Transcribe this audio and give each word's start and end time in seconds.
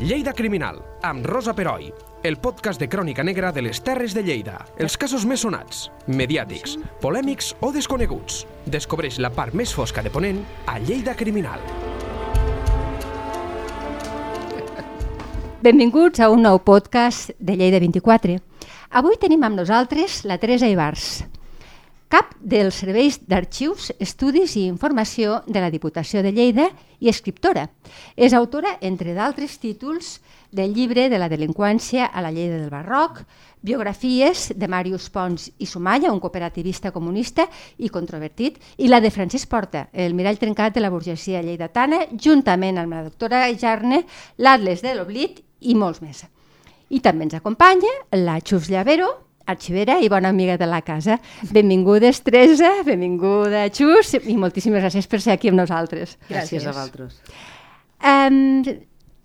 Lleida 0.00 0.32
Criminal, 0.32 0.78
amb 1.02 1.26
Rosa 1.26 1.52
Peroi, 1.52 1.90
el 2.24 2.38
podcast 2.40 2.80
de 2.80 2.86
crònica 2.88 3.20
negra 3.20 3.50
de 3.52 3.60
les 3.60 3.82
Terres 3.84 4.14
de 4.16 4.22
Lleida. 4.24 4.54
Els 4.80 4.94
casos 4.96 5.26
més 5.28 5.42
sonats, 5.44 5.90
mediàtics, 6.08 6.78
polèmics 7.02 7.50
o 7.60 7.68
desconeguts. 7.74 8.38
Descobreix 8.64 9.18
la 9.20 9.28
part 9.28 9.52
més 9.52 9.74
fosca 9.76 10.00
de 10.00 10.08
Ponent 10.08 10.38
a 10.64 10.78
Lleida 10.80 11.12
Criminal. 11.12 11.60
Benvinguts 15.60 16.24
a 16.24 16.30
un 16.32 16.48
nou 16.48 16.62
podcast 16.64 17.34
de 17.36 17.58
Lleida 17.60 17.82
24. 17.84 18.38
Avui 18.96 19.20
tenim 19.20 19.44
amb 19.44 19.60
nosaltres 19.60 20.22
la 20.24 20.40
Teresa 20.40 20.72
Ibars, 20.72 21.26
cap 22.10 22.32
dels 22.42 22.80
serveis 22.82 23.20
d'arxius, 23.30 23.92
estudis 24.02 24.56
i 24.58 24.66
informació 24.66 25.40
de 25.46 25.62
la 25.62 25.70
Diputació 25.70 26.24
de 26.26 26.32
Lleida 26.34 26.66
i 26.98 27.08
escriptora. 27.08 27.68
És 28.16 28.34
autora, 28.34 28.74
entre 28.82 29.14
d'altres 29.14 29.56
títols, 29.62 30.18
del 30.50 30.74
llibre 30.74 31.06
de 31.08 31.20
la 31.22 31.28
delinqüència 31.30 32.08
a 32.10 32.20
la 32.20 32.32
Lleida 32.34 32.58
del 32.58 32.72
Barroc, 32.72 33.22
biografies 33.62 34.48
de 34.56 34.66
Màrius 34.66 35.06
Pons 35.14 35.46
i 35.62 35.70
Sumalla, 35.70 36.10
un 36.10 36.18
cooperativista 36.18 36.90
comunista 36.90 37.46
i 37.78 37.92
controvertit, 37.94 38.58
i 38.78 38.90
la 38.90 39.00
de 39.00 39.14
Francesc 39.14 39.48
Porta, 39.48 39.86
el 39.92 40.18
mirall 40.18 40.42
trencat 40.42 40.74
de 40.74 40.82
la 40.82 40.90
burgesia 40.90 41.44
lleidatana, 41.46 42.08
juntament 42.18 42.82
amb 42.82 42.98
la 42.98 43.04
doctora 43.06 43.46
Jarne, 43.54 44.02
l'Atles 44.38 44.82
de 44.82 44.98
l'Oblit 44.98 45.42
i 45.60 45.78
molts 45.78 46.02
més. 46.02 46.26
I 46.90 46.98
també 46.98 47.28
ens 47.28 47.38
acompanya 47.38 47.92
la 48.18 48.40
Xus 48.42 48.66
Llavero, 48.66 49.29
arxivera 49.50 49.98
i 50.00 50.08
bona 50.08 50.30
amiga 50.30 50.56
de 50.58 50.66
la 50.66 50.80
casa. 50.82 51.18
Benvingudes, 51.50 52.22
Teresa, 52.26 52.70
benvinguda, 52.86 53.66
Xus, 53.74 54.14
i 54.22 54.36
moltíssimes 54.38 54.82
gràcies 54.84 55.08
per 55.10 55.20
ser 55.20 55.34
aquí 55.36 55.50
amb 55.50 55.60
nosaltres. 55.60 56.16
Gràcies, 56.28 56.62
gràcies 56.62 56.66
a 56.66 56.72
vosaltres. 56.72 57.20
Um, 58.00 58.62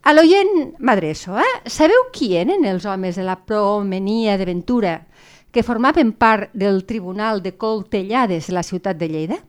a 0.05 0.13
l'oient 0.13 0.75
m'adreço, 0.85 1.37
eh? 1.39 1.51
Sabeu 1.71 2.09
qui 2.13 2.35
eren 2.37 2.65
els 2.69 2.85
homes 2.85 3.17
de 3.17 3.25
la 3.25 3.39
Promenia 3.41 4.37
de 4.37 4.45
Ventura 4.45 4.99
que 5.51 5.63
formaven 5.63 6.11
part 6.13 6.51
del 6.53 6.83
Tribunal 6.85 7.41
de 7.41 7.55
Coltellades 7.55 8.51
de 8.51 8.53
la 8.53 8.63
ciutat 8.63 8.99
de 8.99 9.09
Lleida? 9.09 9.39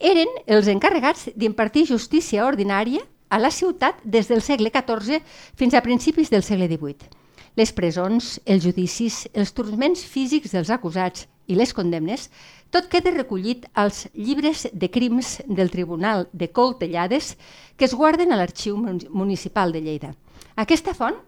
Eren 0.00 0.30
els 0.46 0.70
encarregats 0.72 1.28
d'impartir 1.36 1.88
justícia 1.90 2.46
ordinària 2.46 3.02
a 3.28 3.38
la 3.38 3.50
ciutat 3.50 4.00
des 4.04 4.30
del 4.30 4.40
segle 4.40 4.72
XIV 4.72 5.20
fins 5.58 5.74
a 5.74 5.82
principis 5.82 6.30
del 6.30 6.46
segle 6.46 6.70
XVIII 6.70 7.19
les 7.56 7.72
presons, 7.72 8.38
els 8.46 8.64
judicis, 8.64 9.24
els 9.34 9.52
turments 9.52 10.02
físics 10.04 10.54
dels 10.54 10.70
acusats 10.70 11.26
i 11.50 11.56
les 11.58 11.72
condemnes, 11.74 12.28
tot 12.70 12.86
queda 12.90 13.10
recollit 13.14 13.66
als 13.74 14.04
llibres 14.14 14.68
de 14.72 14.90
crims 14.90 15.40
del 15.48 15.70
Tribunal 15.70 16.28
de 16.32 16.50
Coltellades 16.54 17.34
que 17.76 17.88
es 17.88 17.94
guarden 17.94 18.32
a 18.32 18.38
l'Arxiu 18.38 18.76
Municipal 18.76 19.72
de 19.72 19.82
Lleida. 19.82 20.14
Aquesta 20.54 20.94
font 20.94 21.18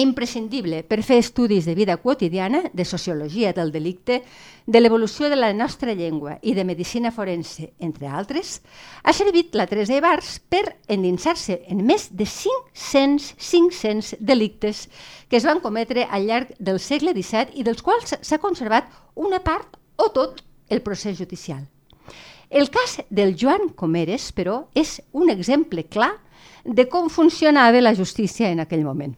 imprescindible 0.00 0.80
per 0.88 1.02
fer 1.04 1.18
estudis 1.20 1.66
de 1.68 1.74
vida 1.76 1.98
quotidiana, 2.00 2.62
de 2.72 2.84
sociologia 2.84 3.52
del 3.52 3.72
delicte, 3.72 4.22
de 4.66 4.80
l'evolució 4.80 5.28
de 5.28 5.36
la 5.36 5.52
nostra 5.52 5.92
llengua 5.92 6.38
i 6.40 6.54
de 6.54 6.64
medicina 6.64 7.10
forense, 7.12 7.72
entre 7.78 8.08
altres, 8.08 8.62
ha 9.02 9.12
servit 9.12 9.54
la 9.54 9.66
Teresa 9.66 9.96
Ibars 9.98 10.38
per 10.48 10.78
endinsar-se 10.88 11.60
en 11.68 11.84
més 11.84 12.08
de 12.16 12.24
500, 12.24 13.34
500 13.36 14.14
delictes 14.20 14.86
que 15.28 15.36
es 15.36 15.44
van 15.44 15.60
cometre 15.60 16.06
al 16.08 16.24
llarg 16.26 16.54
del 16.58 16.80
segle 16.80 17.12
XVII 17.12 17.58
i 17.60 17.66
dels 17.66 17.84
quals 17.84 18.16
s'ha 18.20 18.40
conservat 18.40 18.88
una 19.14 19.42
part 19.44 19.76
o 19.96 20.08
tot 20.08 20.40
el 20.72 20.80
procés 20.80 21.18
judicial. 21.18 21.66
El 22.48 22.68
cas 22.70 22.98
del 23.08 23.36
Joan 23.36 23.70
Comeres, 23.76 24.30
però, 24.32 24.66
és 24.74 25.00
un 25.12 25.30
exemple 25.32 25.84
clar 25.88 26.12
de 26.64 26.84
com 26.88 27.08
funcionava 27.08 27.80
la 27.80 27.94
justícia 27.96 28.50
en 28.52 28.60
aquell 28.60 28.84
moment. 28.84 29.16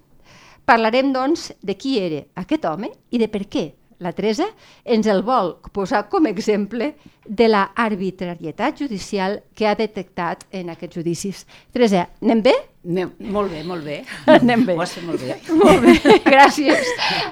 Parlarem, 0.64 1.12
doncs, 1.12 1.52
de 1.62 1.76
qui 1.76 1.98
era 2.00 2.24
aquest 2.40 2.64
home 2.64 2.92
i 3.10 3.20
de 3.20 3.28
per 3.28 3.44
què 3.52 3.70
la 4.04 4.12
Teresa 4.12 4.46
ens 4.84 5.06
el 5.06 5.22
vol 5.24 5.54
posar 5.72 6.04
com 6.12 6.26
a 6.26 6.30
exemple 6.32 6.94
de 7.24 7.46
la 7.48 7.62
arbitrarietat 7.78 8.82
judicial 8.82 9.38
que 9.56 9.66
ha 9.68 9.74
detectat 9.78 10.44
en 10.52 10.70
aquests 10.72 10.98
judicis. 10.98 11.44
Teresa, 11.72 12.08
anem 12.22 12.42
bé? 12.44 12.54
Anem, 12.84 13.14
molt 13.32 13.52
bé, 13.54 13.62
molt 13.64 13.84
bé. 13.86 13.96
Anem 14.34 14.66
bé. 14.68 14.76
Ho 14.76 14.84
has 14.84 14.92
fet 14.92 15.06
molt 15.08 15.22
bé. 15.24 15.38
Molt 15.62 15.80
bé, 15.86 16.18
gràcies. 16.26 16.90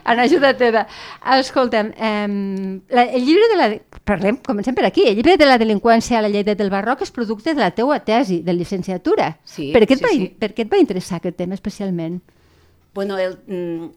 En 0.09 0.23
ajuda 0.23 0.55
teva. 0.57 0.87
Escolta'm, 1.37 1.93
eh, 1.93 2.81
la, 2.89 3.05
el 3.05 3.27
llibre 3.27 3.51
de 3.53 3.59
la... 3.61 3.69
Parlem, 4.09 4.39
comencem 4.47 4.75
per 4.75 4.87
aquí. 4.89 5.05
El 5.11 5.19
llibre 5.21 5.37
de 5.37 5.49
la 5.49 5.59
delinqüència 5.61 6.19
a 6.19 6.25
la 6.25 6.33
llei 6.33 6.47
del 6.49 6.73
barroc 6.73 7.05
és 7.05 7.13
producte 7.13 7.53
de 7.53 7.61
la 7.61 7.73
teua 7.77 8.01
tesi 8.07 8.41
de 8.47 8.57
licenciatura. 8.57 9.35
Sí, 9.45 9.75
per 9.77 9.85
què 9.85 9.99
et, 9.99 10.01
sí, 10.01 10.07
va, 10.07 10.15
sí. 10.17 10.31
per 10.41 10.55
què 10.57 10.65
et 10.65 10.73
va 10.73 10.81
interessar 10.81 11.21
aquest 11.21 11.37
tema 11.43 11.59
especialment? 11.59 12.23
Bueno, 12.95 13.17
el, 13.19 13.39
mm, 13.47 13.91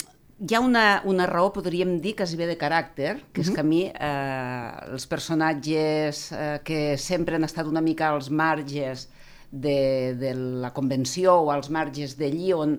hi 0.48 0.56
ha 0.56 0.60
una, 0.60 1.02
una 1.04 1.26
raó, 1.28 1.52
podríem 1.54 1.98
dir, 2.04 2.16
quasi 2.16 2.38
bé 2.40 2.48
de 2.48 2.58
caràcter, 2.60 3.18
que 3.36 3.44
és 3.44 3.52
que 3.52 3.60
a 3.60 3.68
mi 3.68 3.84
eh, 3.90 4.70
els 4.96 5.08
personatges 5.12 6.30
eh, 6.32 6.60
que 6.64 6.80
sempre 7.00 7.36
han 7.36 7.48
estat 7.48 7.68
una 7.68 7.84
mica 7.84 8.14
als 8.14 8.30
marges 8.32 9.10
de, 9.52 10.16
de 10.20 10.34
la 10.36 10.72
convenció 10.76 11.36
o 11.44 11.52
als 11.52 11.70
marges 11.72 12.16
d'allí 12.20 12.54
on 12.56 12.78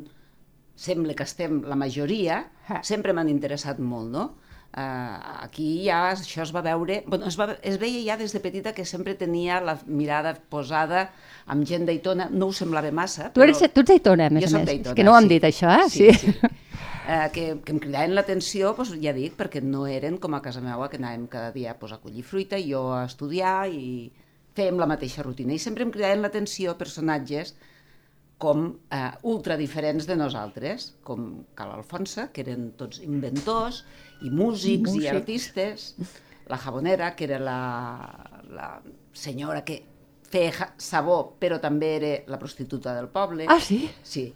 sembla 0.76 1.16
que 1.16 1.24
estem 1.24 1.62
la 1.64 1.76
majoria, 1.76 2.42
sempre 2.84 3.14
m'han 3.16 3.30
interessat 3.32 3.78
molt, 3.80 4.10
no? 4.12 4.26
Uh, 4.76 5.40
aquí 5.46 5.86
ja 5.86 6.10
això 6.10 6.42
es 6.44 6.50
va 6.52 6.60
veure... 6.60 6.98
Bueno, 7.06 7.30
es, 7.30 7.38
va, 7.40 7.54
es 7.64 7.78
veia 7.80 8.02
ja 8.04 8.16
des 8.20 8.34
de 8.36 8.42
petita 8.44 8.74
que 8.76 8.84
sempre 8.84 9.14
tenia 9.16 9.56
la 9.64 9.78
mirada 9.88 10.34
posada 10.52 11.06
amb 11.48 11.64
gent 11.64 11.86
d'Aitona. 11.88 12.26
No 12.28 12.50
ho 12.50 12.52
semblava 12.52 12.90
massa, 12.92 13.30
Tu, 13.32 13.40
eres, 13.46 13.62
tu 13.72 13.80
ets 13.80 13.88
d'Aitona, 13.94 14.26
a 14.28 14.34
més 14.36 14.52
a 14.52 14.60
més. 14.60 14.74
És 14.76 14.98
que 14.98 15.06
no 15.06 15.14
ho 15.14 15.16
hem 15.16 15.30
sí. 15.30 15.32
dit, 15.32 15.46
això, 15.48 15.72
eh? 15.72 15.88
Sí, 15.94 16.10
sí. 16.12 16.34
Uh, 17.06 17.24
que, 17.32 17.46
que 17.64 17.72
em 17.72 17.80
cridaven 17.80 18.12
l'atenció, 18.18 18.74
doncs, 18.76 18.92
ja 19.00 19.14
dic, 19.16 19.38
perquè 19.38 19.62
no 19.64 19.86
eren 19.88 20.20
com 20.20 20.36
a 20.36 20.42
casa 20.44 20.60
meva, 20.60 20.90
que 20.92 21.00
anàvem 21.00 21.24
cada 21.32 21.54
dia 21.54 21.72
pues, 21.80 21.96
a 21.96 22.00
collir 22.02 22.26
fruita 22.26 22.60
i 22.60 22.68
jo 22.74 22.82
a 22.98 23.06
estudiar 23.08 23.70
i 23.72 24.10
fèiem 24.58 24.76
la 24.82 24.88
mateixa 24.90 25.24
rutina. 25.24 25.56
I 25.56 25.62
sempre 25.62 25.86
em 25.86 25.92
cridaven 25.94 26.20
l'atenció 26.24 26.76
personatges 26.76 27.54
com 28.36 28.66
eh, 28.92 29.12
ultra 29.24 29.56
diferents 29.56 30.04
de 30.04 30.16
nosaltres, 30.20 30.90
com 31.06 31.46
Cal 31.56 31.72
Alfonsa, 31.72 32.28
que 32.32 32.44
eren 32.44 32.74
tots 32.76 33.00
inventors 33.04 33.86
i 34.22 34.30
músics, 34.30 34.90
Músics. 34.90 35.04
i 35.04 35.08
artistes, 35.08 35.86
la 36.48 36.58
Jabonera, 36.58 37.14
que 37.16 37.24
era 37.24 37.38
la, 37.42 37.60
la 38.48 38.68
senyora 39.12 39.64
que 39.64 39.82
feia 40.26 40.70
sabó, 40.78 41.36
però 41.40 41.60
també 41.62 41.90
era 41.96 42.12
la 42.30 42.38
prostituta 42.38 42.94
del 42.96 43.08
poble. 43.12 43.46
Ah, 43.48 43.60
sí? 43.60 43.84
Sí. 44.02 44.28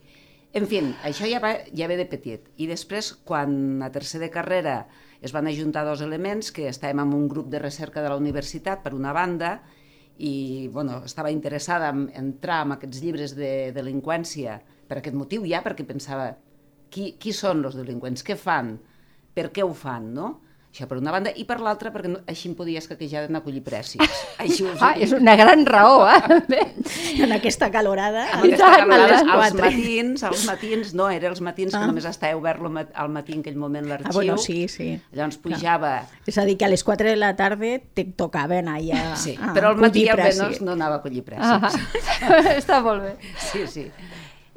En 0.53 0.67
fi, 0.67 0.81
això 1.07 1.29
ja, 1.31 1.39
va, 1.43 1.53
ja 1.77 1.87
ve 1.87 1.97
de 1.99 2.07
petit. 2.11 2.49
I 2.59 2.67
després, 2.67 3.13
quan 3.27 3.83
a 3.87 3.91
tercer 3.95 4.19
de 4.23 4.31
carrera 4.35 4.89
es 5.23 5.35
van 5.37 5.47
ajuntar 5.47 5.85
dos 5.87 6.03
elements, 6.03 6.51
que 6.51 6.67
estàvem 6.71 7.05
en 7.05 7.15
un 7.15 7.29
grup 7.31 7.51
de 7.53 7.61
recerca 7.63 8.03
de 8.03 8.11
la 8.11 8.19
universitat, 8.19 8.83
per 8.83 8.95
una 8.97 9.13
banda, 9.15 9.61
i 10.21 10.69
bueno, 10.73 11.01
estava 11.07 11.31
interessada 11.31 11.91
en 11.95 12.09
entrar 12.15 12.65
en 12.67 12.75
aquests 12.77 13.01
llibres 13.01 13.35
de 13.39 13.71
delinqüència 13.73 14.59
per 14.89 14.99
aquest 14.99 15.17
motiu 15.17 15.47
ja, 15.49 15.63
perquè 15.65 15.87
pensava 15.89 16.35
qui, 16.91 17.15
qui 17.17 17.33
són 17.33 17.63
els 17.65 17.79
delinqüents, 17.79 18.25
què 18.27 18.37
fan, 18.37 18.75
per 19.35 19.51
què 19.53 19.63
ho 19.67 19.75
fan, 19.75 20.13
no? 20.15 20.41
Això 20.71 20.87
per 20.87 21.01
una 21.01 21.11
banda, 21.11 21.33
i 21.35 21.43
per 21.43 21.57
l'altra 21.59 21.91
perquè 21.91 22.07
no, 22.13 22.21
així 22.31 22.47
em 22.47 22.53
podia 22.55 22.79
escaquejar 22.79 23.25
d'anar 23.25 23.41
a 23.41 23.43
collir 23.43 23.59
pressis. 23.67 23.99
Així 24.39 24.63
ho 24.63 24.71
Ah, 24.79 24.93
dic. 24.95 25.03
és 25.03 25.13
una 25.17 25.35
gran 25.35 25.65
raó, 25.67 26.05
eh? 26.07 26.69
en 27.25 27.33
aquesta 27.35 27.73
calorada. 27.75 28.29
Amb 28.37 28.45
aquesta 28.45 28.69
calorada, 28.77 29.17
als 29.19 29.33
quatre. 29.33 29.65
matins, 29.65 30.23
als 30.23 30.45
matins, 30.47 30.93
no, 30.95 31.09
era 31.11 31.27
els 31.29 31.41
matins 31.43 31.75
que 31.75 31.81
Ah. 31.83 31.89
només 31.91 32.05
estava 32.07 32.37
obert 32.39 32.63
al 32.95 33.09
matí 33.11 33.33
en 33.35 33.41
aquell 33.43 33.57
moment 33.59 33.89
l'arxiu. 33.91 34.11
Ah, 34.13 34.15
bueno, 34.15 34.39
sí, 34.39 34.69
sí. 34.69 34.93
Llavors 35.11 35.39
pujava... 35.43 36.05
És 36.25 36.39
a 36.39 36.45
dir, 36.47 36.57
que 36.57 36.65
a 36.67 36.69
les 36.69 36.85
4 36.87 37.09
de 37.11 37.17
la 37.17 37.35
tarda 37.35 37.81
te 37.93 38.05
tocava 38.05 38.59
anar 38.63 38.79
allà 38.79 39.17
Sí, 39.17 39.35
a 39.43 39.51
però 39.53 39.75
al 39.75 39.77
matí 39.83 40.07
almenys 40.09 40.61
no 40.63 40.79
anava 40.79 41.01
a 41.01 41.03
collir 41.03 41.25
pressis. 41.25 41.43
Ah, 42.23 42.55
està 42.63 42.79
molt 42.81 43.03
bé. 43.03 43.17
Sí, 43.51 43.67
sí. 43.67 43.89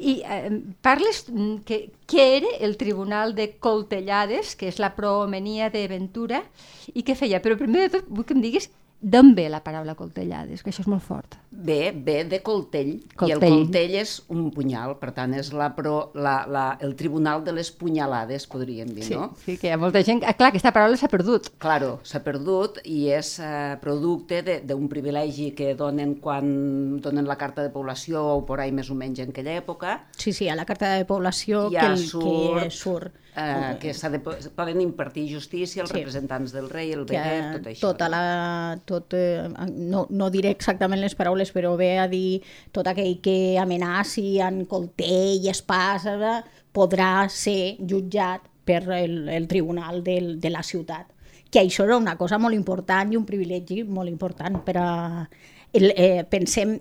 I 0.04 0.14
eh, 0.28 0.52
parles 0.84 1.24
que, 1.68 1.78
què 2.12 2.24
era 2.38 2.52
el 2.68 2.76
Tribunal 2.78 3.36
de 3.38 3.48
Coltellades, 3.64 4.54
que 4.60 4.68
és 4.68 4.80
la 4.84 4.92
promenia 4.98 5.70
de 5.72 5.86
Ventura, 5.88 6.44
i 6.92 7.06
què 7.08 7.16
feia? 7.16 7.40
Però 7.44 7.56
primer 7.60 7.88
de 7.88 7.94
tot 7.98 8.10
vull 8.12 8.28
que 8.28 8.36
em 8.36 8.44
diguis 8.44 8.68
d'on 9.04 9.34
ve 9.36 9.50
la 9.52 9.60
paraula 9.64 9.94
coltellades, 10.00 10.62
que 10.64 10.72
això 10.72 10.80
és 10.86 10.88
molt 10.88 11.04
fort. 11.04 11.36
Ve, 11.52 11.92
ve 11.94 12.24
de 12.26 12.40
coltell, 12.42 12.94
i 12.96 13.02
el 13.04 13.18
Coltell. 13.20 13.52
coltell 13.54 13.96
és 14.00 14.14
un 14.32 14.46
punyal, 14.56 14.96
per 14.98 15.12
tant 15.14 15.34
és 15.38 15.52
la 15.54 15.68
pro, 15.76 16.12
la, 16.16 16.46
la, 16.50 16.78
el 16.82 16.96
tribunal 16.96 17.44
de 17.44 17.52
les 17.54 17.70
punyalades, 17.72 18.48
podríem 18.48 18.90
dir, 18.96 19.04
Sí, 19.04 19.14
no? 19.14 19.34
sí 19.44 19.58
que 19.60 19.68
hi 19.68 19.74
ha 19.76 19.78
molta 19.78 20.02
gent... 20.08 20.24
Ah, 20.26 20.34
clar, 20.34 20.50
aquesta 20.54 20.72
paraula 20.74 20.96
s'ha 20.98 21.10
perdut. 21.12 21.52
Claro, 21.62 22.00
s'ha 22.08 22.24
perdut 22.24 22.80
i 22.86 23.10
és 23.14 23.34
eh, 23.44 23.76
producte 23.84 24.42
de- 24.42 24.62
d'un 24.66 24.88
privilegi 24.90 25.52
que 25.54 25.76
donen 25.76 26.16
quan 26.24 27.02
donen 27.04 27.28
la 27.28 27.36
carta 27.38 27.62
de 27.62 27.70
població 27.70 28.24
o 28.38 28.46
por 28.48 28.62
ahí 28.64 28.72
més 28.72 28.90
o 28.90 28.96
menys 28.96 29.20
en 29.20 29.30
aquella 29.36 29.58
època, 29.60 30.00
Sí, 30.18 30.32
sí, 30.34 30.48
a 30.50 30.56
la 30.56 30.66
carta 30.66 30.94
de 30.96 31.06
població 31.06 31.68
Ja 31.70 31.82
que, 31.82 31.94
el, 31.94 31.98
surt, 32.08 32.64
que 32.64 32.70
surt. 32.72 33.14
Eh, 33.36 33.78
que 33.82 33.94
s'ha 33.94 34.10
de, 34.10 34.20
poden 34.20 34.82
impartir 34.82 35.28
justícia 35.34 35.82
als 35.84 35.92
Sí. 35.92 35.98
representants 35.98 36.52
del 36.52 36.70
rei, 36.70 36.92
el 36.94 37.06
veguer, 37.06 37.58
tot 37.58 37.68
això. 37.72 37.80
tota 37.82 38.10
la, 38.10 38.80
tot, 38.86 39.14
eh, 39.14 39.48
no, 39.72 40.08
no 40.10 40.30
diré 40.30 40.50
exactament 40.52 41.02
les 41.02 41.16
paraules, 41.16 41.52
però 41.54 41.76
ve 41.78 41.98
a 42.00 42.08
dir 42.08 42.42
tot 42.72 42.88
aquell 42.88 43.20
que 43.22 43.58
amenaci 43.60 44.40
en 44.40 44.66
coltell, 44.66 45.48
espàs, 45.50 46.06
eh, 46.06 46.44
podrà 46.74 47.28
ser 47.30 47.78
jutjat 47.80 48.42
per 48.66 48.84
el, 48.96 49.28
el 49.30 49.48
tribunal 49.48 50.04
del, 50.04 50.40
de 50.40 50.50
la 50.50 50.64
ciutat. 50.64 51.08
Que 51.52 51.60
això 51.62 51.84
era 51.86 51.98
una 51.98 52.16
cosa 52.18 52.40
molt 52.40 52.56
important 52.56 53.12
i 53.14 53.18
un 53.18 53.26
privilegi 53.26 53.84
molt 53.84 54.10
important 54.10 54.64
per 54.66 54.78
a... 54.78 55.30
El, 55.74 55.92
eh, 55.96 56.24
pensem 56.30 56.80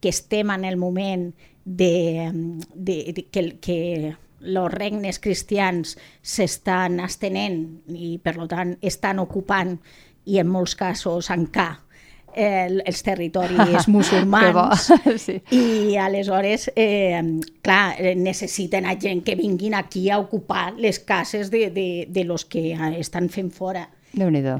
que 0.00 0.08
estem 0.10 0.50
en 0.50 0.64
el 0.64 0.76
moment 0.76 1.32
de, 1.64 2.30
de, 2.74 3.12
de 3.14 3.24
que, 3.30 3.58
que 3.58 4.16
els 4.42 4.74
regnes 4.74 5.20
cristians 5.22 5.96
s'estan 6.22 7.00
estenent 7.04 7.62
i, 7.94 8.18
per 8.22 8.36
tant, 8.50 8.76
estan 8.82 9.22
ocupant 9.22 9.76
i 10.26 10.38
en 10.38 10.50
molts 10.50 10.76
casos 10.78 11.30
encara 11.34 11.80
el, 12.34 12.82
els 12.86 13.02
territoris 13.04 13.88
musulmans 13.92 14.88
sí. 15.24 15.38
i 15.52 15.96
aleshores, 16.00 16.70
eh, 16.76 17.20
clar, 17.62 17.96
necessiten 18.16 18.86
a 18.86 18.96
gent 19.00 19.22
que 19.24 19.36
vinguin 19.36 19.74
aquí 19.74 20.08
a 20.10 20.18
ocupar 20.18 20.72
les 20.78 20.98
cases 20.98 21.50
de, 21.50 21.70
de, 21.70 22.06
de 22.08 22.24
los 22.24 22.44
que 22.44 22.72
estan 22.98 23.28
fent 23.28 23.52
fora. 23.52 23.88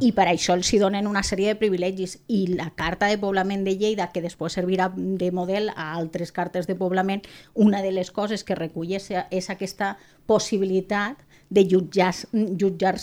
I 0.01 0.13
per 0.17 0.27
això 0.31 0.57
els 0.57 0.71
hi 0.73 0.81
donen 0.81 1.09
una 1.11 1.23
sèrie 1.27 1.53
de 1.53 1.59
privilegis. 1.61 2.19
I 2.33 2.47
la 2.55 2.71
carta 2.77 3.11
de 3.11 3.19
poblament 3.21 3.67
de 3.67 3.77
Lleida, 3.77 4.09
que 4.13 4.23
després 4.25 4.57
servirà 4.57 4.89
de 4.97 5.31
model 5.33 5.71
a 5.75 5.93
altres 5.97 6.33
cartes 6.33 6.67
de 6.71 6.77
poblament, 6.79 7.23
una 7.55 7.83
de 7.83 7.93
les 7.93 8.11
coses 8.11 8.45
que 8.45 8.57
recull 8.59 8.95
és, 8.97 9.11
és 9.31 9.51
aquesta 9.53 9.97
possibilitat 10.27 11.21
de 11.53 11.67
jutjar-se 11.69 12.29
jutjar 12.33 12.97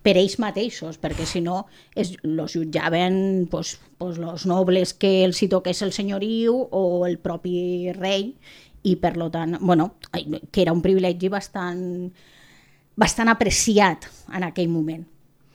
per 0.00 0.16
ells 0.16 0.38
mateixos, 0.40 0.96
perquè 0.96 1.26
si 1.28 1.42
no 1.44 1.66
es, 1.94 2.14
los 2.22 2.54
jutjaven 2.56 3.48
pues, 3.50 3.78
pues, 3.98 4.16
los 4.16 4.46
nobles 4.46 4.94
que 4.94 5.24
els 5.26 5.42
hi 5.42 5.48
toqués 5.52 5.82
el 5.84 5.92
senyoriu 5.92 6.56
o 6.56 7.04
el 7.06 7.18
propi 7.20 7.92
rei, 7.96 8.30
i 8.82 8.96
per 8.96 9.16
lo 9.20 9.28
tant, 9.30 9.58
bueno, 9.60 9.94
que 10.10 10.62
era 10.62 10.72
un 10.72 10.80
privilegi 10.80 11.28
bastant, 11.28 11.82
bastant 12.96 13.28
apreciat 13.28 14.08
en 14.32 14.46
aquell 14.48 14.70
moment. 14.72 15.04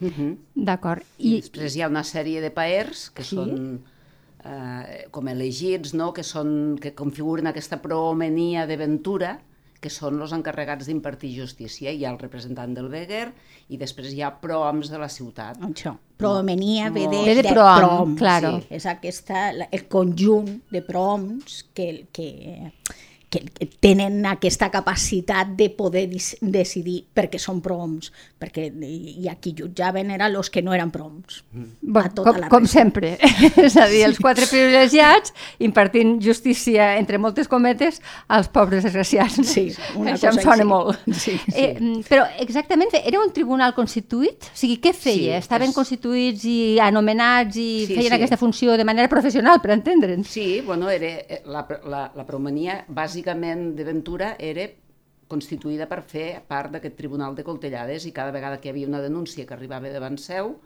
Uh 0.02 0.12
-huh. 0.12 0.38
D'acord. 0.56 1.04
I... 1.18 1.36
I 1.38 1.42
després 1.42 1.76
hi 1.76 1.82
ha 1.82 1.88
una 1.88 2.04
sèrie 2.04 2.42
de 2.42 2.52
paers 2.52 3.10
que 3.10 3.24
sí? 3.24 3.36
són 3.36 3.82
eh, 4.46 5.08
com 5.12 5.28
elegits, 5.28 5.94
no? 5.94 6.12
que, 6.14 6.24
són, 6.24 6.78
que 6.82 6.94
configuren 6.94 7.48
aquesta 7.48 7.82
promenia 7.82 8.66
de 8.68 8.78
ventura, 8.78 9.40
que 9.82 9.90
són 9.90 10.20
els 10.22 10.32
encarregats 10.34 10.88
d'impartir 10.88 11.36
justícia. 11.40 11.92
Hi 11.92 12.06
ha 12.06 12.12
el 12.12 12.20
representant 12.20 12.74
del 12.74 12.88
Beguer 12.90 13.28
i 13.70 13.78
després 13.78 14.14
hi 14.14 14.22
ha 14.22 14.32
proms 14.42 14.90
de 14.90 14.98
la 14.98 15.10
ciutat. 15.10 15.60
Això. 15.62 15.96
Promenia 16.18 16.90
ve 16.90 17.08
de, 17.08 17.24
Ve 17.26 17.36
de 17.36 17.44
de 17.44 17.52
prom, 17.54 17.78
proms. 17.78 18.18
claro. 18.18 18.62
Sí, 18.62 18.68
és 18.80 18.86
aquesta, 18.86 19.50
el 19.72 19.88
conjunt 19.88 20.62
de 20.72 20.82
proms 20.82 21.66
que, 21.74 22.08
que, 22.12 22.72
que, 23.36 23.42
que 23.52 23.68
tenen 23.84 24.22
aquesta 24.32 24.70
capacitat 24.72 25.52
de 25.60 25.68
poder 25.76 26.06
decidir 26.42 27.02
perquè 27.16 27.40
són 27.42 27.60
proms, 27.66 28.12
perquè 28.40 28.70
i, 28.72 29.28
a 29.28 29.36
qui 29.42 29.52
jutjaven 29.58 30.14
eren 30.16 30.36
els 30.40 30.50
que 30.54 30.64
no 30.64 30.74
eren 30.76 30.92
proms. 30.94 31.42
Bon, 31.52 32.00
a 32.02 32.10
tota 32.16 32.32
com, 32.32 32.40
la 32.46 32.50
com 32.52 32.68
sempre, 32.70 33.16
és 33.68 33.76
a 33.76 33.90
dir, 33.92 34.06
els 34.08 34.20
quatre 34.24 34.48
privilegiats 34.48 35.34
impartint 35.60 36.16
justícia, 36.24 36.94
entre 37.00 37.20
moltes 37.20 37.50
cometes, 37.52 38.00
als 38.32 38.48
pobres 38.54 38.86
desgraciats. 38.88 39.42
Sí, 39.50 39.68
una 40.00 40.14
Això 40.16 40.32
em 40.32 40.40
cosa 40.40 40.48
sona 40.48 40.56
així. 40.64 40.70
molt. 40.70 41.04
Sí, 41.12 41.36
sí. 41.46 41.56
Eh, 41.56 41.74
mm, 41.80 42.06
però 42.10 42.26
exactament, 42.40 42.94
era 43.04 43.20
un 43.20 43.34
tribunal 43.36 43.74
constituït? 43.76 44.50
O 44.54 44.56
sigui, 44.58 44.80
què 44.84 44.94
feia? 44.96 45.36
Sí, 45.36 45.44
Estaven 45.46 45.70
és- 45.74 45.76
constituïts 45.76 46.46
i 46.48 46.58
anomenats 46.84 47.58
i 47.60 47.68
Sí, 47.86 47.94
feien 47.96 48.12
sí. 48.14 48.16
aquesta 48.20 48.38
funció 48.40 48.78
de 48.78 48.86
manera 48.88 49.10
professional, 49.12 49.60
per 49.62 49.72
entendre'ns? 49.76 50.30
Sí, 50.32 50.62
bueno, 50.66 50.90
era, 50.90 51.08
eh, 51.28 51.42
la, 51.46 51.66
la, 51.90 52.06
la 52.16 52.26
promenia 52.26 52.84
bàsicament 53.26 53.76
de 53.76 53.84
Ventura 53.84 54.36
era 54.40 54.68
constituïda 55.28 55.88
per 55.90 56.04
fer 56.06 56.44
part 56.48 56.72
d'aquest 56.76 56.96
tribunal 56.96 57.34
de 57.36 57.44
coltellades 57.44 58.06
i 58.06 58.12
cada 58.14 58.32
vegada 58.32 58.60
que 58.62 58.70
hi 58.70 58.72
havia 58.72 58.88
una 58.88 59.02
denúncia 59.02 59.46
que 59.46 59.54
arribava 59.56 59.90
davant 59.90 60.18
seu 60.22 60.60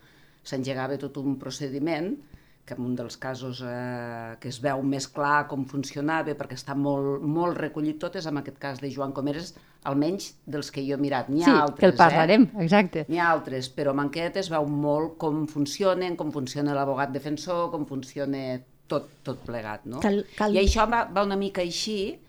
s'engegava 0.43 0.97
tot 0.99 1.15
un 1.17 1.37
procediment 1.39 2.17
que 2.65 2.75
en 2.75 2.83
un 2.85 2.95
dels 2.95 3.15
casos 3.17 3.61
eh, 3.65 4.35
que 4.39 4.49
es 4.51 4.59
veu 4.61 4.83
més 4.83 5.07
clar 5.07 5.47
com 5.47 5.63
funcionava 5.65 6.35
perquè 6.37 6.57
està 6.59 6.75
molt, 6.75 7.23
molt 7.23 7.57
recollit 7.57 7.97
tot 7.99 8.15
és 8.19 8.27
en 8.29 8.37
aquest 8.37 8.59
cas 8.59 8.79
de 8.83 8.91
Joan 8.93 9.11
Comeres, 9.15 9.55
almenys 9.89 10.33
dels 10.45 10.69
que 10.69 10.83
jo 10.85 10.93
he 10.93 11.01
mirat. 11.01 11.29
N'hi 11.31 11.41
ha 11.41 11.45
Sí, 11.45 11.51
altres, 11.55 11.79
que 11.79 11.85
el 11.87 11.95
parlarem, 11.97 12.43
Eh? 12.59 12.63
exacte. 12.67 13.05
N'hi 13.09 13.17
ha 13.17 13.31
altres, 13.31 13.71
però 13.73 13.91
en 13.95 14.03
aquest 14.03 14.37
es 14.43 14.49
veu 14.51 14.67
molt 14.67 15.15
com 15.17 15.47
funcionen, 15.47 16.15
com 16.19 16.31
funciona 16.31 16.75
l'abogat 16.75 17.09
defensor, 17.15 17.71
com 17.71 17.87
funciona 17.87 18.59
tot, 18.87 19.07
tot 19.23 19.39
plegat. 19.47 19.85
No? 19.85 19.99
Cal- 20.03 20.25
cal- 20.37 20.53
I 20.53 20.59
això 20.61 20.85
va, 20.91 21.05
va 21.09 21.23
una 21.25 21.37
mica 21.37 21.61
així 21.65 22.19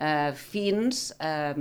eh, 0.00 0.32
fins 0.34 1.10
eh, 1.20 1.54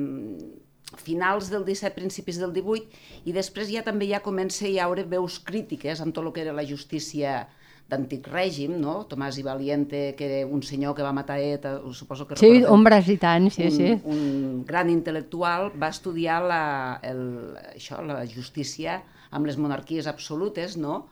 finals 0.97 1.51
del 1.51 1.65
17, 1.67 1.93
principis 1.95 2.39
del 2.41 2.53
18, 2.55 2.99
i 3.29 3.35
després 3.35 3.69
ja 3.69 3.83
també 3.85 4.09
ja 4.09 4.23
comença 4.25 4.65
a 4.65 4.71
hi 4.71 4.79
haure 4.81 5.05
veus 5.05 5.37
crítiques 5.45 6.01
en 6.01 6.13
tot 6.15 6.25
el 6.25 6.33
que 6.33 6.41
era 6.47 6.55
la 6.55 6.65
justícia 6.65 7.43
d'antic 7.89 8.27
règim, 8.29 8.75
no? 8.77 8.99
Tomàs 9.09 9.39
i 9.41 9.43
Valiente, 9.45 10.01
que 10.17 10.27
era 10.27 10.41
un 10.45 10.61
senyor 10.61 10.93
que 10.97 11.05
va 11.05 11.13
matar 11.15 11.39
ETA, 11.41 11.79
suposo 11.97 12.27
que 12.27 12.37
Sí, 12.37 12.61
ombres 12.69 13.09
i 13.09 13.17
tant, 13.17 13.49
sí, 13.53 13.65
un, 13.65 13.71
sí. 13.73 13.93
un 14.05 14.65
gran 14.65 14.91
intel·lectual, 14.93 15.71
va 15.73 15.89
estudiar 15.89 16.41
la, 16.45 16.63
el, 17.01 17.23
això, 17.73 18.03
la 18.05 18.21
justícia 18.29 19.01
amb 19.31 19.49
les 19.49 19.57
monarquies 19.57 20.09
absolutes, 20.09 20.77
no? 20.77 21.07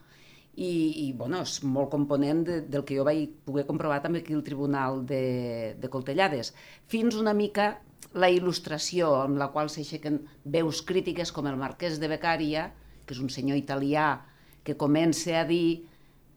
I, 0.54 0.70
i 1.04 1.12
bueno, 1.14 1.42
és 1.46 1.60
molt 1.62 1.90
component 1.92 2.40
de, 2.46 2.60
del 2.66 2.82
que 2.86 2.96
jo 2.98 3.04
vaig 3.06 3.28
poder 3.46 3.66
comprovar 3.68 4.00
també 4.02 4.24
aquí 4.24 4.34
al 4.34 4.46
Tribunal 4.46 5.04
de, 5.06 5.76
de 5.78 5.90
Coltellades. 5.92 6.52
Fins 6.90 7.18
una 7.18 7.34
mica 7.34 7.76
la 8.18 8.30
il·lustració 8.32 9.12
amb 9.20 9.38
la 9.38 9.50
qual 9.52 9.70
s'aixequen 9.70 10.22
veus 10.44 10.80
crítiques 10.86 11.30
com 11.34 11.46
el 11.46 11.58
marquès 11.60 11.98
de 12.00 12.08
Beccaria, 12.10 12.70
que 13.04 13.14
és 13.14 13.20
un 13.22 13.30
senyor 13.32 13.58
italià 13.60 14.08
que 14.64 14.76
comença 14.76 15.40
a 15.40 15.46
dir 15.48 15.84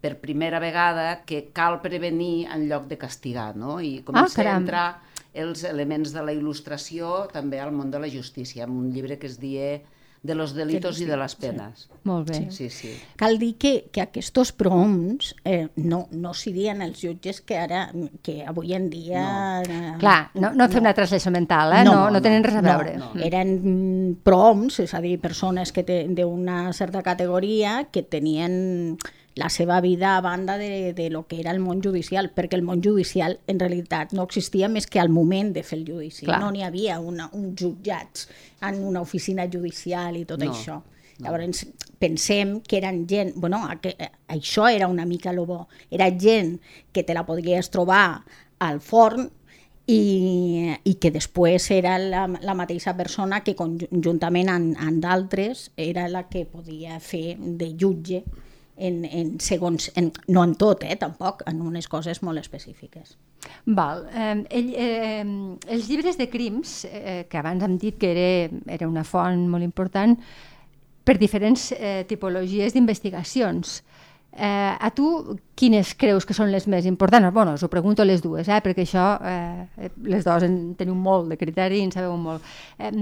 per 0.01 0.17
primera 0.21 0.59
vegada 0.59 1.21
que 1.29 1.47
cal 1.53 1.79
prevenir 1.81 2.47
en 2.51 2.67
lloc 2.69 2.87
de 2.89 2.97
castigar, 2.97 3.53
no? 3.55 3.79
I 3.81 4.01
comença 4.05 4.41
a 4.41 4.43
caram. 4.43 4.63
entrar 4.63 4.85
els 5.33 5.63
elements 5.63 6.11
de 6.11 6.23
la 6.25 6.33
il·lustració 6.35 7.27
també 7.31 7.61
al 7.61 7.71
món 7.71 7.91
de 7.93 8.01
la 8.01 8.09
justícia, 8.11 8.65
amb 8.65 8.79
un 8.79 8.89
llibre 8.91 9.19
que 9.19 9.29
es 9.29 9.37
die 9.39 9.81
de 10.23 10.35
los 10.35 10.53
delitos 10.53 10.99
i 11.01 11.05
de 11.09 11.17
les 11.17 11.33
penes. 11.35 11.87
Molt 12.05 12.29
bé. 12.29 12.39
Sí, 12.53 12.69
sí. 12.69 12.91
Cal 13.17 13.39
dir 13.41 13.55
que, 13.57 13.71
que 13.93 14.03
aquests 14.03 14.51
proms 14.57 15.31
eh, 15.43 15.67
no, 15.81 16.03
no 16.11 16.33
serien 16.37 16.83
els 16.85 17.01
jutges 17.01 17.41
que 17.41 17.57
ara 17.57 17.87
que 18.21 18.41
avui 18.45 18.75
en 18.77 18.89
dia... 18.93 19.23
No. 19.65 19.95
Clar, 20.01 20.19
no, 20.37 20.51
no 20.53 20.67
fem 20.69 20.85
una 20.85 20.93
translació 20.97 21.33
mental, 21.33 21.73
eh? 21.79 21.81
No, 21.87 21.95
no, 21.97 22.11
no 22.17 22.21
tenen 22.21 22.45
res 22.45 22.59
a 22.59 22.65
veure. 22.65 22.95
no. 23.01 23.09
Eren 23.17 23.55
mm, 23.57 24.13
proms, 24.25 24.77
és 24.85 24.93
a 24.93 25.01
dir, 25.01 25.17
persones 25.21 25.73
que 25.73 25.85
d'una 25.85 26.69
certa 26.77 27.01
categoria 27.01 27.87
que 27.91 28.05
tenien 28.05 28.97
la 29.35 29.49
seva 29.49 29.79
vida 29.81 30.17
a 30.17 30.21
banda 30.21 30.57
de, 30.57 30.93
de 30.93 31.09
lo 31.09 31.25
que 31.27 31.39
era 31.39 31.51
el 31.51 31.59
món 31.59 31.81
judicial, 31.81 32.31
perquè 32.35 32.57
el 32.57 32.65
món 32.67 32.81
judicial 32.83 33.39
en 33.47 33.59
realitat 33.59 34.11
no 34.13 34.25
existia 34.27 34.67
més 34.69 34.87
que 34.87 34.99
al 34.99 35.09
moment 35.09 35.53
de 35.55 35.63
fer 35.63 35.79
el 35.79 35.85
judici. 35.87 36.25
Clar. 36.25 36.41
No 36.43 36.51
n'hi 36.51 36.65
havia 36.67 36.99
una, 36.99 37.29
uns 37.33 37.55
jutjats 37.61 38.27
en 38.67 38.81
una 38.83 39.01
oficina 39.01 39.47
judicial 39.47 40.17
i 40.19 40.25
tot 40.27 40.43
No, 40.43 40.51
això. 40.51 40.81
Llavors 41.21 41.65
pensem 42.01 42.59
que 42.65 42.79
eren 42.79 43.05
gent, 43.07 43.35
bueno, 43.37 43.61
que, 43.81 43.93
això 44.27 44.67
era 44.67 44.87
una 44.89 45.05
mica 45.05 45.31
lo 45.31 45.45
bo, 45.45 45.67
era 45.91 46.09
gent 46.09 46.57
que 46.91 47.03
te 47.03 47.13
la 47.13 47.25
podries 47.27 47.69
trobar 47.69 48.23
al 48.59 48.81
forn 48.81 49.29
i, 49.85 50.73
i 50.83 50.95
que 51.01 51.11
després 51.13 51.69
era 51.71 51.97
la, 52.01 52.25
la 52.27 52.55
mateixa 52.57 52.95
persona 52.97 53.41
que 53.45 53.55
conjuntament 53.55 54.49
amb, 54.49 54.73
amb 54.81 55.01
d'altres 55.03 55.69
era 55.77 56.07
la 56.09 56.27
que 56.29 56.45
podia 56.49 56.99
fer 56.99 57.37
de 57.37 57.73
jutge 57.77 58.23
en, 58.77 59.03
en 59.05 59.33
segons, 59.39 59.91
en, 59.95 60.11
no 60.27 60.43
en 60.43 60.55
tot, 60.55 60.83
eh, 60.83 60.95
tampoc, 60.99 61.43
en 61.49 61.61
unes 61.61 61.87
coses 61.91 62.21
molt 62.23 62.41
específiques. 62.41 63.17
Val. 63.65 64.05
Eh, 64.13 64.45
ell, 64.49 64.71
eh, 64.77 65.25
els 65.67 65.89
llibres 65.89 66.17
de 66.17 66.29
crims, 66.29 66.85
eh, 66.85 67.25
que 67.29 67.41
abans 67.41 67.63
hem 67.63 67.77
dit 67.81 67.97
que 67.97 68.11
era, 68.11 68.61
era 68.77 68.89
una 68.89 69.03
font 69.03 69.47
molt 69.49 69.65
important, 69.65 70.17
per 71.03 71.17
diferents 71.17 71.71
eh, 71.77 72.03
tipologies 72.09 72.75
d'investigacions. 72.75 73.81
Eh, 74.31 74.77
a 74.79 74.89
tu, 74.95 75.35
quines 75.59 75.89
creus 75.99 76.23
que 76.23 76.33
són 76.33 76.53
les 76.53 76.63
més 76.71 76.85
importants? 76.87 77.33
Bueno, 77.35 77.57
us 77.57 77.65
ho 77.67 77.69
pregunto 77.69 78.05
les 78.07 78.21
dues, 78.23 78.47
eh, 78.47 78.61
perquè 78.63 78.85
això, 78.85 79.07
eh, 79.27 79.89
les 80.07 80.23
dues 80.23 80.45
en 80.47 80.55
teniu 80.79 80.95
molt 80.95 81.27
de 81.33 81.37
criteri 81.37 81.81
i 81.81 81.87
en 81.87 81.91
sabeu 81.91 82.15
molt. 82.15 82.45
Eh, 82.79 82.93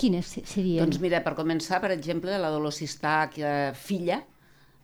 quines 0.00 0.32
serien? 0.48 0.86
Doncs 0.86 1.02
mira, 1.02 1.20
per 1.20 1.34
començar, 1.36 1.82
per 1.82 1.92
exemple, 1.92 2.38
la 2.40 2.50
Dolors 2.54 2.80
Sistac, 2.80 3.36
eh, 3.38 3.72
filla, 3.76 4.22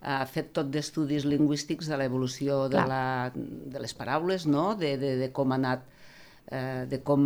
ha 0.01 0.25
fet 0.31 0.53
tot 0.55 0.69
d'estudis 0.71 1.25
lingüístics 1.27 1.89
de 1.91 1.97
l'evolució 1.99 2.69
de, 2.69 2.77
Clar. 2.77 2.89
la, 2.89 3.03
de 3.35 3.81
les 3.83 3.95
paraules, 3.95 4.47
no? 4.47 4.75
de, 4.79 4.97
de, 5.01 5.17
de 5.19 5.29
com 5.35 5.53
ha 5.53 5.59
anat 5.59 5.83
eh, 6.51 6.85
de 6.91 7.01
com 7.05 7.25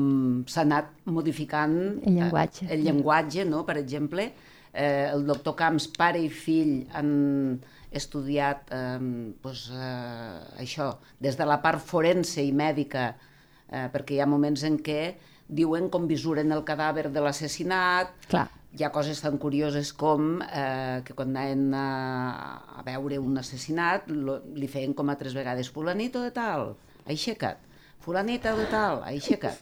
s'ha 0.49 0.64
anat 0.64 0.88
modificant 1.05 1.76
El 2.07 2.17
llenguatge. 2.17 2.67
eh, 2.67 2.73
el 2.76 2.87
llenguatge 2.87 3.45
no? 3.49 3.64
per 3.69 3.76
exemple, 3.81 4.31
eh, 4.73 5.11
el 5.12 5.26
doctor 5.29 5.57
Camps, 5.59 5.91
pare 5.99 6.23
i 6.23 6.31
fill, 6.33 6.87
han 6.97 7.61
estudiat 7.93 8.73
eh, 8.73 9.35
pues, 9.43 9.67
eh, 9.76 10.62
això, 10.64 10.95
des 11.21 11.37
de 11.37 11.45
la 11.49 11.61
part 11.61 11.83
forense 11.85 12.41
i 12.41 12.55
mèdica, 12.57 13.11
eh, 13.69 13.87
perquè 13.93 14.17
hi 14.17 14.25
ha 14.25 14.31
moments 14.31 14.64
en 14.64 14.81
què 14.81 15.14
diuen 15.52 15.91
com 15.93 16.09
visuren 16.09 16.52
el 16.57 16.64
cadàver 16.64 17.11
de 17.12 17.21
l'assassinat. 17.21 18.17
Hi 18.79 18.85
ha 18.87 18.91
coses 18.93 19.21
tan 19.21 19.37
curioses 19.38 19.93
com 19.93 20.38
eh, 20.43 21.02
que 21.05 21.12
quan 21.17 21.35
anaven 21.37 21.75
a, 21.76 22.79
a 22.79 22.85
veure 22.87 23.19
un 23.21 23.37
assassinat 23.38 24.07
lo, 24.09 24.38
li 24.57 24.69
feien 24.71 24.95
com 24.97 25.11
a 25.12 25.19
tres 25.21 25.35
vegades 25.37 25.69
fulanito 25.71 26.23
de 26.25 26.31
tal, 26.33 26.73
aixeca't, 27.05 27.61
fulanita 28.00 28.55
de 28.57 28.64
tal, 28.73 29.02
aixeca't. 29.09 29.61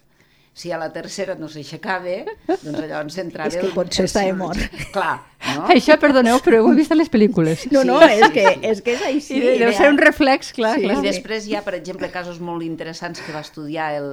Si 0.61 0.73
a 0.75 0.77
la 0.77 0.89
tercera 0.93 1.37
no 1.39 1.47
s'aixecava, 1.49 2.25
doncs 2.49 2.81
llavors 2.91 3.17
entrava... 3.23 3.49
És 3.49 3.55
que 3.57 3.69
el- 3.69 3.73
potser 3.73 4.03
el 4.03 4.09
estava 4.11 4.33
mort. 4.37 4.59
Clar, 4.93 5.13
no? 5.55 5.63
Això, 5.75 5.95
perdoneu, 6.03 6.41
però 6.45 6.59
ho 6.65 6.73
he 6.73 6.79
vist 6.81 6.91
a 6.93 6.99
les 6.99 7.09
pel·lícules. 7.09 7.63
No, 7.71 7.85
no, 7.87 8.01
Sí, 8.03 8.17
és, 8.17 8.25
sí, 8.27 8.33
que, 8.35 8.45
sí. 8.49 8.59
és 8.73 8.83
que 8.83 8.97
és 8.97 9.05
així. 9.07 9.39
I 9.39 9.53
deu 9.63 9.71
ser 9.79 9.87
un 9.93 10.01
reflex, 10.03 10.51
clar, 10.57 10.75
Sí, 10.81 10.89
clar. 10.89 10.99
I 10.99 11.07
després 11.07 11.47
hi 11.49 11.55
ha, 11.55 11.63
per 11.65 11.77
exemple, 11.79 12.11
casos 12.13 12.43
molt 12.43 12.67
interessants 12.67 13.23
que 13.25 13.33
va 13.33 13.41
estudiar 13.47 13.93
el... 14.03 14.11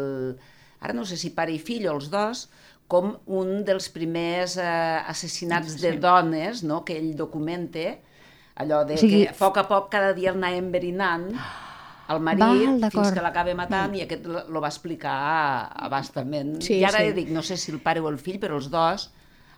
Ara 0.79 0.93
no 0.93 1.07
sé 1.09 1.17
si 1.17 1.33
pare 1.33 1.51
i 1.51 1.57
fill 1.57 1.89
o 1.89 1.95
els 1.97 2.11
dos, 2.13 2.45
com 2.87 3.17
un 3.27 3.63
dels 3.67 3.89
primers 3.91 4.57
eh, 4.57 4.67
assassinats 5.11 5.75
de 5.81 5.91
dones 5.99 6.63
no? 6.63 6.83
que 6.87 6.95
ell 6.97 7.13
documenta, 7.19 7.97
allò 8.55 8.83
de 8.87 8.95
O 8.95 9.01
sigui, 9.01 9.25
que 9.25 9.33
a 9.33 9.37
poc 9.37 9.57
a 9.59 9.67
poc 9.67 9.89
cada 9.91 10.13
dia 10.17 10.31
el 10.31 10.37
anava 10.39 10.55
enverinant 10.57 11.27
al 12.07 12.21
marit 12.23 12.39
Val, 12.39 12.85
fins 12.93 13.11
que 13.11 13.21
l'acaba 13.21 13.53
matant 13.59 13.95
i 13.99 14.05
aquest 14.05 14.25
lo 14.27 14.61
va 14.63 14.69
explicar 14.71 15.17
a 15.75 15.89
bastament. 15.91 16.55
Sí, 16.63 16.77
I 16.79 16.85
ara 16.87 17.03
sí. 17.03 17.11
dic, 17.17 17.29
no 17.35 17.43
sé 17.43 17.57
si 17.59 17.73
el 17.73 17.81
pare 17.83 17.99
o 17.99 18.07
el 18.09 18.17
fill, 18.17 18.39
però 18.39 18.55
els 18.55 18.69
dos 18.71 19.09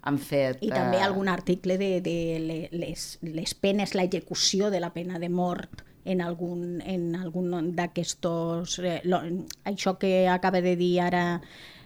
han 0.01 0.17
fet... 0.17 0.57
I 0.65 0.71
també 0.71 0.97
eh, 0.97 1.05
algun 1.05 1.29
article 1.29 1.77
de, 1.77 1.91
de 2.01 2.15
le- 2.41 2.69
les, 2.71 3.05
les 3.21 3.53
penes, 3.53 3.93
la 3.93 4.07
execució 4.07 4.71
de 4.73 4.79
la 4.81 4.89
pena 4.95 5.19
de 5.19 5.29
mort 5.29 5.83
en 6.05 6.21
algun, 6.25 6.79
en 6.81 7.13
algun 7.19 7.75
d'aquestos... 7.77 8.79
Eh, 8.79 9.01
lo- 9.03 9.21
això 9.69 9.99
que 10.01 10.27
acaba 10.27 10.61
de 10.65 10.73
dir 10.79 10.95
ara 11.05 11.41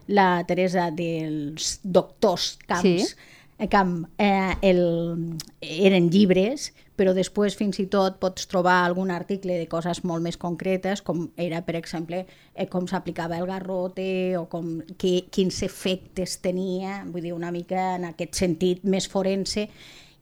la 0.08 0.44
Teresa 0.48 0.90
dels 0.92 1.80
doctors 1.84 2.58
Camps, 2.68 2.84
Sí. 2.84 3.16
eh, 3.60 3.68
Camp, 3.70 4.08
eh, 4.18 4.56
el, 4.62 5.38
eren 5.62 6.10
llibres, 6.12 6.74
però 6.96 7.14
després 7.14 7.56
fins 7.58 7.80
i 7.80 7.88
tot 7.90 8.20
pots 8.22 8.46
trobar 8.48 8.84
algun 8.86 9.10
article 9.12 9.58
de 9.58 9.68
coses 9.68 10.04
molt 10.04 10.22
més 10.22 10.38
concretes, 10.38 11.02
com 11.02 11.32
era, 11.38 11.64
per 11.66 11.76
exemple, 11.76 12.26
eh, 12.54 12.68
com 12.68 12.86
s'aplicava 12.88 13.38
el 13.40 13.48
garrote 13.48 14.38
o 14.38 14.46
com, 14.50 14.80
que, 14.98 15.26
quins 15.32 15.64
efectes 15.64 16.38
tenia, 16.42 17.04
vull 17.08 17.22
dir, 17.26 17.34
una 17.34 17.52
mica 17.52 17.96
en 17.96 18.06
aquest 18.12 18.36
sentit 18.36 18.84
més 18.84 19.08
forense, 19.10 19.70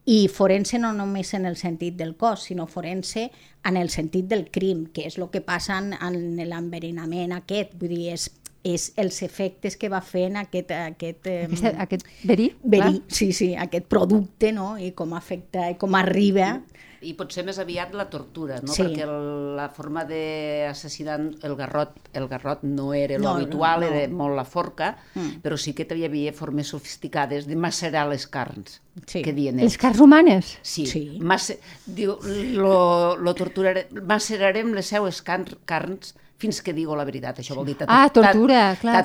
i 0.05 0.27
forense 0.33 0.79
no 0.79 0.93
només 0.97 1.33
en 1.37 1.45
el 1.45 1.55
sentit 1.59 1.95
del 1.99 2.15
cos, 2.17 2.47
sinó 2.47 2.65
forense 2.67 3.29
en 3.63 3.77
el 3.77 3.89
sentit 3.93 4.25
del 4.25 4.47
crim, 4.49 4.87
que 4.87 5.05
és 5.05 5.17
el 5.19 5.27
que 5.29 5.41
passa 5.45 5.77
en, 5.77 5.93
en 5.93 6.39
l'enverinament 6.49 7.35
aquest, 7.35 7.75
vull 7.77 7.91
dir, 7.93 8.07
és, 8.15 8.29
és 8.63 8.91
els 9.01 9.21
efectes 9.25 9.75
que 9.77 9.89
va 9.89 10.01
fent 10.05 10.35
aquest, 10.37 10.71
aquest, 10.71 11.27
eh, 11.27 11.47
Aquest, 11.49 11.79
aquest 11.79 12.05
verí, 12.23 12.51
verí, 12.63 13.01
sí, 13.07 13.31
sí, 13.33 13.55
aquest 13.55 13.85
producte, 13.89 14.51
no?, 14.53 14.77
i 14.77 14.91
com 14.93 15.13
afecta, 15.17 15.69
i 15.71 15.75
com 15.81 15.95
arriba. 15.95 16.59
I 17.01 17.15
potser 17.17 17.41
més 17.43 17.57
aviat 17.57 17.95
la 17.97 18.05
tortura, 18.13 18.59
no? 18.61 18.69
Sí. 18.69 18.83
Perquè 18.83 19.07
el, 19.07 19.55
la 19.57 19.69
forma 19.73 20.03
d'assassinar 20.05 21.15
el 21.41 21.55
garrot, 21.57 21.95
el 22.13 22.27
garrot 22.29 22.61
no 22.61 22.91
era 22.93 23.17
No, 23.17 23.31
l'habitual, 23.33 23.81
no. 23.81 23.87
era 23.89 24.07
molt 24.13 24.35
la 24.37 24.45
forca, 24.45 24.91
mm. 25.15 25.39
però 25.41 25.57
sí 25.57 25.73
que 25.73 25.87
hi 25.97 26.05
havia 26.05 26.31
formes 26.37 26.69
sofisticades 26.69 27.47
de 27.49 27.55
macerar 27.57 28.07
les 28.09 28.27
carns, 28.27 28.81
Sí. 29.07 29.23
que 29.23 29.33
diuen 29.33 29.55
Les 29.57 29.71
ells. 29.71 29.77
carns 29.81 29.99
humanes. 29.99 30.57
Sí, 30.61 30.85
Sí. 30.85 31.17
Mace, 31.19 31.59
diu, 31.87 32.17
lo, 32.53 33.17
lo 33.17 33.33
torturarem, 33.33 33.87
macerarem 34.05 34.73
les 34.75 34.85
seues 34.93 35.23
carns, 35.23 35.55
carns 35.65 36.13
fins 36.41 36.59
que 36.65 36.73
digo 36.73 36.97
la 36.97 37.05
veritat. 37.07 37.39
Això 37.43 37.55
vol 37.57 37.69
dir... 37.69 37.77
Ah, 37.85 38.09
tortura, 38.13 38.73
clar, 38.81 39.03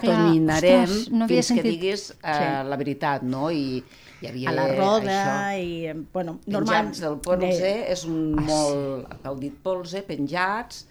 Ostres, 0.88 1.12
no 1.12 1.28
fins 1.28 1.52
que 1.52 1.60
sentit. 1.60 1.70
diguis 1.74 2.08
uh, 2.16 2.18
Sí. 2.32 2.50
la 2.72 2.80
veritat, 2.80 3.24
no? 3.28 3.50
I 3.52 3.82
hi 4.22 4.28
havia 4.30 4.48
a 4.50 4.54
la 4.56 4.66
roda 4.72 5.16
això. 5.20 5.62
i, 5.62 6.06
bueno, 6.12 6.38
normal... 6.48 6.86
Penjats 6.88 7.02
del 7.04 7.18
polze, 7.24 7.72
és 7.92 8.04
un 8.08 8.20
molt... 8.46 9.10
el 9.28 9.40
dit 9.42 9.58
polze, 9.62 10.00
penjats, 10.08 10.86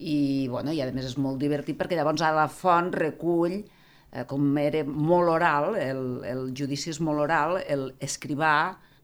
i, 0.00 0.48
bueno, 0.48 0.72
i 0.72 0.80
a 0.80 0.88
més 0.96 1.10
és 1.10 1.18
molt 1.20 1.36
divertit 1.42 1.76
perquè 1.76 1.98
llavors 1.98 2.24
a 2.24 2.32
la 2.32 2.46
font 2.48 2.88
recull, 2.96 3.58
eh, 3.60 4.24
com 4.30 4.46
era 4.58 4.80
molt 4.88 5.28
oral, 5.34 5.74
el, 5.76 6.00
el 6.24 6.46
judici 6.56 6.88
és 6.94 7.02
molt 7.04 7.20
oral, 7.26 7.58
el 7.68 7.90
escrivà 8.00 8.54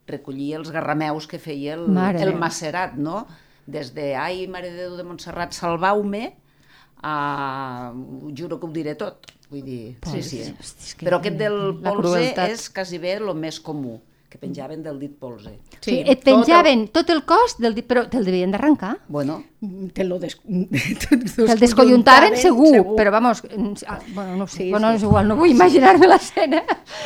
recollia 0.08 0.56
els 0.60 0.70
garrameus 0.72 1.26
que 1.28 1.40
feia 1.42 1.74
el, 1.76 1.84
Mare 1.92 2.22
el 2.24 2.32
macerat, 2.40 2.96
no? 2.96 3.26
Des 3.66 3.92
de, 3.92 4.14
ai, 4.16 4.46
Mare 4.48 4.70
de 4.72 4.86
Déu 4.86 4.96
de 4.96 5.04
Montserrat, 5.04 5.52
salvau-me, 5.52 6.30
a... 7.06 7.92
ho 7.94 8.32
juro 8.34 8.58
que 8.60 8.66
ho 8.66 8.72
diré 8.75 8.96
tot. 8.98 9.30
Vull 9.50 9.62
dir, 9.62 9.94
sí, 10.10 10.25
sí. 10.26 10.40
hosti, 10.58 10.96
que 10.98 11.06
Però 11.06 11.20
aquest 11.22 11.38
del 11.38 11.56
polze 11.78 12.00
crueltat. 12.02 12.50
és 12.50 12.68
quasi 12.75 12.98
bé 12.98 13.12
el 13.20 13.28
més 13.38 13.60
comú, 13.62 14.00
que 14.26 14.40
penjaven 14.42 14.80
del 14.82 14.96
dit 14.98 15.12
polze. 15.22 15.52
Sí, 15.86 16.00
et 16.02 16.25
penjaven 16.26 16.88
tot 16.90 17.12
el 17.14 17.20
cos, 17.30 17.54
del, 17.62 17.76
dit, 17.78 17.86
però 17.86 18.02
te'l 18.10 18.26
devien 18.26 18.50
d'arrencar. 18.50 18.96
Bueno, 19.06 19.36
Te 19.94 20.02
lo 20.04 20.18
des... 20.18 20.34
Te'l 20.46 21.58
descoyuntaven 21.62 22.34
segur, 22.42 22.82
però 22.98 23.12
vamos, 23.14 23.44
ah, 23.86 24.00
bueno, 24.14 24.34
no 24.36 24.46
sé, 24.48 24.64
Sí, 24.64 24.70
bueno, 24.75 24.90
sí. 24.90 24.96
és 24.98 25.02
igual, 25.06 25.28
no 25.30 25.36
vull 25.38 25.50
imaginar-me 25.54 26.10
l'escena. 26.10 26.64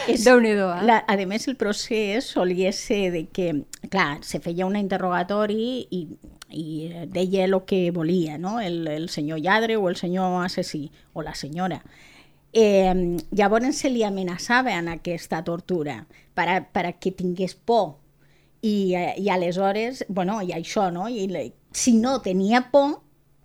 És- 0.09 0.25
Déu-n'hi-do, 0.25 0.71
eh? 0.78 0.83
La, 0.88 0.99
a 1.07 1.16
més, 1.28 1.47
el 1.49 1.57
procés 1.61 2.33
solia 2.35 2.73
ser 2.73 3.11
de 3.12 3.26
que, 3.28 3.50
clar, 3.92 4.19
se 4.25 4.40
feia 4.40 4.64
un 4.64 4.76
interrogatori 4.80 5.87
i, 5.92 6.07
i 6.50 6.90
deia 7.09 7.45
el 7.45 7.57
que 7.66 7.90
volia, 7.90 8.38
no? 8.38 8.61
El, 8.61 8.87
el 8.88 9.09
senyor 9.09 9.40
lladre 9.40 9.76
o 9.76 9.88
el 9.88 9.97
senyor 9.97 10.45
assassí, 10.45 10.90
o 11.12 11.23
la 11.23 11.35
senyora. 11.35 11.83
Eh, 12.52 13.19
llavors 13.30 13.78
se 13.78 13.90
li 13.90 14.02
amenaçava 14.02 14.75
en 14.75 14.88
aquesta 14.90 15.45
tortura 15.47 16.07
per 16.35 16.49
a, 16.49 16.57
per 16.66 16.87
a 16.88 16.92
que 16.99 17.12
tingués 17.14 17.54
por 17.54 18.00
i, 18.62 18.95
eh, 18.95 19.14
i 19.19 19.30
aleshores, 19.30 20.04
bueno, 20.09 20.40
i 20.42 20.52
això, 20.57 20.90
no? 20.92 21.09
I 21.09 21.28
le, 21.30 21.52
si 21.73 21.95
no 21.95 22.19
tenia 22.23 22.66
por, 22.73 23.00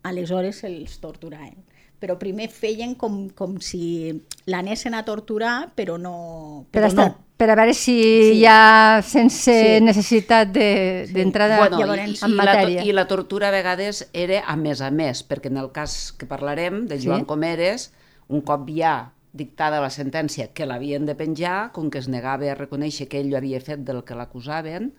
aleshores 0.05 0.63
els 0.63 0.99
torturaven. 1.01 1.63
Però 1.99 2.17
primer 2.21 2.49
feien 2.53 2.93
com, 2.99 3.29
com 3.33 3.57
si 3.63 4.11
l'anessin 4.51 4.93
a 4.93 5.05
torturar, 5.07 5.71
però 5.77 5.95
no... 5.97 6.65
Per, 6.69 6.81
Però 6.81 6.89
estar, 6.91 7.07
no. 7.13 7.24
Per 7.37 7.49
a 7.49 7.55
veure 7.55 7.73
si 7.73 7.95
Sí. 8.31 8.39
ja 8.41 9.01
sense 9.03 9.77
Sí. 9.79 9.83
necessitat 9.83 10.47
de- 10.51 11.07
d'entrar 11.11 11.49
de, 11.49 11.57
bueno, 11.57 11.79
llavors, 11.79 12.21
i, 12.21 12.25
en 12.25 12.31
i, 12.31 12.35
la, 12.35 12.43
matèria. 12.45 12.83
i 12.85 12.91
la 12.93 13.07
tortura 13.07 13.49
a 13.49 13.51
vegades 13.51 14.09
era 14.13 14.43
a 14.47 14.55
més 14.55 14.81
a 14.81 14.89
més, 14.91 15.27
perquè 15.27 15.47
en 15.47 15.57
el 15.57 15.71
cas 15.71 16.13
que 16.17 16.25
parlarem 16.25 16.87
de 16.87 16.99
Joan 17.01 17.21
Sí. 17.21 17.25
Comeres, 17.25 17.91
un 18.29 18.41
cop 18.41 18.69
ja 18.69 19.11
dictada 19.33 19.81
la 19.81 19.89
sentència 19.89 20.47
que 20.53 20.65
l'havien 20.65 21.05
de 21.05 21.13
penjar, 21.13 21.71
com 21.73 21.89
que 21.91 21.97
es 21.97 22.07
negava 22.07 22.49
a 22.49 22.55
reconèixer 22.55 23.09
que 23.09 23.19
ell 23.19 23.33
ho 23.33 23.37
havia 23.37 23.59
fet 23.59 23.79
del 23.83 24.03
que 24.05 24.15
l'acusaven, 24.15 24.93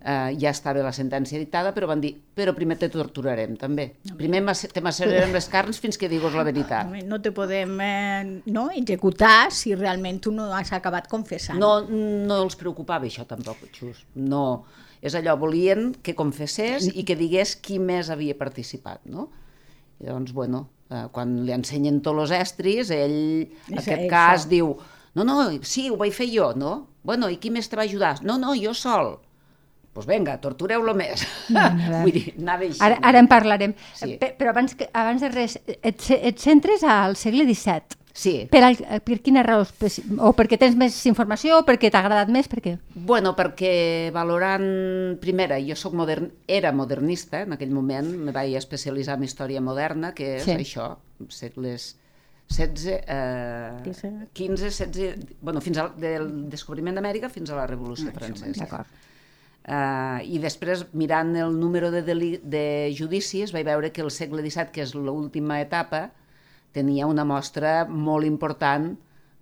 eh, 0.00 0.34
ja 0.40 0.50
estava 0.50 0.82
la 0.84 0.92
sentència 0.96 1.38
dictada, 1.40 1.72
però 1.76 1.88
van 1.90 2.00
dir, 2.02 2.12
però 2.36 2.54
primer 2.56 2.78
te 2.80 2.88
torturarem, 2.92 3.56
també. 3.60 3.90
Primer 4.18 4.42
te 4.72 4.82
macerarem 4.84 5.34
les 5.36 5.48
carns 5.52 5.80
fins 5.82 5.98
que 6.00 6.08
digues 6.08 6.34
la 6.36 6.44
veritat. 6.46 6.90
No 7.08 7.20
te 7.22 7.32
podem 7.36 7.76
eh, 7.84 8.24
no, 8.46 8.68
executar 8.76 9.50
si 9.54 9.74
realment 9.76 10.20
tu 10.24 10.32
no 10.34 10.50
has 10.56 10.72
acabat 10.76 11.08
confessant. 11.10 11.60
No, 11.60 11.80
no 11.90 12.42
els 12.44 12.58
preocupava 12.60 13.08
això 13.08 13.26
tampoc, 13.28 13.68
Xus. 13.76 14.04
No, 14.16 14.64
és 15.00 15.16
allò, 15.16 15.36
volien 15.40 15.90
que 16.02 16.16
confessés 16.16 16.90
i 16.92 17.04
que 17.08 17.16
digués 17.16 17.56
qui 17.60 17.78
més 17.80 18.10
havia 18.12 18.36
participat, 18.38 19.04
no? 19.08 19.28
I 20.00 20.08
doncs, 20.08 20.32
bueno, 20.32 20.66
eh, 20.88 21.06
quan 21.12 21.42
li 21.44 21.52
ensenyen 21.52 22.00
tots 22.04 22.24
els 22.24 22.36
estris, 22.40 22.92
ell, 22.94 23.48
en 23.68 23.80
aquest 23.80 23.96
això. 23.98 24.10
cas, 24.12 24.48
diu, 24.48 24.74
no, 25.16 25.26
no, 25.26 25.42
sí, 25.66 25.88
ho 25.90 25.98
vaig 26.00 26.14
fer 26.16 26.28
jo, 26.32 26.52
no? 26.56 26.86
Bueno, 27.04 27.28
i 27.32 27.40
qui 27.40 27.50
més 27.52 27.68
te 27.68 27.76
va 27.76 27.84
ajudar? 27.88 28.18
No, 28.24 28.36
no, 28.40 28.54
jo 28.56 28.72
sol. 28.76 29.18
Doncs 29.90 30.06
pues 30.06 30.06
vinga, 30.06 30.36
tortureu-lo 30.38 30.92
més. 30.94 31.24
Vull 32.04 32.12
dir, 32.14 32.34
anava 32.38 32.62
així. 32.62 32.78
Ara, 32.86 33.00
ara 33.02 33.18
en 33.18 33.26
parlarem. 33.26 33.72
Sí. 33.98 34.14
Pe- 34.20 34.36
Però 34.38 34.52
abans, 34.54 34.76
que, 34.78 34.86
abans 34.94 35.20
de 35.24 35.30
res, 35.32 35.56
et, 35.66 36.04
et 36.14 36.38
centres 36.38 36.84
al 36.86 37.16
segle 37.18 37.42
XVII. 37.48 37.96
Sí. 38.14 38.34
Per, 38.50 38.60
al, 38.62 38.76
per 39.06 39.18
quina 39.22 39.42
raó? 39.42 39.64
O 39.64 40.30
perquè 40.38 40.58
tens 40.62 40.76
més 40.78 40.94
informació, 41.10 41.58
o 41.58 41.64
perquè 41.66 41.90
t'ha 41.90 42.04
agradat 42.04 42.30
més, 42.30 42.46
per 42.50 42.60
què? 42.62 42.76
Bueno, 42.94 43.34
perquè 43.38 44.10
valorant, 44.14 44.64
primera, 45.22 45.58
jo 45.62 45.74
soc 45.78 45.94
modern, 45.98 46.28
era 46.46 46.70
modernista 46.74 47.42
en 47.46 47.54
aquell 47.58 47.74
moment, 47.74 48.12
me 48.28 48.34
vaig 48.34 48.54
especialitzar 48.62 49.18
en 49.18 49.26
història 49.26 49.60
moderna, 49.62 50.12
que 50.14 50.36
és 50.38 50.46
Sí. 50.46 50.54
això, 50.58 50.92
segles 51.30 51.96
16, 52.50 53.02
eh, 53.06 53.78
17. 53.84 54.30
15, 54.34 54.70
16, 54.70 55.36
bueno, 55.40 55.60
fins 55.62 55.78
al 55.78 55.92
del 55.98 56.48
descobriment 56.50 56.94
d'Amèrica 56.98 57.28
fins 57.30 57.50
a 57.50 57.58
la 57.58 57.66
Revolució 57.70 58.10
Francesa. 58.14 58.64
D'acord. 58.66 58.98
Uh, 59.70 60.18
I 60.26 60.40
després, 60.42 60.80
mirant 60.98 61.28
el 61.38 61.52
número 61.60 61.92
de, 61.94 62.00
deli 62.02 62.32
de 62.42 62.90
judicis, 62.98 63.52
vaig 63.54 63.68
veure 63.68 63.92
que 63.94 64.02
el 64.02 64.10
segle 64.10 64.42
XVII, 64.42 64.72
que 64.74 64.82
és 64.82 64.96
l'última 64.98 65.60
etapa, 65.62 66.08
tenia 66.74 67.06
una 67.06 67.22
mostra 67.24 67.84
molt 67.86 68.26
important 68.26 68.96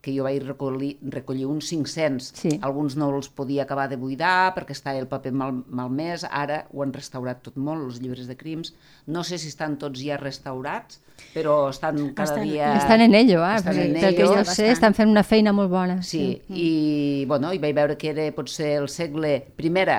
que 0.05 0.13
jo 0.15 0.23
vaig 0.23 0.45
recollir, 0.47 0.93
recollir 1.11 1.47
uns 1.51 1.67
500. 1.73 2.29
Sí. 2.39 2.53
Alguns 2.63 2.95
no 2.97 3.09
els 3.17 3.27
podia 3.35 3.65
acabar 3.65 3.89
de 3.91 3.97
buidar 3.99 4.53
perquè 4.55 4.77
estava 4.77 5.01
el 5.01 5.09
paper 5.11 5.33
mal, 5.35 5.57
malmès. 5.75 6.23
Ara 6.31 6.67
ho 6.73 6.85
han 6.85 6.93
restaurat 6.95 7.41
tot 7.43 7.57
molt, 7.59 7.83
els 7.89 7.99
llibres 8.05 8.29
de 8.31 8.37
crims. 8.39 8.75
No 9.11 9.25
sé 9.27 9.41
si 9.43 9.49
estan 9.51 9.75
tots 9.81 9.99
ja 10.05 10.17
restaurats, 10.21 11.01
però 11.35 11.71
estan 11.73 12.13
cada 12.15 12.37
Estan- 12.37 12.45
dia... 12.47 12.71
Estan 12.79 13.01
en 13.09 13.15
ello, 13.19 13.43
eh? 13.49 13.57
Estan 13.57 13.75
Perquè, 13.75 13.89
en 13.89 13.99
pel 13.99 14.15
que 14.15 14.23
ello. 14.29 14.37
jo 14.39 14.45
sé, 14.55 14.69
estan 14.71 14.95
fent 14.95 15.11
una 15.11 15.25
feina 15.27 15.53
molt 15.57 15.73
bona. 15.73 15.99
Sí, 16.07 16.41
i, 16.49 17.25
bueno, 17.27 17.51
i 17.53 17.59
vaig 17.59 17.75
veure 17.75 17.97
que 17.99 18.13
era 18.15 18.29
potser 18.37 18.77
el 18.79 18.89
segle 18.89 19.41
primera, 19.57 19.99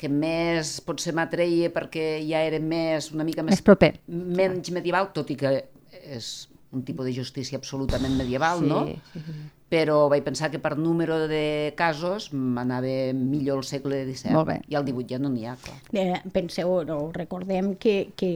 que 0.00 0.08
més 0.08 0.78
potser 0.86 1.12
m'atreia 1.16 1.68
perquè 1.74 2.06
ja 2.24 2.40
era 2.48 2.58
més, 2.62 3.10
una 3.12 3.26
mica 3.28 3.44
més, 3.44 3.58
Més 3.58 3.64
proper. 3.66 3.92
menys 4.08 4.70
medieval, 4.72 5.10
tot 5.16 5.30
i 5.30 5.36
que 5.36 5.52
és 6.16 6.30
un 6.72 6.84
tipus 6.86 7.04
de 7.08 7.12
justícia 7.12 7.58
absolutament 7.60 8.14
medieval, 8.16 8.62
Sí, 8.62 8.68
no? 8.70 8.84
sí, 8.86 9.20
sí. 9.26 9.34
Però 9.70 10.08
vaig 10.10 10.24
pensar 10.26 10.48
que 10.50 10.58
per 10.58 10.72
número 10.78 11.28
de 11.30 11.72
casos 11.78 12.30
m'anava 12.34 13.12
millor 13.14 13.60
el 13.60 13.64
segle 13.68 14.00
XVII. 14.08 14.32
Molt 14.34 14.48
bé. 14.48 14.56
I 14.66 14.74
al 14.74 14.82
XVIII 14.86 15.06
ja 15.12 15.18
no 15.22 15.30
n'hi 15.30 15.44
ha, 15.46 15.54
clar. 15.62 15.76
Eh, 15.94 16.16
penseu, 16.34 16.72
no, 16.88 16.96
recordem 17.14 17.76
que, 17.78 18.10
que 18.18 18.30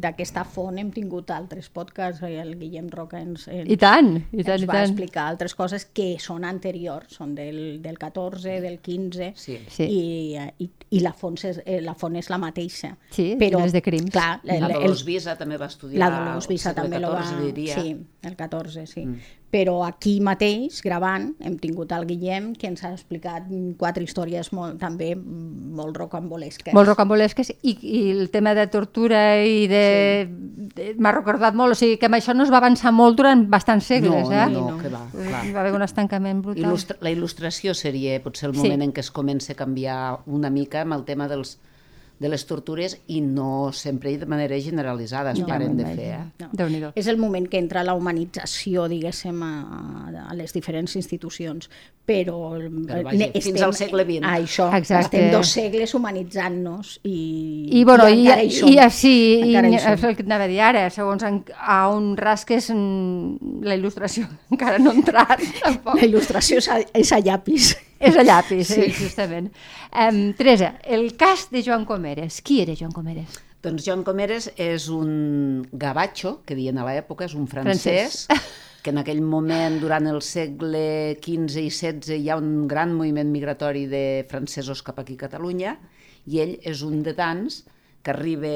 d'aquesta 0.00 0.44
font 0.48 0.78
hem 0.80 0.90
tingut 0.94 1.30
altres 1.34 1.68
podcasts, 1.72 2.22
eh, 2.24 2.38
el 2.40 2.54
Guillem 2.60 2.88
Roca 2.92 3.20
ens, 3.20 3.44
ens, 3.52 3.68
I 3.68 3.76
tant, 3.76 4.14
i 4.32 4.40
tant, 4.42 4.56
ens 4.56 4.64
i 4.64 4.70
va 4.70 4.78
tant. 4.78 4.88
explicar 4.88 5.26
altres 5.28 5.54
coses 5.58 5.84
que 5.92 6.14
són 6.22 6.46
anteriors, 6.48 7.12
són 7.18 7.34
del, 7.36 7.60
del 7.84 7.98
14, 8.00 8.58
del 8.64 8.80
15, 8.80 9.32
Sí. 9.36 9.58
Sí. 9.68 9.84
i, 9.84 10.38
i, 10.64 10.70
i 10.96 11.04
la, 11.04 11.12
font 11.12 11.36
és, 11.44 11.60
eh, 11.66 11.80
la 11.84 11.94
font 11.98 12.16
és 12.16 12.28
la 12.32 12.38
mateixa. 12.40 12.94
Sí, 13.10 13.34
però, 13.40 13.60
llibres 13.60 13.76
de 13.76 13.82
crims. 13.84 14.10
Clar, 14.16 14.40
el, 14.44 14.60
La 14.64 14.72
el, 14.72 14.78
Dolors 14.80 15.04
Visa 15.04 15.36
també 15.36 15.60
va 15.60 15.68
estudiar 15.68 16.00
la 16.00 16.10
Dolors 16.16 16.48
Visa 16.48 16.72
també 16.76 17.00
lo 17.02 17.12
va... 17.12 17.22
XIV, 17.28 17.52
diria. 17.52 17.80
Sí, 17.80 17.96
el 18.22 18.36
14, 18.36 18.86
sí. 18.86 19.04
Mm. 19.06 19.38
Però 19.52 19.82
aquí 19.84 20.14
mateix, 20.24 20.78
gravant, 20.80 21.26
hem 21.44 21.58
tingut 21.60 21.90
el 21.92 22.06
Guillem, 22.08 22.54
que 22.56 22.70
ens 22.70 22.80
ha 22.86 22.94
explicat 22.94 23.50
quatre 23.76 24.00
històries 24.00 24.48
molt, 24.56 24.78
també 24.80 25.10
molt 25.14 25.98
rocambolesques. 26.00 26.72
Molt 26.72 26.88
rocambolesques 26.88 27.50
i, 27.60 27.74
i 27.84 28.00
el 28.14 28.30
tema 28.32 28.54
de 28.56 28.64
tortura 28.72 29.20
i 29.44 29.66
de... 29.68 29.82
de 30.72 30.86
M'ha 30.96 31.12
recordat 31.12 31.52
molt, 31.58 31.76
o 31.76 31.76
sigui 31.76 31.98
que 32.00 32.08
amb 32.08 32.16
això 32.16 32.32
no 32.32 32.46
es 32.46 32.52
va 32.54 32.62
avançar 32.62 32.94
molt 32.96 33.18
durant 33.20 33.44
bastants 33.52 33.90
segles, 33.92 34.24
no, 34.24 34.32
eh? 34.32 34.46
no, 34.54 34.62
no. 34.70 34.78
que 34.80 34.88
va, 34.88 35.02
clar. 35.12 35.42
Hi 35.44 35.52
va 35.52 35.60
haver 35.66 35.74
un 35.76 35.84
estancament 35.84 36.40
brutal. 36.46 36.64
Il·lustra 36.70 36.96
la 37.04 37.12
il·lustració 37.12 37.76
seria 37.76 38.16
potser 38.24 38.48
el 38.48 38.56
Sí. 38.56 38.64
moment 38.64 38.88
en 38.88 38.96
què 38.96 39.04
es 39.04 39.10
comença 39.12 39.52
a 39.52 39.56
canviar 39.60 39.98
una 40.24 40.48
mica 40.48 40.80
amb 40.86 40.96
el 40.96 41.04
tema 41.04 41.28
dels, 41.28 41.58
de 42.22 42.30
les 42.30 42.44
tortures 42.46 42.94
i 43.10 43.20
no 43.20 43.72
sempre 43.74 44.12
i 44.12 44.16
de 44.20 44.26
manera 44.30 44.54
generalitzada 44.62 45.32
es 45.34 45.40
No, 45.42 45.46
paren 45.50 45.76
de 45.76 45.82
no, 45.82 45.94
fer. 45.96 46.18
no. 46.38 46.64
Eh? 46.66 46.80
No. 46.80 46.92
És 46.94 47.08
el 47.10 47.18
moment 47.18 47.48
que 47.50 47.58
entra 47.58 47.82
la 47.82 47.94
humanització, 47.98 48.86
diguéssim, 48.88 49.42
a, 49.42 50.26
a 50.30 50.34
les 50.38 50.54
diferents 50.54 50.94
institucions. 50.96 51.68
Però, 52.02 52.34
Però 52.58 53.02
vaja, 53.06 53.14
ne- 53.16 53.40
fins 53.40 53.62
al 53.62 53.74
segle 53.78 54.02
XX. 54.02 54.24
Això, 54.26 54.64
Exacte. 54.74 55.18
estem 55.20 55.28
dos 55.30 55.52
segles 55.54 55.92
humanitzant-nos 55.94 56.96
i, 57.06 57.68
I, 57.78 57.84
bueno, 57.86 58.08
i, 58.10 58.24
encara 58.24 58.42
hi 58.42 58.50
som. 58.50 58.68
i, 58.72 58.78
sí, 58.90 59.12
i, 59.38 59.52
Encara 59.52 59.70
hi 59.70 59.76
és 59.78 59.86
el 60.08 60.16
que 60.18 60.24
anava 60.26 60.48
a 60.48 60.50
dir 60.50 60.58
ara, 60.66 60.82
segons 60.90 61.22
en, 61.28 61.38
a 61.54 61.78
on 61.94 62.16
rasques 62.18 62.70
mm, 62.74 63.62
la 63.62 63.76
il·lustració 63.78 64.26
encara 64.50 64.78
no 64.82 64.90
ha 64.90 64.98
entrat, 64.98 65.46
tampoc. 65.62 65.94
La 66.00 66.08
il·lustració 66.08 66.58
és 66.58 66.68
a, 66.74 66.80
és 67.04 67.12
a 67.14 67.20
llapis. 67.22 67.76
És 68.02 68.18
a 68.18 68.24
llapis, 68.26 68.66
sí. 68.68 68.88
Sí. 68.88 69.04
justament. 69.04 69.48
Um, 69.92 70.32
Teresa, 70.38 70.74
el 70.82 71.12
cas 71.16 71.48
de 71.52 71.62
Joan 71.62 71.86
Comeres. 71.88 72.40
Qui 72.42 72.60
era 72.64 72.74
Joan 72.78 72.92
Comeres? 72.92 73.38
Doncs 73.62 73.84
Joan 73.86 74.02
Comeres 74.02 74.48
és 74.58 74.88
un 74.90 75.62
gabatxo, 75.70 76.40
que 76.46 76.56
diuen 76.58 76.80
a 76.82 76.86
l'època, 76.88 77.28
és 77.28 77.36
un 77.38 77.46
francès, 77.46 78.26
que 78.82 78.90
en 78.90 78.98
aquell 78.98 79.22
moment, 79.22 79.78
durant 79.78 80.08
el 80.10 80.18
segle 80.26 81.14
XV 81.22 81.62
i 81.62 81.70
XVI, 81.70 82.16
hi 82.18 82.30
ha 82.32 82.38
un 82.40 82.66
gran 82.68 82.96
moviment 82.98 83.30
migratori 83.30 83.86
de 83.86 84.04
francesos 84.30 84.82
cap 84.82 84.98
aquí 84.98 85.14
a 85.14 85.28
Catalunya, 85.28 85.76
i 86.26 86.42
ell 86.42 86.56
és 86.66 86.82
un 86.82 87.04
de 87.06 87.14
tants 87.14 87.62
que 88.02 88.10
arriba 88.10 88.50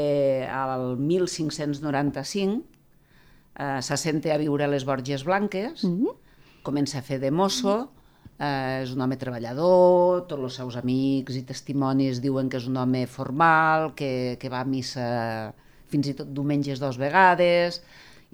al 0.50 0.97
1595, 0.99 2.65
eh, 3.55 3.79
s'assenta 3.87 4.35
a 4.35 4.41
viure 4.43 4.67
a 4.67 4.73
les 4.75 4.85
Borges 4.85 5.23
Blanques, 5.23 5.85
mm 5.85 5.95
-hmm. 5.95 6.17
comença 6.67 6.99
a 6.99 7.03
fer 7.03 7.21
de 7.21 7.31
mosso, 7.31 7.93
eh, 8.38 8.83
és 8.83 8.93
un 8.95 9.00
home 9.05 9.16
treballador, 9.21 10.26
tots 10.28 10.43
els 10.43 10.59
seus 10.61 10.76
amics 10.76 11.37
i 11.39 11.45
testimonis 11.49 12.21
diuen 12.25 12.49
que 12.52 12.58
és 12.60 12.67
un 12.69 12.76
home 12.76 13.06
formal, 13.06 13.93
que, 13.97 14.37
que 14.41 14.50
va 14.52 14.60
a 14.60 14.69
missa 14.69 15.52
fins 15.89 16.08
i 16.10 16.15
tot 16.19 16.28
diumenges 16.34 16.80
dos 16.82 16.99
vegades 16.99 17.80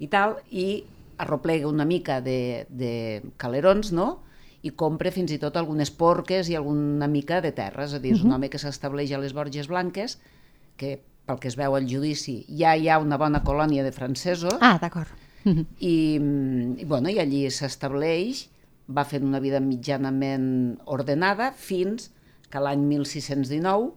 i 0.01 0.07
tal, 0.09 0.37
i 0.51 0.83
arroplega 1.21 1.67
una 1.69 1.85
mica 1.85 2.19
de, 2.21 2.65
de 2.69 3.21
calerons, 3.37 3.91
no?, 3.93 4.19
i 4.63 4.71
compra 4.79 5.11
fins 5.11 5.33
i 5.35 5.37
tot 5.41 5.57
algunes 5.59 5.89
porques 5.91 6.47
i 6.47 6.55
alguna 6.55 7.07
mica 7.11 7.41
de 7.43 7.51
terra, 7.51 7.83
és 7.83 7.93
a 7.93 7.99
dir, 7.99 8.13
és 8.15 8.21
un 8.23 8.31
home 8.31 8.47
que 8.47 8.57
s'estableix 8.61 9.11
a 9.11 9.17
les 9.19 9.33
Borges 9.35 9.67
Blanques, 9.67 10.15
que 10.79 11.01
pel 11.27 11.39
que 11.43 11.49
es 11.51 11.57
veu 11.59 11.75
al 11.75 11.83
judici 11.87 12.45
ja 12.47 12.71
hi 12.79 12.87
ha 12.87 12.95
una 13.03 13.17
bona 13.19 13.41
colònia 13.43 13.83
de 13.83 13.91
francesos, 13.91 14.55
Ah, 14.63 14.77
d'acord. 14.79 15.11
Mhm. 15.43 15.65
i, 15.83 16.17
mm, 16.19 16.79
i, 16.79 16.85
bueno, 16.87 17.11
i 17.11 17.19
allí 17.19 17.43
s'estableix, 17.51 18.45
va 18.89 19.05
fent 19.07 19.23
una 19.27 19.39
vida 19.39 19.59
mitjanament 19.63 20.79
ordenada 20.85 21.51
fins 21.55 22.09
que 22.51 22.59
l'any 22.61 22.83
1619, 22.85 23.91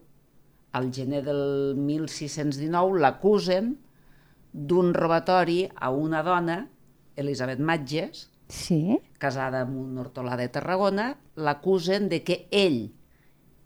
al 0.77 0.91
gener 0.93 1.23
del 1.25 1.75
1619, 1.81 2.99
l'acusen 3.01 3.75
d'un 4.53 4.93
robatori 4.95 5.67
a 5.75 5.91
una 5.91 6.23
dona, 6.23 6.67
Elisabet 7.17 7.59
Matges, 7.61 8.31
Sí? 8.49 8.95
casada 9.19 9.65
amb 9.65 9.75
un 9.81 9.97
hortolà 9.99 10.37
de 10.39 10.47
Tarragona, 10.55 11.17
l'acusen 11.35 12.09
de 12.09 12.21
que 12.23 12.37
ell, 12.55 12.93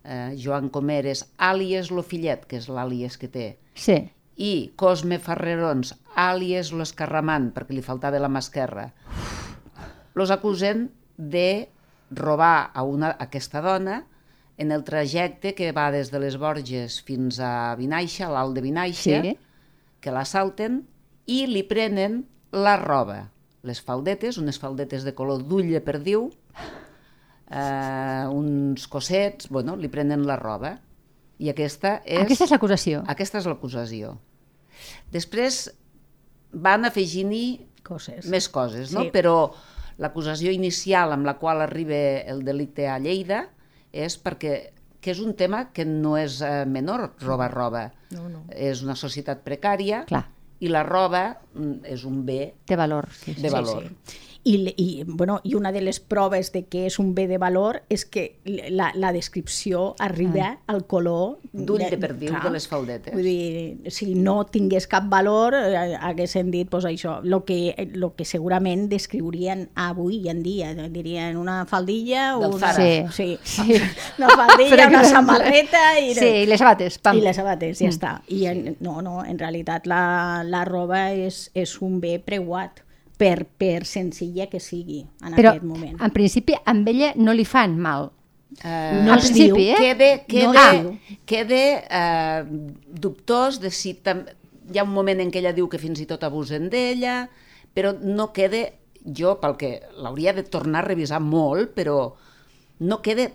eh, 0.05 0.33
Joan 0.41 0.71
Comeres, 0.73 1.27
àlies 1.37 1.91
lo 1.93 2.03
fillet, 2.03 2.47
que 2.49 2.57
és 2.57 2.69
l'àlies 2.73 3.19
que 3.21 3.29
té, 3.29 3.59
Sí. 3.75 3.99
i 4.37 4.73
Cosme 4.77 5.19
Ferrerons, 5.19 5.93
àlies 6.17 6.73
l'Escarramant, 6.73 7.51
perquè 7.53 7.75
li 7.77 7.83
faltava 7.85 8.19
la 8.19 8.29
mà 8.33 8.39
esquerra, 8.41 8.95
los 10.15 10.31
acusen 10.31 10.91
de 11.21 11.69
robar 12.11 12.71
a, 12.73 12.83
una, 12.83 13.13
a 13.13 13.27
aquesta 13.29 13.61
dona 13.61 14.01
en 14.61 14.73
el 14.73 14.83
trajecte 14.85 15.55
que 15.55 15.71
va 15.77 15.91
des 15.93 16.11
de 16.13 16.19
les 16.21 16.37
Borges 16.41 16.99
fins 17.07 17.39
a 17.41 17.75
Vinaixa, 17.79 18.27
a 18.27 18.33
l'alt 18.35 18.57
de 18.57 18.65
Vinaixa, 18.65 19.21
Sí. 19.23 19.37
que 20.01 20.11
l'assalten 20.13 20.83
i 21.29 21.45
li 21.47 21.63
prenen 21.69 22.25
la 22.53 22.75
roba, 22.81 23.31
les 23.63 23.81
faldetes, 23.85 24.39
unes 24.41 24.59
faldetes 24.59 25.05
de 25.05 25.15
color 25.15 25.45
d'ull 25.47 25.69
de 25.71 25.81
perdiu, 25.85 26.31
eh, 27.51 28.25
uns 28.31 28.87
cossets, 28.89 29.49
bueno, 29.49 29.77
li 29.77 29.89
prenen 29.89 30.27
la 30.27 30.37
roba. 30.41 30.79
I 31.41 31.49
aquesta 31.53 32.01
és... 32.05 32.21
Aquesta 32.27 32.45
és 32.49 32.51
l'acusació. 32.53 33.03
Aquesta 33.09 33.41
és 33.41 33.47
l'acusació. 33.49 34.15
Després 35.13 35.71
van 36.53 36.85
afegint-hi 36.89 37.67
Coses. 37.85 38.27
més 38.29 38.49
coses, 38.53 38.93
no? 38.93 39.07
Sí. 39.07 39.11
Però 39.15 39.53
l'acusació 40.01 40.53
inicial 40.55 41.13
amb 41.13 41.29
la 41.29 41.37
qual 41.41 41.61
arriba 41.61 41.99
el 42.33 42.45
delicte 42.45 42.89
a 42.89 42.99
Lleida 42.99 43.47
és 43.93 44.17
perquè 44.21 44.55
que 45.01 45.15
és 45.15 45.21
un 45.25 45.33
tema 45.37 45.71
que 45.73 45.87
no 45.89 46.17
és 46.21 46.41
eh, 46.45 46.65
menor, 46.69 47.15
roba 47.25 47.49
roba. 47.49 47.87
No, 48.13 48.29
no. 48.29 48.45
És 48.53 48.83
una 48.85 48.97
societat 48.99 49.41
precària 49.47 50.05
Clar. 50.09 50.27
i 50.61 50.69
la 50.69 50.83
roba 50.85 51.23
mm, 51.55 51.87
és 51.95 52.05
un 52.05 52.21
bé 52.27 52.53
Té 52.69 52.77
valor. 52.77 53.09
Sí, 53.17 53.33
sí. 53.33 53.41
de 53.41 53.53
valor. 53.53 53.89
Sí. 53.89 54.19
I, 54.21 54.30
le- 54.45 54.75
i, 54.79 55.05
bueno, 55.07 55.41
I 55.45 55.55
una 55.55 55.71
de 55.71 55.83
les 55.83 56.01
proves 56.01 56.51
de 56.53 56.63
que 56.65 56.87
és 56.87 56.99
un 56.99 57.15
bé 57.15 57.27
de 57.29 57.37
valor 57.37 57.83
és 57.93 58.07
que 58.07 58.39
la, 58.71 58.91
la 58.95 59.13
descripció 59.13 59.95
arriba 59.99 60.31
Ah. 60.41 60.59
al 60.73 60.87
color... 60.87 61.39
D'ull 61.53 61.83
de 61.83 61.99
perdiu 61.99 62.33
de 62.43 62.51
les 62.51 62.67
faldetes. 62.69 63.13
Vull 63.13 63.23
dir, 63.27 63.91
si 63.93 64.15
no 64.15 64.47
tingués 64.47 64.87
cap 64.89 65.05
valor, 65.13 65.55
eh, 65.55 65.95
haguessin 66.01 66.51
dit 66.51 66.71
pues, 66.71 66.87
això, 66.89 67.19
lo 67.23 67.45
que, 67.45 67.91
lo 67.93 68.15
que 68.17 68.25
segurament 68.25 68.89
descriurien 68.89 69.69
avui 69.75 70.29
en 70.31 70.43
dia. 70.43 70.73
Dirien 70.89 71.37
una 71.37 71.67
faldilla... 71.67 72.37
Del 72.41 72.55
una, 72.55 72.73
Zara. 72.73 73.13
Sí. 73.13 73.39
Sí. 73.45 73.77
Una 74.19 74.29
faldilla, 74.31 74.89
una 74.89 75.05
samarreta... 75.05 75.99
I, 76.01 76.15
Sí, 76.15 76.27
i 76.43 76.47
les 76.47 76.59
sabates. 76.61 76.99
Pam. 76.99 77.19
i 77.19 77.21
les 77.25 77.37
sabates, 77.37 77.79
ja 77.81 77.89
està. 77.93 78.15
I 78.29 78.47
en, 78.47 78.77
no, 78.81 79.01
no, 79.03 79.25
en 79.25 79.39
realitat 79.39 79.87
la, 79.87 80.43
la 80.45 80.65
roba 80.65 81.11
és, 81.13 81.51
és 81.55 81.77
un 81.83 82.01
bé 82.01 82.19
preuat, 82.25 82.81
per, 83.21 83.45
per 83.45 83.85
senzilla 83.85 84.47
que 84.49 84.61
sigui 84.65 85.03
en 85.27 85.35
Però, 85.37 85.53
aquest 85.53 85.67
moment. 85.69 85.99
en 86.01 86.13
principi, 86.15 86.55
amb 86.65 86.89
ella 86.89 87.13
no 87.21 87.35
li 87.37 87.45
fan 87.45 87.77
mal. 87.79 88.09
Eh, 88.65 89.03
No 89.05 89.15
es 89.19 89.27
principi, 89.29 89.45
diu 89.45 89.75
eh? 89.75 89.77
Quede, 89.79 90.09
quede, 90.27 90.47
No 90.49 90.65
diu. 90.73 90.95
quede 91.29 91.61
eh, 91.85 92.45
dubtós 93.05 93.61
de 93.61 93.71
si... 93.71 93.95
Tam... 94.01 94.25
Hi 94.71 94.79
ha 94.79 94.85
un 94.87 94.93
moment 94.95 95.19
en 95.21 95.31
què 95.35 95.41
ella 95.43 95.53
diu 95.53 95.67
que 95.69 95.81
fins 95.83 95.99
i 96.01 96.07
tot 96.07 96.23
abusen 96.25 96.69
d'ella, 96.71 97.25
però 97.75 97.91
no 98.01 98.29
quede, 98.33 98.61
jo 99.05 99.33
pel 99.43 99.57
que 99.59 99.71
l'hauria 99.99 100.33
de 100.37 100.45
tornar 100.47 100.85
a 100.85 100.87
revisar 100.89 101.19
molt, 101.21 101.73
però 101.75 102.15
no 102.81 103.01
quede 103.03 103.33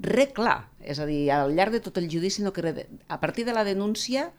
res 0.00 0.32
clar. 0.32 0.62
És 0.80 0.98
a 0.98 1.06
dir, 1.06 1.26
al 1.34 1.52
llarg 1.54 1.74
de 1.76 1.82
tot 1.84 1.98
el 2.00 2.08
judici 2.10 2.42
no 2.42 2.54
queda... 2.56 2.72
A 3.08 3.20
partir 3.20 3.44
de 3.44 3.52
la 3.52 3.64
denúncia, 3.68 4.30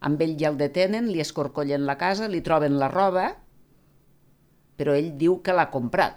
amb 0.00 0.20
ell 0.24 0.36
ja 0.40 0.48
el 0.48 0.56
detenen, 0.56 1.10
li 1.12 1.20
escorcollen 1.20 1.84
la 1.86 1.98
casa, 2.00 2.28
li 2.28 2.40
troben 2.40 2.78
la 2.80 2.88
roba, 2.88 3.34
però 4.78 4.94
ell 4.94 5.10
diu 5.18 5.40
que 5.42 5.52
l'ha 5.52 5.68
comprat. 5.74 6.16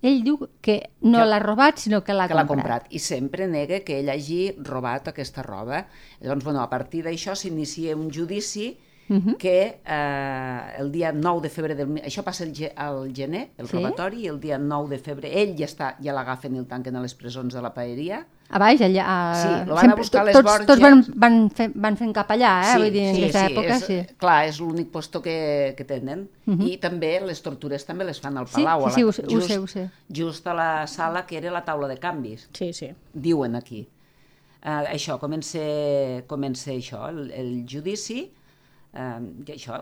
Ell 0.00 0.20
diu 0.22 0.36
que 0.62 0.76
no 1.02 1.24
l'ha 1.26 1.40
robat, 1.42 1.80
sinó 1.82 2.04
que 2.06 2.14
l'ha 2.14 2.28
comprat. 2.28 2.46
comprat. 2.46 2.84
I 2.94 3.00
sempre 3.02 3.48
nega 3.50 3.80
que 3.82 3.96
ell 3.98 4.10
hagi 4.12 4.52
robat 4.62 5.08
aquesta 5.10 5.42
roba. 5.42 5.86
Llavors, 6.20 6.44
bueno, 6.44 6.60
a 6.62 6.68
partir 6.70 7.02
d'això 7.04 7.34
s'inicia 7.34 7.96
un 7.96 8.10
judici 8.12 8.76
Mhm. 9.08 9.36
que 9.38 9.80
eh, 9.86 10.60
el 10.78 10.92
dia 10.92 11.10
9 11.12 11.40
de 11.40 11.48
febrer 11.48 11.74
del... 11.74 11.88
Això 12.04 12.22
passa 12.22 12.44
el, 12.44 12.52
ge- 12.54 12.74
al 12.76 13.10
gener, 13.16 13.50
el 13.56 13.66
Sí. 13.66 13.74
robatori, 13.78 14.20
i 14.20 14.26
el 14.28 14.38
dia 14.38 14.58
9 14.58 14.90
de 14.90 14.98
febrer 14.98 15.30
ell 15.34 15.54
ja 15.56 15.64
està 15.64 15.96
ja 15.98 16.12
l'agafen 16.12 16.54
i 16.54 16.58
el 16.58 16.66
tanquen 16.66 16.94
a 16.94 17.00
les 17.00 17.14
presons 17.14 17.54
de 17.54 17.62
la 17.62 17.72
paeria. 17.72 18.26
A 18.48 18.58
baix, 18.62 18.80
allà... 18.80 19.02
A... 19.04 19.16
Sí, 19.36 19.48
lo 19.68 19.74
van 19.76 19.90
a 19.92 19.96
buscar 19.98 20.22
a 20.22 20.24
les 20.24 20.36
tots, 20.38 20.46
Borges. 20.46 20.66
Tots 20.70 20.80
van, 20.80 21.02
van, 21.20 21.34
fer, 21.52 21.66
van 21.84 21.98
fent 22.00 22.14
cap 22.16 22.30
allà, 22.32 22.52
eh? 22.64 22.76
Vull 22.80 22.94
dir, 22.94 23.02
en 23.10 23.18
aquesta 23.18 23.42
època, 23.50 23.74
és, 23.74 23.82
sí. 23.84 23.98
Clar, 24.22 24.36
és 24.48 24.60
l'únic 24.62 24.88
posto 24.94 25.20
que, 25.24 25.34
que 25.76 25.84
tenen. 25.84 26.22
I 26.48 26.78
també 26.80 27.10
les 27.26 27.42
tortures 27.44 27.84
també 27.84 28.06
les 28.08 28.20
fan 28.24 28.40
al 28.40 28.48
Sí, 28.48 28.62
Palau. 28.62 28.86
sí, 28.88 28.88
a 28.88 28.94
sí, 28.96 29.02
la, 29.04 29.10
ho 29.10 29.12
sé, 29.12 29.26
ho 29.28 29.42
sé, 29.44 29.58
ho 29.60 29.66
sé. 29.68 29.84
Just 30.08 30.48
a 30.48 30.54
la 30.56 30.70
sala 30.88 31.26
que 31.28 31.36
era 31.36 31.52
la 31.52 31.60
taula 31.66 31.90
de 31.92 31.98
canvis 32.00 32.48
Sí, 32.56 32.72
sí. 32.72 32.88
diuen 33.12 33.54
aquí. 33.60 33.82
Uh, 34.58 34.88
això, 34.94 35.18
comença, 35.20 35.60
comença 36.26 36.72
això, 36.72 37.04
el, 37.12 37.28
el 37.36 37.52
judici, 37.68 38.24
uh, 38.96 39.20
i 39.44 39.52
això, 39.54 39.76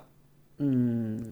mm, 0.59 1.31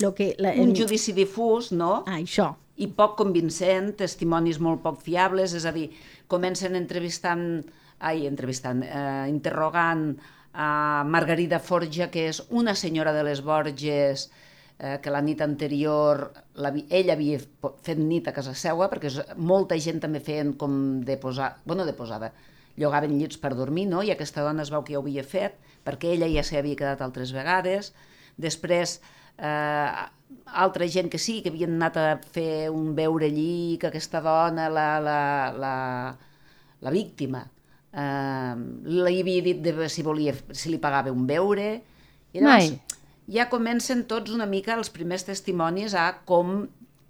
Lo 0.00 0.14
que, 0.16 0.32
la, 0.38 0.54
un 0.58 0.72
judici 0.74 1.12
difús, 1.12 1.70
no? 1.72 2.02
Ah, 2.06 2.16
això. 2.18 2.48
I 2.82 2.88
poc 2.98 3.16
convincent, 3.20 3.92
testimonis 4.00 4.58
molt 4.62 4.82
poc 4.82 5.00
fiables, 5.04 5.54
és 5.54 5.66
a 5.68 5.72
dir, 5.74 5.88
comencen 6.32 6.74
entrevistant, 6.78 7.44
ai, 8.02 8.26
entrevistant, 8.26 8.82
eh, 8.82 9.26
interrogant 9.30 10.16
a 10.52 11.04
Margarida 11.08 11.60
Forja, 11.62 12.10
que 12.10 12.28
és 12.28 12.42
una 12.50 12.74
senyora 12.74 13.12
de 13.14 13.22
les 13.24 13.42
Borges, 13.44 14.30
eh, 14.78 14.98
que 15.02 15.10
la 15.10 15.22
nit 15.22 15.40
anterior 15.40 16.24
la, 16.54 16.72
ell 16.90 17.12
havia 17.14 17.38
fet 17.86 17.98
nit 17.98 18.28
a 18.28 18.34
casa 18.36 18.54
seua, 18.54 18.90
perquè 18.90 19.12
molta 19.38 19.78
gent 19.78 20.02
també 20.02 20.20
feien 20.20 20.52
com 20.58 21.00
de 21.06 21.16
posar, 21.22 21.54
bueno, 21.64 21.86
de 21.86 21.94
posada, 21.94 22.32
llogaven 22.76 23.18
llits 23.18 23.38
per 23.38 23.54
dormir, 23.54 23.86
no? 23.88 24.02
i 24.02 24.10
aquesta 24.12 24.42
dona 24.42 24.64
es 24.64 24.72
veu 24.72 24.82
que 24.82 24.94
ja 24.94 25.00
ho 25.00 25.04
havia 25.04 25.24
fet, 25.24 25.58
perquè 25.86 26.14
ella 26.16 26.28
ja 26.32 26.44
s'hi 26.44 26.58
havia 26.58 26.78
quedat 26.78 27.02
altres 27.04 27.32
vegades. 27.36 27.92
Després, 28.40 29.00
eh, 29.42 29.90
altra 30.62 30.86
gent 30.88 31.10
que 31.10 31.18
sí, 31.18 31.40
que 31.42 31.50
havien 31.52 31.74
anat 31.78 31.96
a 31.98 32.06
fer 32.34 32.70
un 32.70 32.94
veure 32.96 33.26
allí, 33.26 33.78
que 33.80 33.88
aquesta 33.90 34.20
dona, 34.24 34.68
la, 34.72 34.86
la, 35.00 35.18
la, 35.56 35.74
la 36.80 36.92
víctima, 36.94 37.42
eh, 37.92 38.54
li 38.86 39.20
havia 39.20 39.42
dit 39.44 39.62
de 39.64 39.88
si, 39.92 40.04
volia, 40.06 40.34
si 40.52 40.70
li 40.72 40.78
pagava 40.82 41.12
un 41.12 41.26
veure, 41.26 41.68
i 42.32 42.40
llavors 42.40 42.70
Mai. 42.70 43.00
ja 43.28 43.48
comencen 43.52 44.06
tots 44.08 44.32
una 44.32 44.46
mica 44.48 44.76
els 44.78 44.90
primers 44.92 45.26
testimonis 45.28 45.94
a 45.94 46.06
com 46.28 46.62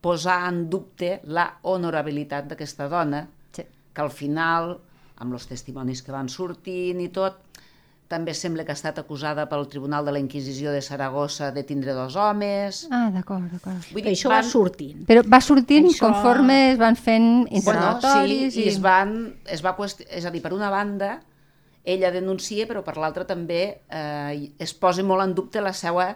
posar 0.03 0.41
en 0.49 0.65
dubte 0.71 1.21
la 1.31 1.47
honorabilitat 1.63 2.49
d'aquesta 2.51 2.89
dona, 2.91 3.29
Sí. 3.53 3.63
que 3.93 4.01
al 4.01 4.11
final, 4.11 4.79
amb 5.23 5.35
els 5.37 5.47
testimonis 5.47 6.01
que 6.03 6.11
van 6.11 6.29
sortint 6.33 6.99
i 7.01 7.09
tot, 7.13 7.37
també 8.13 8.35
sembla 8.37 8.67
que 8.69 8.75
ha 8.75 8.77
estat 8.77 8.99
acusada 9.01 9.47
pel 9.49 9.65
Tribunal 9.73 10.05
de 10.05 10.13
la 10.13 10.21
Inquisició 10.21 10.71
de 10.75 10.83
Saragossa 10.85 11.49
de 11.57 11.65
tindre 11.65 11.95
dos 11.97 12.15
homes. 12.21 12.83
Ah, 12.93 13.07
d'acord, 13.15 13.49
d'acord. 13.49 13.81
Vull 13.95 14.05
Però 14.05 14.13
això 14.13 14.33
va 14.33 14.43
sortint. 14.45 15.07
Però 15.09 15.25
va 15.25 15.41
sortint 15.41 15.89
Això- 15.89 16.05
conforme 16.11 16.59
es 16.75 16.79
van 16.81 16.97
fent 17.01 17.29
Bueno, 17.47 17.57
interrogatoris 17.59 18.55
sí, 18.55 18.67
i 18.67 18.69
es 18.69 18.81
van, 18.85 19.15
es 19.49 19.65
va 19.65 19.73
qüest... 19.79 20.05
és 20.11 20.27
a 20.29 20.33
dir, 20.35 20.43
per 20.45 20.53
una 20.53 20.69
banda, 20.71 21.15
ella 21.83 22.13
denuncia, 22.15 22.69
però 22.71 22.85
per 22.87 22.99
l'altra 23.01 23.25
també 23.27 23.63
eh, 23.91 24.53
es 24.63 24.75
posa 24.75 25.03
molt 25.03 25.25
en 25.25 25.33
dubte 25.35 25.65
la 25.65 25.73
seva 25.73 26.13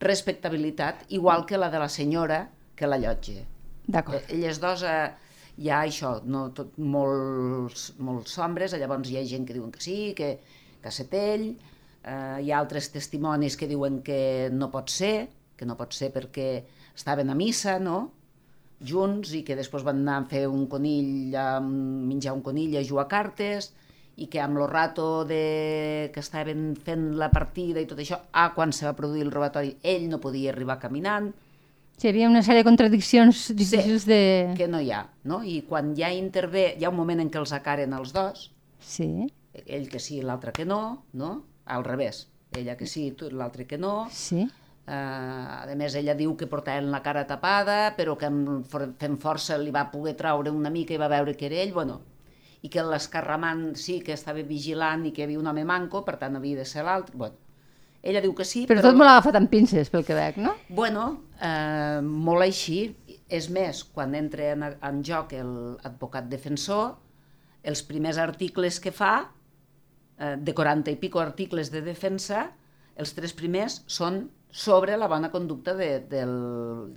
respectabilitat, 0.00 1.04
igual 1.12 1.44
que 1.46 1.58
la 1.58 1.68
de 1.70 1.78
la 1.82 1.88
senyora 1.88 2.44
que 2.76 2.86
la 2.88 2.96
llotja. 2.98 3.42
D'acord. 3.86 4.22
Eh, 4.22 4.36
Elles 4.38 4.60
dos 4.62 4.82
eh, 4.86 5.10
hi 5.60 5.68
ha 5.68 5.82
això, 5.84 6.14
no, 6.24 6.46
tot, 6.56 6.72
molts, 6.78 7.90
molts 7.98 8.38
ombres, 8.40 8.72
llavors 8.80 9.10
hi 9.10 9.18
ha 9.20 9.24
gent 9.28 9.44
que 9.48 9.56
diuen 9.56 9.70
que 9.74 9.82
sí, 9.84 9.98
que, 10.16 10.38
que 10.80 10.88
ha 10.88 10.94
set 10.94 11.14
ell, 11.16 11.50
eh, 12.04 12.38
hi 12.44 12.50
ha 12.50 12.58
altres 12.58 12.90
testimonis 12.94 13.56
que 13.56 13.68
diuen 13.70 14.00
que 14.06 14.48
no 14.52 14.70
pot 14.72 14.90
ser, 14.92 15.28
que 15.56 15.68
no 15.68 15.76
pot 15.76 15.92
ser 15.96 16.10
perquè 16.14 16.48
estaven 16.96 17.30
a 17.30 17.36
missa, 17.36 17.78
no?, 17.78 18.10
junts, 18.80 19.34
i 19.36 19.42
que 19.44 19.58
després 19.58 19.84
van 19.84 19.98
anar 20.00 20.22
a 20.22 20.28
fer 20.30 20.46
un 20.48 20.64
conill, 20.72 21.34
a 21.36 21.60
menjar 21.60 22.32
un 22.32 22.40
conill, 22.40 22.78
a 22.80 22.84
jugar 22.86 23.04
a 23.04 23.10
cartes, 23.10 23.74
i 24.16 24.28
que 24.32 24.40
amb 24.40 24.56
lo 24.56 24.66
rato 24.68 25.26
de... 25.28 26.10
que 26.14 26.20
estaven 26.20 26.74
fent 26.76 27.10
la 27.20 27.28
partida 27.32 27.80
i 27.80 27.88
tot 27.88 28.00
això, 28.00 28.18
ah, 28.32 28.50
quan 28.56 28.72
se 28.72 28.88
va 28.88 28.96
produir 28.96 29.26
el 29.26 29.32
robatori, 29.32 29.74
ell 29.82 30.08
no 30.08 30.20
podia 30.20 30.54
arribar 30.54 30.80
caminant, 30.80 31.32
Sí, 32.00 32.06
hi 32.08 32.14
havia 32.14 32.28
una 32.30 32.40
sèrie 32.40 32.62
de 32.62 32.64
contradiccions 32.64 33.50
difícils 33.52 34.06
de... 34.08 34.54
que 34.56 34.64
no 34.72 34.78
hi 34.80 34.88
ha, 34.96 35.02
no? 35.28 35.42
I 35.44 35.58
quan 35.68 35.90
ja 35.98 36.08
intervé, 36.16 36.70
hi 36.80 36.86
ha 36.86 36.88
un 36.88 36.96
moment 36.96 37.20
en 37.20 37.28
què 37.28 37.36
els 37.36 37.52
acaren 37.52 37.92
els 37.92 38.14
dos, 38.16 38.46
Sí, 38.80 39.28
ell 39.54 39.88
que 39.90 39.98
sí, 39.98 40.20
l'altre 40.22 40.52
que 40.52 40.64
no, 40.64 41.04
no? 41.12 41.44
Al 41.66 41.84
revés, 41.84 42.28
ella 42.56 42.76
que 42.76 42.86
sí, 42.86 43.10
tu- 43.12 43.30
l'altre 43.30 43.66
que 43.66 43.78
no. 43.78 44.08
sí. 44.10 44.48
Uh, 44.90 45.70
a 45.70 45.74
més, 45.78 45.94
ella 45.94 46.16
diu 46.18 46.32
que 46.36 46.48
portaven 46.50 46.88
la 46.90 46.98
cara 47.04 47.22
tapada, 47.28 47.92
però 47.94 48.16
que 48.18 48.26
fent 48.98 49.18
força 49.22 49.54
li 49.60 49.70
va 49.70 49.84
poder 49.92 50.16
traure 50.18 50.50
una 50.50 50.70
mica 50.72 50.96
i 50.96 50.98
va 50.98 51.06
veure 51.12 51.36
que 51.38 51.46
era 51.46 51.60
ell, 51.62 51.70
bueno, 51.76 52.00
i 52.62 52.68
que 52.72 52.82
l'escarramant 52.82 53.76
sí 53.78 54.00
que 54.02 54.16
estava 54.16 54.42
vigilant 54.42 55.04
i 55.06 55.12
que 55.14 55.22
hi 55.22 55.28
havia 55.28 55.38
un 55.38 55.46
home 55.46 55.62
manco, 55.68 56.02
per 56.04 56.16
tant 56.18 56.34
havia 56.40 56.58
de 56.58 56.64
ser 56.66 56.82
l'altre. 56.88 57.14
Bueno, 57.16 57.36
ella 58.02 58.20
diu 58.24 58.34
que 58.34 58.44
sí, 58.48 58.64
Però 58.66 58.82
tot 58.82 58.96
me 58.98 59.04
l'ha 59.06 59.12
agafat 59.20 59.38
amb 59.38 59.50
pinces, 59.52 59.92
pel 59.94 60.02
que 60.08 60.16
veig, 60.18 60.40
no? 60.42 60.56
Bueno, 60.74 61.04
eh, 61.38 62.00
molt 62.02 62.42
així. 62.48 62.80
És 63.30 63.46
més, 63.52 63.84
quan 63.94 64.16
entra 64.18 64.48
en, 64.56 64.64
en 64.74 65.02
joc 65.06 65.36
l'advocat 65.38 66.26
defensor, 66.32 66.96
els 67.62 67.84
primers 67.86 68.18
articles 68.18 68.80
que 68.82 68.90
fa, 68.90 69.28
de 70.20 70.54
40 70.54 70.92
i 70.92 70.98
pico 71.00 71.20
articles 71.22 71.70
de 71.72 71.80
defensa, 71.84 72.50
els 73.00 73.14
tres 73.16 73.32
primers 73.36 73.80
són 73.88 74.26
sobre 74.50 74.96
la 74.98 75.08
bona 75.08 75.30
conducta 75.30 75.74
de, 75.78 76.00
del 76.10 76.34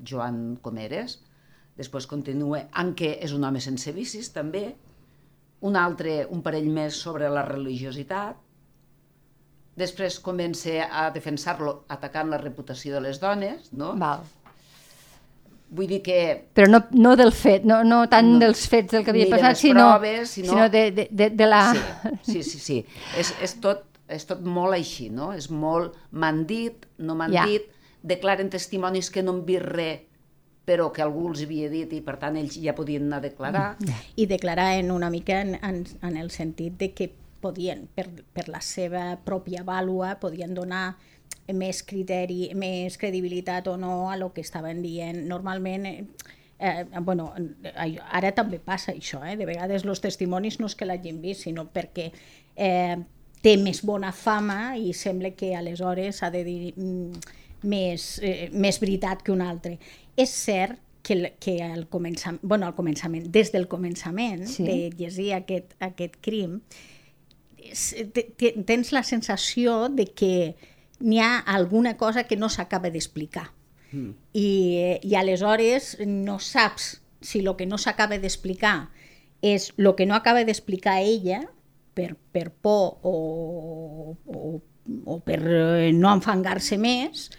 Joan 0.03 0.57
Comeres. 0.61 1.19
Després 1.77 2.07
continua 2.09 2.65
en 2.81 2.93
què 2.97 3.15
és 3.25 3.33
un 3.33 3.45
home 3.47 3.61
sense 3.63 3.93
vicis, 3.95 4.29
també. 4.33 4.65
Un 5.63 5.77
altre, 5.79 6.23
un 6.29 6.41
parell 6.45 6.69
més 6.73 6.99
sobre 6.99 7.29
la 7.31 7.45
religiositat. 7.47 8.41
Després 9.79 10.19
comença 10.21 10.89
a 10.91 11.07
defensar-lo 11.13 11.83
atacant 11.95 12.29
la 12.29 12.41
reputació 12.41 12.97
de 12.97 13.05
les 13.07 13.21
dones, 13.21 13.71
no? 13.73 13.93
Val. 13.97 14.27
Vull 15.69 15.87
dir 15.87 16.01
que 16.05 16.17
Però 16.53 16.67
no, 16.69 16.83
no 16.91 17.15
del 17.17 17.31
fet, 17.33 17.63
no, 17.65 17.83
no 17.83 18.03
tant 18.09 18.33
No. 18.35 18.39
dels 18.39 18.67
fets 18.69 18.91
del 18.91 19.03
que 19.03 19.09
havia 19.11 19.25
de 19.25 19.31
passat, 19.31 19.55
sinó, 19.57 19.87
proves, 19.93 20.29
sinó- 20.29 20.49
sinó 20.53 20.69
de, 20.69 20.91
de, 20.91 21.07
de, 21.09 21.29
de 21.31 21.47
la... 21.47 21.73
Sí, 22.21 22.43
sí, 22.43 22.43
sí. 22.43 22.59
sí. 22.59 22.85
És, 23.17 23.33
és, 23.41 23.55
tot, 23.59 23.85
és 24.07 24.25
tot 24.29 24.41
molt 24.45 24.73
així, 24.77 25.09
no? 25.09 25.31
És 25.33 25.49
molt 25.49 25.95
m'han 26.11 26.45
dit, 26.45 26.85
no 26.97 27.15
m'han 27.15 27.33
Ja. 27.33 27.45
dit, 27.49 27.63
declaren 28.03 28.49
testimonis 28.53 29.09
que 29.09 29.23
no 29.23 29.31
han 29.31 29.45
vist 29.45 29.65
res, 29.65 30.01
però 30.63 30.91
que 30.93 31.01
algú 31.03 31.25
els 31.31 31.41
havia 31.43 31.67
dit 31.71 31.91
i 31.91 31.99
per 32.01 32.15
tant 32.21 32.37
ells 32.39 32.53
ja 32.61 32.71
podien 32.75 33.03
anar 33.09 33.17
a 33.17 33.21
declarar. 33.25 33.77
i 34.15 34.25
declaraven 34.27 34.91
una 34.91 35.09
mica 35.09 35.41
en, 35.41 35.55
en, 35.61 35.85
en 36.01 36.17
el 36.17 36.29
sentit 36.31 36.77
de 36.77 36.91
que 36.93 37.09
podien, 37.41 37.89
per, 37.95 38.05
per 38.31 38.45
la 38.47 38.61
seva 38.61 39.17
pròpia 39.25 39.63
vàlua, 39.67 40.19
podien 40.21 40.53
donar 40.53 40.95
més 41.53 41.81
criteri, 41.83 42.51
més 42.55 42.97
credibilitat 42.97 43.67
o 43.67 43.77
no 43.77 44.09
a 44.09 44.15
lo 44.17 44.31
que 44.33 44.41
estaven 44.41 44.81
dient. 44.81 45.25
Normalment, 45.27 45.85
eh, 45.85 46.05
eh, 46.59 46.85
bueno, 47.01 47.33
eh, 47.37 47.97
ara 48.11 48.31
també 48.31 48.59
passa 48.59 48.93
això, 48.93 49.19
eh? 49.27 49.35
de 49.35 49.45
vegades 49.45 49.83
els 49.83 49.99
testimonis 50.01 50.59
no 50.59 50.67
és 50.71 50.75
que 50.75 50.85
l'hagin 50.87 51.19
vist, 51.21 51.43
sinó 51.43 51.65
perquè 51.73 52.11
eh, 52.55 52.95
té 53.43 53.57
més 53.59 53.81
bona 53.83 54.13
fama 54.15 54.77
i 54.79 54.93
sembla 54.95 55.31
que 55.35 55.53
aleshores 55.55 56.23
ha 56.23 56.29
de 56.31 56.43
dir 56.47 56.73
mm, 56.77 57.19
més, 57.67 58.19
eh, 58.23 58.49
més 58.53 58.79
veritat 58.79 59.21
que 59.23 59.31
un 59.35 59.41
altre. 59.43 59.77
És 60.15 60.29
cert 60.31 60.79
que, 61.03 61.13
el- 61.17 61.31
que 61.43 61.57
al 61.61 61.89
començament, 61.91 62.39
bueno, 62.41 62.65
al 62.69 62.75
començament, 62.77 63.27
des 63.35 63.51
del 63.51 63.67
començament 63.67 64.45
Sí. 64.47 64.63
de 64.63 64.77
llegir 64.95 65.33
aquest, 65.35 65.75
aquest 65.83 66.15
crim, 66.23 66.61
tens 68.65 68.91
la 68.91 69.03
sensació 69.03 69.89
de 69.89 70.05
que 70.07 70.55
n'hi 70.99 71.19
ha 71.19 71.37
alguna 71.39 71.95
cosa 71.97 72.23
que 72.25 72.35
no 72.37 72.49
s'acaba 72.49 72.89
d'explicar. 72.89 73.51
Mm. 73.91 74.11
I, 74.33 74.47
I 75.03 75.15
aleshores 75.15 75.97
no 76.05 76.39
saps 76.39 77.01
si 77.21 77.39
el 77.39 77.55
que 77.55 77.65
no 77.65 77.77
s'acaba 77.77 78.17
d'explicar 78.17 78.89
és 79.41 79.71
el 79.77 79.93
que 79.95 80.05
no 80.05 80.15
acaba 80.15 80.43
d'explicar 80.43 81.01
ella 81.03 81.41
per, 81.93 82.15
per 82.31 82.49
por 82.51 82.97
o, 83.03 84.17
o, 84.25 84.61
o 85.05 85.19
per 85.23 85.39
eh, 85.45 85.91
no 85.93 86.11
enfangar-se 86.15 86.77
més, 86.81 87.29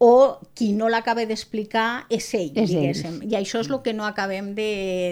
o 0.00 0.38
qui 0.56 0.70
no 0.72 0.88
l'acaba 0.88 1.26
d'explicar 1.28 2.06
és 2.08 2.28
ell, 2.38 2.52
És 2.56 2.70
diguéssim. 2.72 3.18
I 3.28 3.34
això 3.36 3.60
és 3.60 3.68
el 3.68 3.82
que 3.84 3.92
no 3.92 4.06
acabem 4.08 4.54
de, 4.56 4.70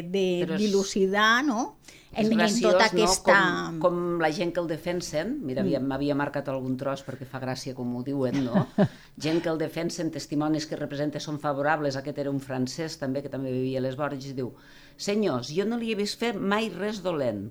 de 0.08 0.26
Però 0.46 0.54
és- 0.56 0.62
dilucidar, 0.62 1.42
no? 1.44 1.74
En, 2.12 2.24
en 2.24 2.38
graciós, 2.38 2.72
tota 2.72 2.86
aquesta... 2.88 3.34
no? 3.36 3.80
com, 3.82 3.98
com 3.98 4.22
la 4.22 4.30
gent 4.32 4.54
que 4.56 4.62
el 4.62 4.68
defensen, 4.70 5.34
mira, 5.44 5.62
mm. 5.62 5.84
m'havia 5.90 6.16
marcat 6.16 6.48
algun 6.48 6.78
tros 6.80 7.02
perquè 7.04 7.28
fa 7.28 7.40
gràcia 7.42 7.76
com 7.76 7.90
ho 7.98 8.02
diuen, 8.06 8.40
no? 8.46 8.64
gent 9.24 9.42
que 9.44 9.52
el 9.52 9.60
defensen, 9.60 10.12
testimonis 10.14 10.66
que 10.66 10.78
representa 10.80 11.20
són 11.20 11.40
favorables, 11.42 11.98
aquest 12.00 12.22
era 12.24 12.32
un 12.32 12.40
francès 12.40 12.96
també, 13.00 13.22
que 13.24 13.32
també 13.32 13.52
vivia 13.52 13.82
a 13.82 13.84
les 13.84 13.98
Borges, 14.00 14.30
i 14.32 14.36
diu, 14.40 14.54
senyors, 14.96 15.52
jo 15.52 15.68
no 15.68 15.76
li 15.76 15.92
he 15.92 15.98
vist 16.00 16.18
fer 16.20 16.32
mai 16.38 16.72
res 16.72 17.02
dolent, 17.04 17.50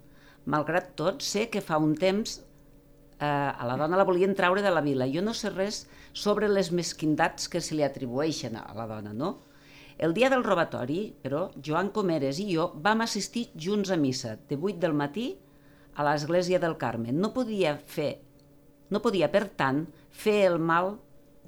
malgrat 0.50 0.96
tot 0.98 1.22
sé 1.22 1.48
que 1.54 1.62
fa 1.62 1.78
un 1.78 1.94
temps 2.00 2.40
eh, 3.20 3.26
a 3.28 3.68
la 3.68 3.78
dona 3.78 4.00
la 4.00 4.08
volien 4.10 4.34
traure 4.36 4.66
de 4.66 4.74
la 4.74 4.82
vila, 4.82 5.06
jo 5.12 5.22
no 5.22 5.38
sé 5.38 5.54
res 5.54 5.86
sobre 6.14 6.50
les 6.50 6.72
mesquindats 6.74 7.46
que 7.52 7.62
se 7.62 7.78
li 7.78 7.86
atribueixen 7.86 8.58
a 8.58 8.72
la 8.74 8.88
dona, 8.90 9.14
no? 9.14 9.38
El 9.98 10.14
dia 10.14 10.30
del 10.30 10.44
robatori, 10.46 11.00
però, 11.24 11.48
Joan 11.66 11.88
Comeres 11.90 12.38
i 12.38 12.52
jo 12.52 12.68
vam 12.86 13.02
assistir 13.02 13.48
junts 13.58 13.90
a 13.90 13.98
missa, 13.98 14.36
de 14.50 14.54
8 14.54 14.78
del 14.84 14.94
matí 14.94 15.32
a 15.98 16.06
l'església 16.06 16.60
del 16.62 16.76
Carme. 16.78 17.10
No 17.10 17.32
podia 17.34 17.74
fer, 17.96 18.12
no 18.94 19.02
podia, 19.02 19.32
per 19.34 19.48
tant, 19.58 19.88
fer 20.14 20.44
el 20.52 20.60
mal 20.62 21.00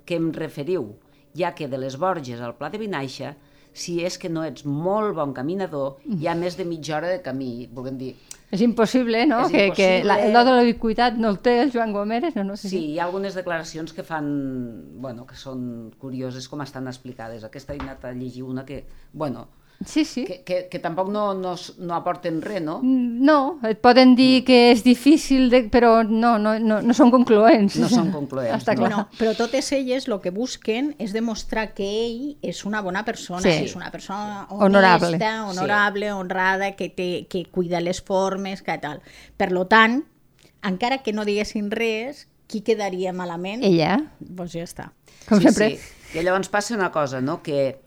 que 0.10 0.18
em 0.18 0.32
referiu, 0.34 0.96
ja 1.38 1.54
que 1.54 1.70
de 1.70 1.78
les 1.78 2.00
Borges 2.02 2.42
al 2.42 2.56
Pla 2.58 2.72
de 2.74 2.82
Vinaixa, 2.82 3.36
si 3.70 4.00
és 4.02 4.18
que 4.18 4.34
no 4.34 4.42
ets 4.48 4.66
molt 4.66 5.14
bon 5.20 5.36
caminador, 5.38 6.00
hi 6.10 6.26
ha 6.26 6.34
més 6.34 6.58
de 6.58 6.66
mitja 6.66 6.98
hora 6.98 7.14
de 7.14 7.22
camí, 7.22 7.70
volem 7.70 8.02
dir, 8.02 8.16
És 8.50 8.62
impossible, 8.66 9.26
no? 9.30 9.44
És 9.46 9.52
que, 9.54 9.66
que 9.78 9.90
la, 10.04 10.18
el 10.26 10.34
do 10.34 10.42
de 10.48 10.54
la 10.56 10.64
ubiquitat 10.66 11.20
no 11.22 11.30
el 11.30 11.38
té 11.46 11.60
el 11.62 11.72
Joan 11.74 11.94
Gomeres, 11.94 12.34
no? 12.38 12.44
no 12.48 12.58
sé 12.58 12.72
Sí, 12.72 12.82
hi 12.94 13.00
ha 13.00 13.06
algunes 13.06 13.38
declaracions 13.38 13.94
que 13.94 14.06
fan, 14.06 14.30
bueno, 15.04 15.28
que 15.30 15.38
són 15.38 15.92
curioses 16.02 16.50
com 16.50 16.64
estan 16.66 16.90
explicades. 16.90 17.46
Aquesta 17.46 17.76
he 17.76 17.82
anat 17.84 18.10
a 18.10 18.14
llegir 18.18 18.44
una 18.48 18.66
que, 18.66 18.82
bueno, 19.14 19.48
Sí, 19.86 20.04
sí. 20.04 20.26
que, 20.26 20.42
que, 20.44 20.68
que 20.70 20.80
tampoc 20.80 21.08
no, 21.10 21.34
no, 21.34 21.54
no 21.78 21.94
aporten 21.96 22.42
res, 22.42 22.62
no? 22.62 22.80
Mm, 22.84 23.24
No, 23.24 23.60
et 23.64 23.80
poden 23.80 24.14
dir 24.16 24.44
que 24.44 24.72
és 24.74 24.82
difícil, 24.84 25.50
de, 25.50 25.62
però 25.72 26.04
no, 26.04 26.34
no, 26.40 26.58
no, 26.60 26.82
no 26.84 26.94
són 26.94 27.12
concloents. 27.12 27.78
No 27.80 27.88
són 27.88 28.12
concloents, 28.12 28.58
Està 28.60 28.76
no. 28.76 28.82
Bueno, 28.82 29.06
però 29.18 29.32
totes 29.38 29.72
elles 29.72 30.08
el 30.10 30.20
que 30.20 30.32
busquen 30.36 30.96
és 31.00 31.14
demostrar 31.16 31.74
que 31.74 31.88
ell 31.88 32.38
és 32.42 32.66
una 32.68 32.82
bona 32.82 33.06
persona, 33.06 33.40
Sí. 33.42 33.56
és 33.70 33.76
una 33.76 33.90
persona 33.92 34.48
honesta, 34.50 34.66
Honorable. 34.66 35.20
honorable, 35.48 36.12
honrada, 36.14 36.72
que, 36.76 36.90
té, 36.90 37.28
que 37.30 37.46
cuida 37.46 37.80
les 37.80 38.02
formes, 38.02 38.62
que 38.62 38.78
tal. 38.80 39.02
Per 39.38 39.52
lo 39.52 39.66
tant, 39.68 40.04
encara 40.62 40.98
que 41.04 41.14
no 41.14 41.24
diguessin 41.24 41.72
res, 41.72 42.28
qui 42.48 42.62
quedaria 42.62 43.14
malament? 43.14 43.64
Ella, 43.64 44.12
Doncs 44.20 44.52
ja 44.58 44.64
està. 44.66 44.92
com 45.30 45.40
sí, 45.40 45.48
sempre. 45.48 45.78
Sí. 45.78 46.20
I 46.20 46.24
llavors 46.24 46.50
passa 46.50 46.74
una 46.76 46.92
cosa, 46.92 47.22
no?, 47.22 47.42
que 47.44 47.80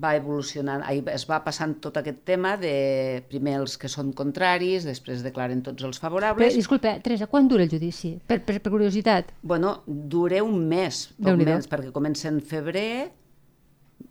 va 0.00 0.14
evolucionant, 0.16 0.80
ai, 0.88 1.02
es 1.12 1.26
va 1.28 1.42
passant 1.44 1.74
tot 1.84 1.96
aquest 2.00 2.22
tema 2.24 2.54
de 2.56 3.22
primer 3.28 3.58
els 3.60 3.74
que 3.76 3.90
són 3.92 4.12
contraris, 4.16 4.86
després 4.88 5.20
declaren 5.24 5.60
tots 5.62 5.84
els 5.84 5.98
Però, 5.98 6.06
favorables. 6.08 6.54
disculpa, 6.56 6.94
Teresa, 7.04 7.26
quan 7.28 7.48
dura 7.48 7.62
el 7.66 7.70
judici? 7.70 8.14
Per, 8.26 8.38
per, 8.44 8.60
per 8.64 8.72
curiositat. 8.72 9.34
Bueno, 9.42 9.82
dura 9.86 10.40
un 10.42 10.64
mes, 10.68 11.10
poc 11.20 11.36
menys, 11.36 11.68
perquè 11.68 11.92
comença 11.92 12.28
en 12.32 12.40
febrer, 12.40 13.10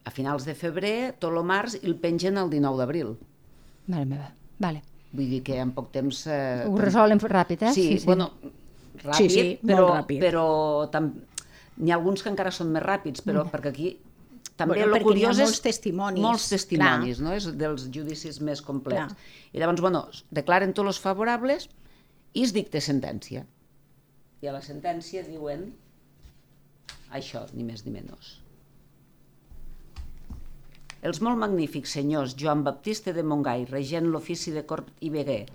a 0.05 0.11
finals 0.13 0.45
de 0.45 0.53
febrer, 0.55 1.15
tot 1.19 1.33
el 1.33 1.43
març, 1.43 1.79
i 1.81 1.85
el 1.89 1.95
pengen 2.01 2.37
el 2.37 2.49
19 2.53 2.77
d'abril. 2.77 3.15
Mare 3.87 4.05
meva, 4.05 4.29
vale. 4.61 4.83
Vull 5.11 5.27
dir 5.33 5.41
que 5.43 5.57
en 5.59 5.73
poc 5.75 5.89
temps... 5.91 6.21
Eh, 6.31 6.63
Ho 6.69 6.77
resolen 6.79 7.19
ràpid, 7.19 7.65
eh? 7.67 7.73
Sí, 7.73 7.87
sí, 7.87 7.97
sí. 7.99 8.05
bueno, 8.05 8.29
ràpid, 9.01 9.17
Sí, 9.17 9.29
sí, 9.29 9.59
però, 9.65 9.89
ràpid. 9.97 10.21
però 10.21 10.45
tam... 10.93 11.11
n'hi 11.81 11.91
ha 11.91 11.95
alguns 11.97 12.21
que 12.23 12.29
encara 12.29 12.51
són 12.53 12.69
més 12.71 12.83
ràpids, 12.85 13.23
però 13.25 13.43
perquè 13.49 13.69
aquí 13.73 13.89
també 14.61 14.79
Bueno, 14.79 14.95
perquè 14.95 15.07
curiós 15.09 15.37
n'hi 15.37 15.43
ha 15.43 15.49
molts 15.49 15.63
testimonis, 15.65 16.23
molts 16.23 16.47
testimonis, 16.53 17.21
no? 17.25 17.35
És 17.37 17.49
dels 17.59 17.87
judicis 17.93 18.39
més 18.41 18.63
complets. 18.65 19.13
Clar. 19.13 19.31
I 19.51 19.63
llavors, 19.63 19.83
bueno, 19.83 20.05
declaren 20.31 20.75
tots 20.77 20.93
els 20.93 21.01
favorables 21.03 21.67
i 22.33 22.45
es 22.45 22.53
dicta 22.55 22.81
sentència. 22.81 23.43
I 24.41 24.49
a 24.49 24.55
la 24.55 24.61
sentència 24.65 25.25
diuen 25.27 25.67
això, 27.11 27.43
ni 27.53 27.65
més 27.67 27.83
ni 27.85 27.93
menys. 27.93 28.37
Els 31.01 31.19
molt 31.25 31.39
magnífics 31.41 31.95
senyors 31.97 32.35
Joan 32.37 32.61
Baptista 32.63 33.13
de 33.13 33.23
Montgai, 33.25 33.65
regent 33.71 34.07
l'ofici 34.13 34.53
de 34.53 34.61
Cort 34.69 34.91
i 35.01 35.09
Beguer, 35.13 35.47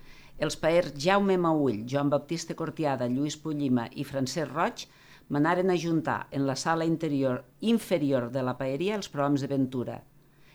els 0.43 0.57
paers 0.59 0.91
Jaume 1.01 1.37
Maull, 1.39 1.85
Joan 1.89 2.11
Baptista 2.13 2.55
Cortiada, 2.59 3.07
Lluís 3.07 3.37
Pullima 3.41 3.87
i 3.95 4.03
Francesc 4.05 4.51
Roig 4.51 4.83
manaren 5.29 5.71
a 5.71 5.77
juntar 5.77 6.27
en 6.31 6.47
la 6.47 6.55
sala 6.55 6.85
interior 6.85 7.45
inferior 7.59 8.31
de 8.31 8.43
la 8.43 8.57
paeria 8.57 8.95
els 8.95 9.09
prohoms 9.09 9.43
de 9.43 9.49
ventura, 9.51 10.01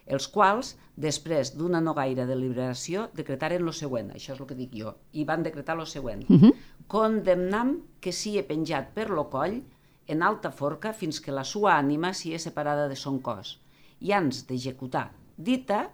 els 0.06 0.26
quals, 0.28 0.74
després 0.96 1.52
d'una 1.56 1.80
no 1.80 1.94
gaire 1.94 2.26
deliberació, 2.26 3.06
decretaren 3.14 3.64
lo 3.64 3.72
següent, 3.72 4.10
això 4.12 4.34
és 4.34 4.40
el 4.40 4.48
que 4.48 4.58
dic 4.58 4.74
jo, 4.76 4.96
i 5.12 5.24
van 5.24 5.44
decretar 5.46 5.76
lo 5.76 5.86
següent. 5.86 6.24
Uh 6.28 6.40
-huh. 6.40 6.52
Condemnam 6.86 7.82
que 8.00 8.12
sia 8.12 8.46
penjat 8.46 8.92
per 8.94 9.10
lo 9.10 9.30
coll 9.30 9.62
en 10.06 10.22
alta 10.22 10.50
forca 10.50 10.92
fins 10.92 11.20
que 11.20 11.32
la 11.32 11.44
sua 11.44 11.78
ànima 11.78 12.12
sia 12.14 12.38
separada 12.38 12.88
de 12.88 12.96
son 12.96 13.20
cos, 13.20 13.60
i 14.00 14.12
ans 14.12 14.46
d'executar 14.46 15.12
dita, 15.36 15.90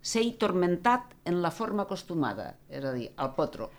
sei 0.00 0.32
tormentat 0.32 1.14
en 1.24 1.42
la 1.42 1.50
forma 1.50 1.82
acostumada, 1.82 2.56
és 2.68 2.84
a 2.84 2.92
dir, 2.92 3.10
al 3.16 3.34
potro. 3.34 3.70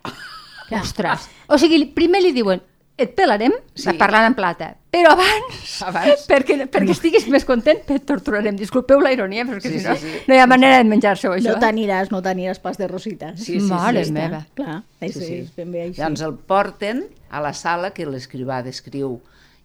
Ostres. 0.71 1.29
O 1.49 1.57
sigui, 1.57 1.85
primer 1.85 2.21
li 2.21 2.31
diuen 2.31 2.61
et 3.05 3.13
pelarem, 3.15 3.53
Sí. 3.75 3.93
parlant 3.97 4.25
en 4.27 4.35
plata, 4.35 4.75
però 4.91 5.11
abans, 5.15 5.69
Abans. 5.87 6.25
perquè, 6.27 6.57
perquè 6.69 6.91
estiguis 6.91 7.27
més 7.31 7.45
content, 7.45 7.79
et 7.89 8.05
torturarem. 8.05 8.55
Disculpeu 8.59 8.99
la 8.99 9.11
ironia, 9.15 9.45
perquè 9.45 9.69
Sí, 9.71 9.79
si 9.79 9.87
no, 9.87 9.95
sí, 9.95 10.09
sí. 10.11 10.19
no 10.27 10.35
hi 10.35 10.39
ha 10.43 10.47
manera 10.47 10.77
de 10.77 10.83
menjar-se 10.89 11.27
això. 11.29 11.53
No 11.53 11.59
t'aniràs, 11.61 12.11
no 12.11 12.21
t'aniràs 12.21 12.59
pas 12.59 12.77
de 12.77 12.87
rosita. 12.87 13.33
Sí, 13.37 13.59
sí, 13.59 13.67
Mare 13.71 14.05
sí. 14.05 14.11
meva. 14.11 14.45
Clar, 14.55 14.81
és, 15.01 15.13
Sí, 15.13 15.25
sí. 15.25 15.33
és 15.45 15.55
ben 15.55 15.71
bé 15.71 15.81
així. 15.87 15.99
Llavors 16.01 16.21
el 16.21 16.35
porten 16.35 17.05
a 17.29 17.41
la 17.41 17.53
sala 17.53 17.91
que 17.91 18.05
l'escrivà 18.05 18.61
descriu 18.63 19.19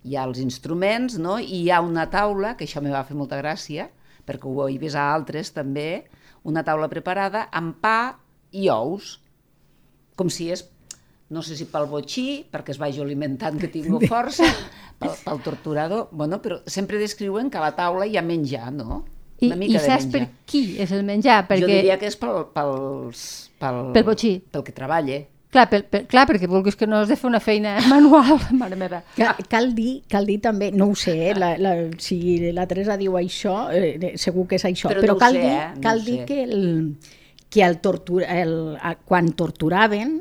hi 0.05 0.17
ha 0.17 0.25
els 0.29 0.39
instruments, 0.39 1.17
no? 1.19 1.39
i 1.41 1.63
hi 1.65 1.71
ha 1.71 1.81
una 1.81 2.11
taula, 2.11 2.57
que 2.59 2.67
això 2.67 2.83
me 2.85 2.91
va 2.93 3.05
fer 3.05 3.17
molta 3.17 3.39
gràcia, 3.41 3.89
perquè 4.27 4.45
ho 4.47 4.69
he 4.69 4.77
vist 4.79 4.97
a 4.97 5.13
altres 5.15 5.51
també, 5.53 6.05
una 6.45 6.63
taula 6.63 6.89
preparada 6.93 7.49
amb 7.53 7.79
pa 7.81 8.19
i 8.53 8.69
ous, 8.69 9.19
com 10.15 10.29
si 10.31 10.51
és, 10.53 10.63
no 11.31 11.43
sé 11.43 11.57
si 11.57 11.65
pel 11.71 11.87
botxí, 11.91 12.45
perquè 12.53 12.75
es 12.75 12.79
vagi 12.79 13.01
alimentant 13.01 13.57
que 13.61 13.69
tingui 13.73 14.07
força, 14.13 14.45
pel, 15.01 15.15
pel 15.25 15.41
torturador, 15.43 16.09
bueno, 16.13 16.41
però 16.43 16.61
sempre 16.67 16.99
descriuen 17.01 17.51
que 17.51 17.59
a 17.59 17.65
la 17.65 17.75
taula 17.77 18.07
hi 18.07 18.17
ha 18.19 18.23
menjar, 18.23 18.71
no? 18.73 19.05
I, 19.41 19.49
Una 19.51 19.57
mica 19.59 19.81
I 19.81 19.83
saps 19.83 20.07
menjar. 20.07 20.13
per 20.13 20.45
qui 20.47 20.61
és 20.81 20.93
el 20.95 21.03
menjar? 21.05 21.41
Perquè, 21.49 21.65
Jo 21.65 21.71
diria 21.73 21.97
que 21.99 22.07
és 22.07 22.17
pel, 22.17 22.45
pels, 22.55 23.23
pel, 23.59 23.81
Pel 23.97 24.05
botxí. 24.07 24.37
Pel 24.53 24.63
que 24.65 24.73
treballa. 24.77 25.17
clar, 25.55 25.69
per, 25.71 25.81
per, 25.91 26.01
clar, 26.11 26.23
perquè 26.27 26.49
vulguis 26.51 26.75
que 26.79 26.87
no 26.87 26.97
has 26.99 27.09
de 27.11 27.15
fer 27.19 27.29
una 27.29 27.41
feina 27.43 27.77
manual, 27.91 28.39
mare 28.59 28.75
meva. 28.79 29.03
Cal, 29.17 29.37
cal, 29.51 29.69
dir, 29.75 30.03
cal 30.11 30.27
dir 30.27 30.39
també, 30.43 30.71
no 30.75 30.89
ho 30.91 30.95
sé, 30.99 31.15
eh, 31.31 31.35
la, 31.39 31.53
la, 31.59 31.75
si 32.03 32.51
la 32.55 32.65
Teresa 32.71 32.97
diu 32.99 33.15
això, 33.19 33.69
eh, 33.75 34.15
segur 34.19 34.47
que 34.51 34.57
és 34.59 34.65
això, 34.71 34.89
Però 34.91 35.03
però, 35.03 35.15
no 35.15 35.21
cal, 35.23 35.35
sé, 35.39 35.43
dir, 35.45 35.53
eh, 35.53 35.69
no 35.77 35.83
cal 35.89 36.01
ho 36.01 36.05
dir 36.07 36.17
sé. 36.21 36.25
que, 36.31 36.41
el, 36.43 36.97
que 37.51 37.63
el 37.67 37.79
tortura, 37.81 38.41
el, 38.43 38.55
quan 39.07 39.31
torturaven, 39.39 40.17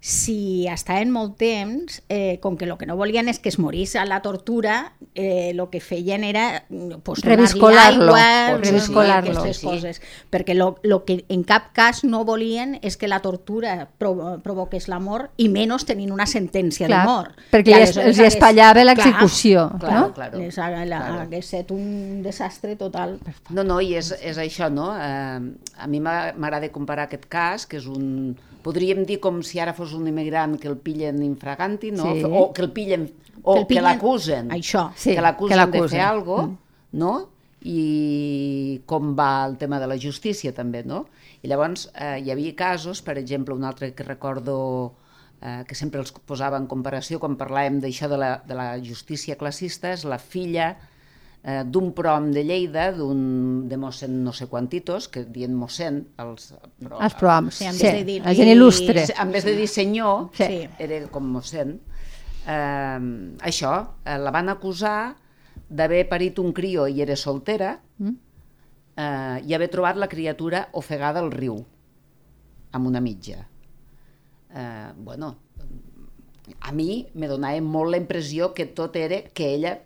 si 0.00 0.66
estaven 0.66 1.10
molt 1.12 1.36
temps, 1.36 2.02
eh, 2.08 2.38
com 2.40 2.56
que 2.56 2.64
el 2.64 2.72
que 2.78 2.86
no 2.88 2.96
volien 2.96 3.28
és 3.28 3.38
que 3.38 3.50
es 3.50 3.58
morís 3.60 3.94
a 4.00 4.06
la 4.08 4.22
tortura, 4.22 4.94
el 5.14 5.60
eh, 5.60 5.66
que 5.70 5.80
feien 5.80 6.24
era 6.24 6.64
mm, 6.70 7.02
pues, 7.04 7.20
Reviscolar-lo, 7.20 8.14
reviscolar-lo. 8.58 9.30
aquestes 9.30 9.58
Sí. 9.58 9.66
coses. 9.66 10.00
Perquè 10.30 10.54
lo, 10.54 10.78
lo 10.82 11.04
que 11.04 11.24
en 11.28 11.44
cap 11.44 11.72
cas 11.74 12.02
no 12.04 12.24
volien 12.24 12.78
és 12.82 12.96
que 12.96 13.08
la 13.08 13.20
tortura 13.20 13.90
provo 13.98 14.38
provoqués 14.42 14.88
la 14.88 14.98
mort 15.00 15.32
i 15.36 15.48
menys 15.52 15.84
tenint 15.84 16.10
una 16.12 16.24
sentència 16.26 16.86
Clar, 16.88 17.02
de 17.04 17.10
mort. 17.12 17.36
perquè 17.52 17.68
I 17.76 17.82
els, 17.82 17.92
Clar, 17.92 18.06
l'execució, 18.86 19.70
Claro, 19.78 20.00
no? 20.00 20.14
claro. 20.14 20.38
les, 20.38 20.58
ha- 20.58 20.70
la, 20.70 20.86
claro. 20.86 21.20
hagués 21.26 21.44
estat 21.44 21.70
un 21.72 22.22
desastre 22.22 22.76
total. 22.76 23.18
No, 23.50 23.64
no, 23.64 23.80
i 23.80 23.94
és, 23.96 24.14
és 24.22 24.38
això, 24.38 24.70
no? 24.72 24.94
Eh, 24.96 25.40
a 25.76 25.86
mi 25.86 26.00
m'agrada 26.00 26.64
comparar 26.72 27.04
aquest 27.08 27.26
cas, 27.28 27.66
que 27.66 27.76
és 27.76 27.86
un... 27.86 28.38
Podríem 28.60 29.06
dir 29.08 29.20
com 29.24 29.38
si 29.42 29.56
ara 29.58 29.72
fos 29.72 29.89
un 29.96 30.06
immigrant 30.08 30.58
que 30.60 30.68
el 30.68 30.76
pillen 30.78 31.22
infraganti, 31.22 31.90
no? 31.90 32.12
Sí. 32.12 32.24
O 32.26 32.52
que 32.52 32.62
el 32.62 32.72
pillen... 32.72 33.10
O 33.42 33.54
Que 33.54 33.60
el 33.60 33.66
que, 33.68 33.80
l'acusen. 33.80 34.50
Això. 34.52 34.90
Sí, 34.96 35.14
que 35.16 35.22
l'acusen 35.24 35.56
de 35.56 35.60
l'acusen. 35.62 35.88
fer 35.94 36.02
alguna 36.04 36.42
cosa, 36.42 36.56
no? 36.92 37.12
I 37.64 38.80
com 38.88 39.14
va 39.16 39.46
el 39.46 39.56
tema 39.60 39.78
de 39.80 39.86
la 39.88 39.96
justícia, 40.00 40.52
també, 40.52 40.82
no? 40.84 41.06
I 41.40 41.48
llavors 41.48 41.86
eh, 41.94 42.18
hi 42.20 42.30
havia 42.32 42.52
casos, 42.56 43.00
per 43.00 43.16
exemple, 43.16 43.54
un 43.54 43.64
altre 43.64 43.94
que 43.96 44.04
recordo 44.04 44.92
eh, 45.40 45.64
que 45.66 45.74
sempre 45.74 46.00
els 46.00 46.12
posava 46.12 46.60
en 46.60 46.68
comparació 46.68 47.18
quan 47.20 47.38
parlàvem 47.40 47.80
d'això 47.80 48.08
de, 48.12 48.18
la, 48.20 48.30
de 48.44 48.56
la 48.56 48.74
justícia 48.84 49.36
classista, 49.40 49.94
és 49.96 50.04
la 50.04 50.18
filla 50.20 50.74
eh, 51.42 51.62
d'un 51.66 51.92
prom 51.96 52.30
de 52.32 52.42
Lleida, 52.44 52.90
d'un 52.92 53.68
de 53.68 53.76
mossèn 53.80 54.22
no 54.24 54.32
sé 54.32 54.46
quantitos, 54.46 55.08
que 55.08 55.24
dient 55.24 55.54
mossèn, 55.56 56.02
els, 56.18 56.54
però, 56.80 56.98
Els 57.00 57.14
prohoms, 57.14 57.54
Sí, 57.54 57.64
en 57.66 57.74
sí, 57.74 57.86
de 58.04 58.18
la 58.24 58.34
gent 58.34 58.48
il·lustre. 58.52 59.06
en 59.18 59.32
vez 59.32 59.44
de 59.44 59.54
dir 59.56 59.68
senyor, 59.68 60.28
Sí. 60.34 60.68
era 60.78 61.06
com 61.08 61.24
mossèn. 61.36 61.78
Eh, 62.46 62.98
això, 63.44 63.88
eh, 64.04 64.18
la 64.18 64.30
van 64.30 64.48
acusar 64.48 65.16
d'haver 65.68 66.08
parit 66.08 66.38
un 66.38 66.52
crió 66.52 66.86
i 66.88 67.00
era 67.02 67.14
soltera 67.16 67.80
Mm. 67.98 68.14
eh, 68.96 69.42
i 69.46 69.54
haver 69.54 69.68
trobat 69.70 69.96
la 69.96 70.08
criatura 70.08 70.68
ofegada 70.72 71.20
al 71.20 71.30
riu, 71.30 71.64
amb 72.72 72.86
una 72.86 73.00
mitja. 73.00 73.46
eh, 74.52 74.92
bueno, 74.96 75.36
a 76.60 76.72
mi 76.72 77.06
me 77.14 77.28
donava 77.28 77.60
molt 77.60 77.90
la 77.92 77.96
impressió 77.98 78.52
que 78.52 78.66
tot 78.66 78.96
era 78.96 79.22
que 79.32 79.54
ella 79.54 79.78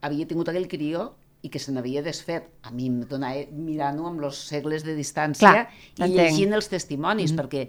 havia 0.00 0.26
tingut 0.26 0.48
aquell 0.48 0.68
crió 0.70 1.10
i 1.42 1.50
que 1.52 1.60
se 1.62 1.72
n'havia 1.72 2.02
desfet. 2.02 2.48
A 2.66 2.72
mi 2.74 2.88
em 2.90 3.02
donava 3.08 3.44
mirant-ho 3.54 4.08
amb 4.10 4.24
els 4.26 4.40
segles 4.50 4.84
de 4.86 4.96
distància 4.98 5.68
Clar, 5.68 6.08
i 6.08 6.16
llegint 6.16 6.54
els 6.56 6.70
testimonis, 6.70 7.32
mm 7.32 7.36
-hmm. 7.36 7.42
perquè 7.42 7.68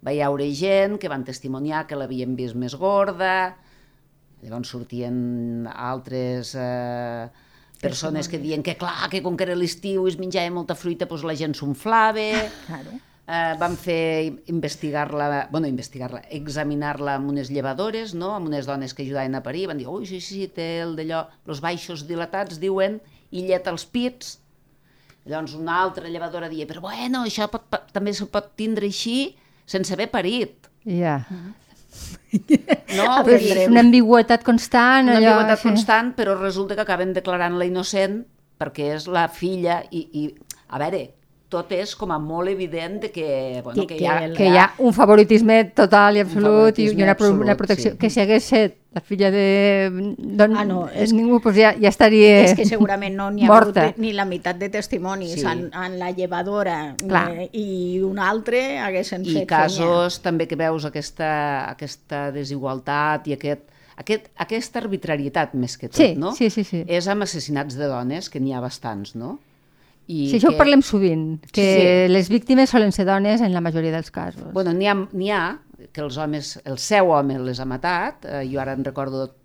va 0.00 0.14
haure 0.24 0.48
gent 0.54 0.98
que 0.98 1.08
van 1.08 1.24
testimoniar 1.24 1.86
que 1.86 1.96
l'havien 1.96 2.34
vist 2.36 2.56
més 2.56 2.74
gorda, 2.74 3.56
llavors 4.42 4.68
sortien 4.68 5.68
altres 5.68 6.54
eh, 6.54 7.28
persones 7.80 8.28
que 8.28 8.38
diuen 8.38 8.62
que 8.62 8.76
clar, 8.76 9.08
que 9.10 9.22
com 9.22 9.36
que 9.36 9.44
era 9.44 9.54
l'estiu 9.54 10.06
i 10.06 10.12
es 10.12 10.18
menjava 10.18 10.50
molta 10.50 10.74
fruita, 10.74 11.06
doncs 11.06 11.24
la 11.24 11.36
gent 11.36 11.54
s'unflava. 11.54 12.48
Claro. 12.66 12.90
Eh, 13.30 13.54
van 13.60 13.76
fer 13.78 14.42
investigar-la, 14.50 15.46
bueno, 15.52 15.68
investigar-la, 15.70 16.24
examinar-la 16.34 17.12
amb 17.14 17.30
unes 17.30 17.52
llevadores, 17.54 18.10
no? 18.18 18.32
amb 18.34 18.48
unes 18.50 18.66
dones 18.66 18.90
que 18.90 19.04
ajudaven 19.04 19.38
a 19.38 19.42
parir, 19.44 19.68
van 19.70 19.78
dir, 19.78 19.86
ui, 19.86 20.02
sí, 20.08 20.18
sí, 20.24 20.48
té 20.50 20.80
el 20.82 20.96
d'allò, 20.98 21.20
els 21.46 21.60
baixos 21.62 22.02
dilatats, 22.08 22.58
diuen, 22.58 22.96
i 23.30 23.44
llet 23.46 23.68
als 23.70 23.84
pits. 23.86 24.40
Llavors 25.30 25.54
una 25.54 25.76
altra 25.84 26.10
llevadora 26.10 26.48
dia, 26.50 26.66
però 26.66 26.82
bueno, 26.88 27.22
això 27.28 27.46
pot, 27.52 27.68
pot, 27.70 27.86
també 27.94 28.16
se 28.16 28.26
pot 28.26 28.50
tindre 28.58 28.90
així 28.90 29.36
sense 29.62 29.94
haver 29.94 30.10
parit. 30.10 30.66
Ja. 30.84 31.20
No? 32.94 33.06
Però 33.26 33.34
és 33.34 33.66
una 33.66 33.82
ambigüetat 33.82 34.44
constant. 34.46 35.08
una 35.08 35.16
allò, 35.18 35.32
ambigüetat 35.32 35.58
sí. 35.58 35.66
constant, 35.68 36.12
però 36.18 36.36
resulta 36.38 36.76
que 36.78 36.82
acaben 36.82 37.14
declarant-la 37.14 37.66
innocent 37.66 38.20
perquè 38.60 38.92
és 38.94 39.06
la 39.10 39.24
filla 39.32 39.80
i, 39.90 40.04
i 40.14 40.22
a 40.70 40.78
veure, 40.82 41.00
tot 41.50 41.72
és 41.74 41.96
com 41.98 42.12
a 42.14 42.18
molt 42.22 42.48
evident 42.48 43.00
de 43.02 43.08
que, 43.10 43.60
bueno, 43.64 43.82
Que- 43.82 43.86
que, 43.88 43.96
hi 43.98 44.06
ha, 44.06 44.32
que 44.36 44.46
hi 44.46 44.56
ha 44.56 44.68
un 44.78 44.92
favoritisme 44.94 45.64
total 45.74 46.16
i 46.16 46.20
absolut 46.22 46.78
i 46.78 46.86
favoritisme 46.86 47.02
una, 47.02 47.14
pro- 47.18 47.26
una 47.32 47.38
absolut, 47.52 47.58
protecció. 47.58 47.90
sí. 47.92 47.98
Que 47.98 48.10
si 48.10 48.20
hagués 48.22 48.44
set 48.44 48.76
la 48.94 49.00
filla 49.00 49.30
de... 49.30 50.14
Don, 50.18 50.56
Ah, 50.56 50.64
no, 50.64 50.88
és- 50.88 51.12
ningú 51.12 51.40
pues 51.42 51.56
ja, 51.56 51.72
ja 51.78 51.88
estaria 51.90 52.40
És 52.44 52.54
que 52.54 52.64
segurament 52.66 53.14
no 53.18 53.28
n'hi 53.30 53.44
ha 53.44 53.48
morta. 53.50 53.84
hagut 53.88 53.98
ni 53.98 54.12
la 54.12 54.24
meitat 54.24 54.58
de 54.58 54.68
testimonis 54.70 55.34
Sí. 55.40 55.46
en, 55.46 55.70
en 55.74 55.98
la 55.98 56.12
llevadora 56.12 56.94
Clar. 56.98 57.30
eh, 57.32 57.48
i 57.52 58.00
un 58.02 58.18
altre 58.18 58.78
haguessin 58.78 59.26
i 59.26 59.34
fet 59.40 59.48
casos 59.48 60.20
també 60.22 60.46
que 60.46 60.56
veus 60.56 60.84
aquesta, 60.84 61.68
aquesta 61.70 62.30
desigualtat 62.32 63.26
i 63.28 63.34
aquest, 63.34 63.62
aquest, 63.96 64.30
aquesta 64.38 64.78
arbitrarietat 64.80 65.54
més 65.54 65.76
que 65.76 65.88
tot, 65.88 65.96
Sí, 65.98 66.14
no? 66.16 66.32
sí, 66.32 66.48
sí, 66.50 66.62
sí. 66.64 66.84
És 66.86 67.06
amb 67.08 67.22
assassinats 67.26 67.74
de 67.76 67.86
dones, 67.90 68.30
que 68.30 68.40
n'hi 68.40 68.52
ha 68.54 68.60
bastants, 68.60 69.14
no? 69.14 69.38
I 70.10 70.24
Sí, 70.26 70.38
això 70.40 70.48
que, 70.50 70.56
ho 70.56 70.58
parlem 70.58 70.80
sovint, 70.82 71.26
que 71.54 72.06
Sí. 72.08 72.12
les 72.12 72.28
víctimes 72.32 72.70
solen 72.72 72.90
ser 72.90 73.04
dones 73.06 73.40
en 73.46 73.52
la 73.54 73.60
majoria 73.62 73.92
dels 73.94 74.10
casos. 74.10 74.48
Bueno, 74.52 74.72
n'hi 74.74 74.88
ha, 74.90 74.96
ha 75.36 75.58
que 75.92 76.00
els 76.02 76.16
homes, 76.18 76.56
el 76.64 76.78
seu 76.82 77.12
home 77.14 77.38
les 77.38 77.60
ha 77.60 77.66
matat, 77.68 78.24
eh, 78.26 78.42
jo 78.50 78.58
ara 78.60 78.72
en 78.74 78.82
recordo 78.84 79.36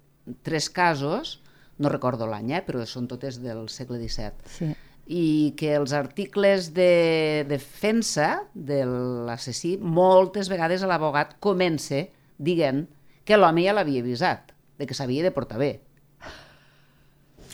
tres 0.42 0.72
casos, 0.74 1.40
no 1.78 1.90
recordo 1.90 2.26
l'any, 2.26 2.52
eh, 2.58 2.64
però 2.66 2.82
són 2.90 3.06
totes 3.08 3.38
del 3.44 3.68
segle 3.70 4.00
XVII, 4.00 4.34
Sí. 4.50 4.72
i 5.08 5.54
que 5.56 5.76
els 5.76 5.94
articles 5.94 6.74
de 6.74 7.46
defensa 7.48 8.44
de 8.56 8.86
l'assassí, 8.88 9.78
moltes 9.78 10.50
vegades 10.50 10.82
l'abogat 10.82 11.36
comença 11.40 12.08
dient 12.40 12.88
que 13.24 13.38
l'home 13.38 13.64
ja 13.64 13.74
l'havia 13.74 14.02
avisat, 14.02 14.52
de 14.80 14.86
que 14.88 14.94
s'havia 14.98 15.22
de 15.24 15.32
portar 15.32 15.60
bé. 15.60 15.82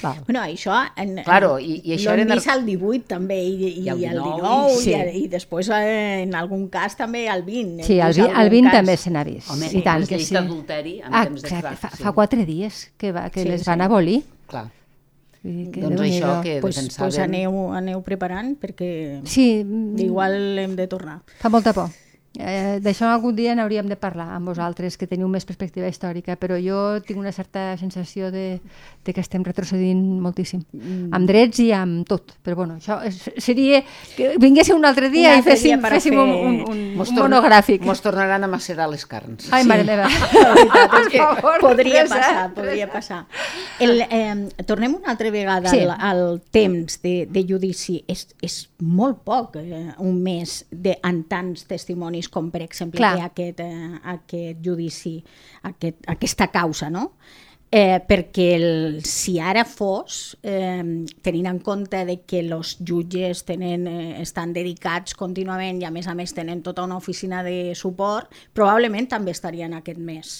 Clar. 0.01 0.15
Bueno, 0.27 0.41
això... 0.41 0.73
En, 0.97 1.15
Claro, 1.23 1.59
i- 1.59 1.79
i 1.85 1.93
això 1.95 2.11
ar- 2.15 2.23
vist 2.25 2.47
al 2.49 2.65
18 2.65 3.05
també, 3.07 3.37
i, 3.43 3.53
i, 3.69 3.83
I 3.85 3.89
al 3.89 4.03
al 4.09 4.17
19, 4.17 4.41
19, 4.41 4.81
sí. 4.81 4.91
i, 4.91 5.23
i 5.23 5.27
després 5.29 5.69
eh, 5.77 6.23
en 6.23 6.35
algun 6.35 6.67
cas 6.73 6.97
també 6.97 7.27
al 7.29 7.43
20. 7.45 7.83
Sí, 7.85 7.99
Hem 7.99 8.05
al 8.07 8.13
vist 8.15 8.19
20, 8.25 8.33
al 8.33 8.41
algun 8.41 8.51
20 8.57 8.69
cas. 8.71 8.77
també 8.81 8.97
se 8.97 9.11
n'ha 9.13 9.23
vist. 9.23 9.49
Home, 9.53 9.69
I 9.71 9.81
tant 9.85 10.07
que 10.09 10.19
sí. 10.19 10.35
en 11.05 11.13
Ah, 11.13 11.23
temps 11.25 11.41
de 11.41 11.47
exacte, 11.47 11.61
Franco, 11.61 11.81
fa, 11.87 11.95
sí. 11.95 12.03
fa 12.03 12.11
quatre 12.17 12.45
dies 12.45 12.91
que, 12.97 13.11
va, 13.11 13.29
que 13.29 13.43
Sí, 13.43 13.49
les 13.49 13.61
sí. 13.61 13.69
van 13.69 13.81
abolir. 13.81 14.23
Clar. 14.47 14.67
Que 15.41 15.81
Doncs 15.81 16.01
això 16.05 16.35
que 16.43 16.59
pues, 16.61 16.75
defensaven... 16.75 17.07
pues 17.09 17.17
aneu, 17.17 17.71
aneu 17.73 18.03
preparant 18.05 18.51
perquè 18.61 19.21
Sí, 19.25 19.63
mm, 19.65 19.97
igual 19.99 20.59
hem 20.59 20.75
de 20.75 20.85
tornar. 20.87 21.21
fa 21.39 21.49
molta 21.49 21.73
por. 21.73 21.89
Eh, 22.39 22.79
D'això 22.79 23.09
algun 23.11 23.35
dia 23.35 23.51
n'hauríem 23.57 23.89
de 23.91 23.97
parlar 23.99 24.29
amb 24.37 24.47
vosaltres, 24.47 24.95
que 24.95 25.03
teniu 25.05 25.27
més 25.27 25.43
perspectiva 25.43 25.89
històrica, 25.91 26.37
però 26.39 26.55
jo 26.63 27.01
tinc 27.03 27.19
una 27.19 27.33
certa 27.35 27.75
sensació 27.77 28.29
de, 28.31 28.61
de 29.03 29.13
que 29.13 29.19
estem 29.19 29.43
retrocedint 29.43 29.99
moltíssim. 30.23 30.61
Mm. 30.71 31.09
Amb 31.11 31.27
drets 31.27 31.59
i 31.59 31.65
amb 31.75 32.05
tot. 32.07 32.31
Però 32.41 32.55
bueno, 32.61 32.77
això 32.79 33.01
és, 33.03 33.17
seria 33.43 33.81
que 34.15 34.37
vinguéssiu 34.39 34.77
un 34.79 34.87
altre 34.87 35.09
dia 35.11 35.33
Un 35.33 35.35
i 35.35 35.41
altre 35.41 35.57
féssim, 35.57 35.75
dia 35.83 35.91
féssim 35.91 36.15
fer- 36.15 36.23
un, 36.23 36.31
un, 36.31 36.55
un, 36.71 36.79
Mos 37.01 37.11
torna- 37.11 37.25
monogràfic. 37.41 37.83
Mos 37.83 37.99
tornaran 38.01 38.47
a 38.47 38.49
macerar 38.53 38.87
les 38.93 39.03
carns. 39.05 39.49
Ai, 39.51 39.65
mare 39.67 39.83
meva. 39.83 40.07
La 40.41 40.53
veritat 40.55 40.97
és 41.01 41.11
que 41.11 41.19
favor, 41.19 41.59
podria 41.67 42.05
Teresa, 42.05 42.15
passar, 42.15 42.47
podria 42.55 42.87
passar. 42.95 43.19
El, 43.83 44.05
eh, 44.07 44.63
tornem 44.71 44.95
una 45.01 45.11
altra 45.17 45.29
vegada 45.35 45.67
Sí. 45.75 45.83
al, 45.83 45.91
al 45.99 46.23
temps 46.49 47.01
de, 47.03 47.25
de 47.27 47.43
judici. 47.43 47.99
És, 48.07 48.29
és 48.41 48.57
molt 48.79 49.19
poc, 49.27 49.59
eh, 49.59 49.89
un 49.99 50.15
mes, 50.23 50.61
de, 50.71 50.95
en 51.03 51.23
tants 51.27 51.67
testimonis 51.67 52.20
com, 52.29 52.51
per 52.51 52.61
exemple, 52.61 52.99
Clar. 52.99 53.15
que 53.15 53.23
aquest, 53.29 53.59
eh, 53.63 54.01
aquest 54.13 54.59
judici, 54.65 55.23
aquest, 55.63 56.03
aquesta 56.07 56.47
causa, 56.51 56.89
no? 56.89 57.11
Eh, 57.71 58.01
perquè 58.03 58.49
el, 58.57 58.99
si 59.07 59.37
ara 59.39 59.63
fos, 59.63 60.35
eh, 60.43 60.83
tenint 61.23 61.47
en 61.47 61.59
compte 61.63 62.03
de 62.03 62.17
que 62.27 62.41
els 62.43 62.73
jutges 62.83 63.45
tenen, 63.47 63.87
eh, 63.87 64.21
estan 64.21 64.51
dedicats 64.51 65.15
contínuament 65.15 65.79
i 65.79 65.87
a 65.87 65.91
més 65.95 66.09
a 66.11 66.13
més 66.13 66.33
tenen 66.35 66.61
tota 66.61 66.83
una 66.83 66.97
oficina 66.99 67.45
de 67.47 67.71
suport, 67.73 68.27
probablement 68.53 69.07
també 69.07 69.31
estarien 69.31 69.73
aquest 69.73 69.99
mes. 70.03 70.35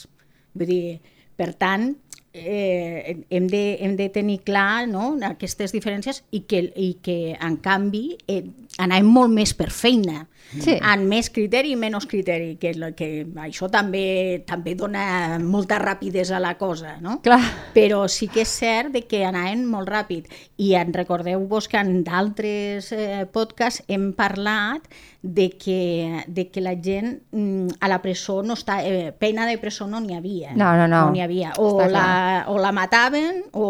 Vull 0.51 0.67
dir, 0.67 0.99
per 1.39 1.53
tant, 1.55 1.93
eh, 2.33 3.25
hem, 3.29 3.47
de, 3.47 3.77
hem 3.79 3.95
de 3.95 4.09
tenir 4.09 4.41
clar 4.43 4.87
no, 4.87 5.17
aquestes 5.23 5.71
diferències 5.75 6.23
i 6.31 6.43
que, 6.47 6.61
i 6.75 6.93
que 7.03 7.37
en 7.39 7.57
canvi, 7.63 8.17
eh, 8.27 8.43
anàvem 8.81 9.07
molt 9.07 9.31
més 9.33 9.53
per 9.57 9.69
feina, 9.71 10.27
Sí. 10.51 10.73
amb 10.83 11.05
més 11.07 11.29
criteri 11.31 11.69
i 11.71 11.75
menys 11.79 12.03
criteri, 12.11 12.57
que, 12.59 12.73
que 12.97 13.07
això 13.39 13.69
també 13.71 14.43
també 14.45 14.73
dona 14.75 15.37
molta 15.39 15.77
rapidesa 15.79 16.35
a 16.35 16.41
la 16.43 16.57
cosa, 16.59 16.97
no? 16.99 17.21
Clar. 17.23 17.39
Però 17.73 18.01
sí 18.11 18.27
que 18.27 18.41
és 18.43 18.51
cert 18.59 18.91
de 18.91 19.05
que 19.07 19.21
anaven 19.23 19.63
molt 19.65 19.87
ràpid. 19.87 20.27
I 20.59 20.73
en 20.75 20.91
recordeu-vos 20.93 21.69
que 21.71 21.79
en 21.79 22.01
d'altres 22.03 22.91
eh, 22.91 23.23
podcasts 23.31 23.85
hem 23.87 24.11
parlat 24.17 24.83
de 25.23 25.51
que, 25.55 26.23
de 26.27 26.47
que 26.49 26.61
la 26.65 26.73
gent 26.81 27.21
mm, 27.31 27.77
a 27.79 27.87
la 27.87 28.01
presó 28.01 28.41
no 28.43 28.55
està... 28.57 28.79
Eh, 28.83 29.13
pena 29.17 29.45
de 29.47 29.55
presó 29.61 29.85
no 29.87 29.99
n'hi 30.01 30.15
havia. 30.17 30.51
No, 30.57 30.73
no, 30.75 30.87
no. 30.89 31.05
No 31.05 31.11
n'hi 31.15 31.21
havia. 31.21 31.53
O 31.61 31.77
Està 31.77 31.87
la, 31.93 32.05
o 32.49 32.57
la 32.59 32.71
mataven 32.75 33.43
o 33.53 33.67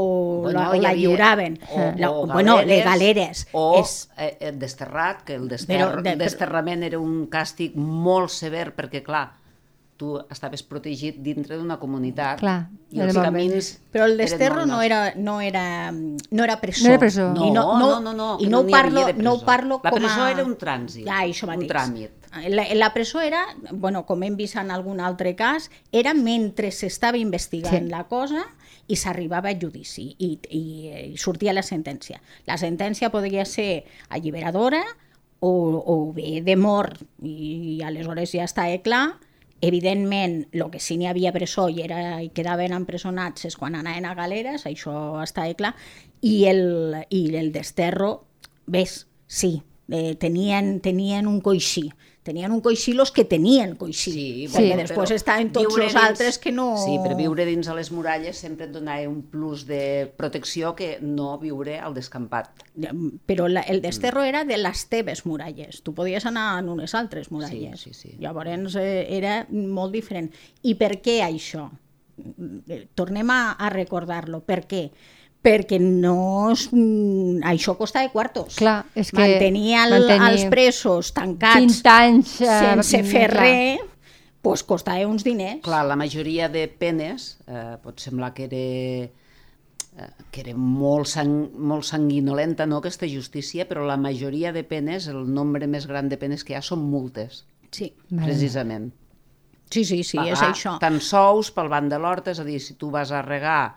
Bueno, 0.47 0.61
la, 0.61 0.69
o 0.71 0.75
hi 0.75 0.81
la 0.81 0.89
havia- 0.95 0.97
lliuraven. 1.01 1.59
O, 1.75 1.91
la, 1.99 2.09
o 2.09 2.25
bueno, 2.25 2.55
galeres, 2.55 2.71
les 2.77 2.85
galeres. 2.85 3.45
O 3.51 3.65
és, 3.83 4.09
eh, 4.17 4.37
eh, 4.39 4.51
desterrat, 5.01 5.23
que 5.23 5.35
el 5.35 5.47
dester, 5.47 5.77
Però 5.79 6.01
de- 6.01 6.15
desterrament 6.15 6.83
era 6.83 6.99
un 6.99 7.27
càstig 7.29 7.75
molt 7.75 8.29
sever, 8.29 8.73
perquè, 8.75 9.01
clar, 9.03 9.33
tu 9.97 10.15
estaves 10.31 10.63
protegit 10.63 11.19
dintre 11.21 11.57
d'una 11.59 11.75
comunitat 11.77 12.39
Clar, 12.39 12.69
i 12.89 12.99
els 13.03 13.13
camins... 13.13 13.67
Però 13.93 14.05
el 14.09 14.15
desterro 14.17 14.65
no 14.65 14.81
era, 14.81 15.13
no, 15.15 15.39
era, 15.41 15.91
no 15.91 16.43
era 16.43 16.55
presó. 16.59 16.85
No 16.87 16.89
era 16.89 16.99
presó. 16.99 17.27
No, 17.35 17.45
I 17.45 17.51
no, 17.51 17.99
no, 18.01 18.13
no, 18.13 18.37
I 18.39 18.45
que 18.45 18.49
no, 18.49 18.63
no 18.63 18.69
parlo, 18.71 19.01
no 19.17 19.33
ho 19.33 19.35
presó. 19.35 19.45
parlo 19.45 19.79
La 19.83 19.91
com 19.91 19.99
presó 19.99 20.23
a... 20.23 20.31
era 20.31 20.43
un 20.43 20.57
trànsit, 20.57 21.05
Ja, 21.05 21.19
això 21.21 21.45
un 21.45 21.53
mateix. 21.53 21.69
tràmit. 21.69 22.09
La, 22.49 22.65
la 22.73 22.93
presó 22.95 23.21
era, 23.21 23.43
bueno, 23.73 24.05
com 24.07 24.23
hem 24.23 24.35
vist 24.39 24.55
en 24.57 24.71
algun 24.71 24.99
altre 25.01 25.35
cas, 25.35 25.69
era 25.91 26.13
mentre 26.15 26.71
s'estava 26.71 27.17
investigant 27.21 27.83
Sí. 27.85 27.89
la 27.91 28.05
cosa 28.07 28.41
i 28.87 28.97
s'arribava 28.97 29.51
a 29.51 29.57
judici 29.57 30.09
i, 30.17 30.33
i, 30.49 30.63
i 31.13 31.17
sortia 31.17 31.53
la 31.53 31.63
sentència. 31.65 32.21
La 32.47 32.57
sentència 32.61 33.11
podria 33.13 33.45
ser 33.45 33.83
alliberadora 34.09 34.81
o, 35.41 35.51
o 35.85 36.13
bé 36.13 36.41
de 36.45 36.55
mort 36.55 37.01
i, 37.21 37.77
i 37.77 37.83
aleshores 37.83 38.33
ja 38.37 38.47
està 38.47 38.69
eh, 38.71 38.81
clar. 38.85 39.19
Evidentment, 39.61 40.47
el 40.57 40.63
que 40.73 40.79
sí 40.81 40.95
n'hi 40.97 41.05
havia 41.05 41.33
presó 41.35 41.67
i, 41.69 41.83
era, 41.85 42.17
i 42.23 42.31
quedaven 42.33 42.73
empresonats 42.73 43.45
és 43.45 43.57
quan 43.57 43.75
anaven 43.77 44.07
a 44.09 44.15
galeres, 44.17 44.65
això 44.65 45.21
està 45.21 45.45
clar, 45.57 45.75
i 46.25 46.47
el, 46.49 46.63
i 47.13 47.27
el 47.37 47.51
desterro, 47.53 48.23
ves, 48.65 49.03
sí, 49.29 49.59
eh, 49.93 50.15
tenien, 50.17 50.79
tenien 50.81 51.29
un 51.29 51.41
coixí, 51.45 51.91
tenien 52.23 52.51
un 52.51 52.61
coixí 52.61 52.93
los 52.93 53.11
que 53.11 53.25
tenien 53.25 53.75
coixí, 53.75 54.11
Sí, 54.11 54.47
perquè 54.53 54.75
Sí. 54.75 54.77
després 54.83 55.11
estaven 55.15 55.51
tots 55.51 55.77
els 55.77 55.95
altres 55.95 56.37
que 56.37 56.51
no... 56.51 56.75
Sí, 56.77 56.97
però 57.01 57.15
viure 57.17 57.45
dins 57.45 57.67
a 57.67 57.73
les 57.73 57.89
muralles 57.91 58.37
sempre 58.37 58.67
et 58.67 58.71
donava 58.71 59.07
un 59.09 59.23
plus 59.23 59.65
de 59.65 60.11
protecció 60.17 60.75
que 60.75 60.99
no 61.01 61.37
viure 61.41 61.79
al 61.79 61.93
descampat. 61.97 62.51
Però 63.25 63.47
la, 63.49 63.61
el 63.61 63.81
desterro 63.81 64.21
era 64.23 64.43
de 64.45 64.57
les 64.57 64.85
teves 64.87 65.25
muralles. 65.25 65.81
Tu 65.81 65.93
podies 65.97 66.25
anar 66.29 66.59
en 66.59 66.69
unes 66.69 66.93
altres 66.93 67.31
muralles. 67.31 67.79
Sí, 67.81 67.93
sí, 67.93 68.09
sí. 68.11 68.17
Llavors 68.19 68.75
eh, 68.75 69.07
era 69.09 69.47
molt 69.49 69.91
diferent. 69.93 70.29
I 70.61 70.75
per 70.75 70.99
què 71.01 71.21
això? 71.25 71.71
Eh, 72.69 72.87
Tornem 72.93 73.29
a, 73.33 73.53
a 73.53 73.69
recordar-lo. 73.73 74.41
Per 74.45 74.61
què? 74.67 74.85
Perquè 74.91 75.20
no... 75.79 76.51
es- 76.51 76.69
mm, 76.71 77.41
Això 77.43 77.75
costa 77.77 78.01
de 78.01 78.09
quartos. 78.11 78.55
Clar, 78.55 78.85
és 78.95 79.09
que 79.11 79.17
Mantenir, 79.17 79.75
el, 79.79 79.89
mantenir 80.07 80.27
els 80.31 80.45
presos 80.51 81.13
tancats 81.13 81.81
20 81.81 81.89
anys... 81.89 82.41
eh, 82.41 82.47
sense 82.81 83.03
fer 83.03 83.29
clar. 83.29 83.41
res 83.43 83.79
pues 84.41 84.63
costava 84.63 85.05
uns 85.05 85.23
diners. 85.23 85.61
Clar, 85.61 85.83
la 85.85 85.95
majoria 85.95 86.47
de 86.49 86.67
penes, 86.67 87.37
eh, 87.47 87.77
pot 87.83 87.99
semblar 88.01 88.33
que 88.33 88.45
era, 88.49 88.57
eh, 90.01 90.07
que 90.31 90.41
era 90.41 90.55
molt, 90.57 91.05
sang, 91.05 91.51
molt 91.61 91.85
sanguinolenta, 91.85 92.65
no, 92.65 92.77
aquesta 92.81 93.05
justícia, 93.05 93.67
però 93.69 93.85
la 93.85 93.97
majoria 94.01 94.51
de 94.51 94.63
penes, 94.63 95.05
el 95.07 95.27
nombre 95.31 95.67
més 95.67 95.85
gran 95.85 96.09
de 96.09 96.17
penes 96.17 96.43
que 96.43 96.53
hi 96.53 96.57
ha 96.57 96.61
són 96.65 96.79
multes, 96.89 97.45
Sí, 97.71 97.93
precisament. 98.09 98.89
sí, 99.69 99.85
sí, 99.85 100.01
sí 100.03 100.17
és 100.17 100.39
Pagar 100.39 100.49
això. 100.55 100.73
Tant 100.81 100.97
sous 100.99 101.51
pel 101.51 101.69
banc 101.69 101.87
de 101.93 101.99
l'horta, 102.01 102.31
és 102.33 102.39
a 102.41 102.43
dir, 102.43 102.59
si 102.59 102.73
tu 102.73 102.89
vas 102.91 103.11
a 103.13 103.21
regar, 103.21 103.75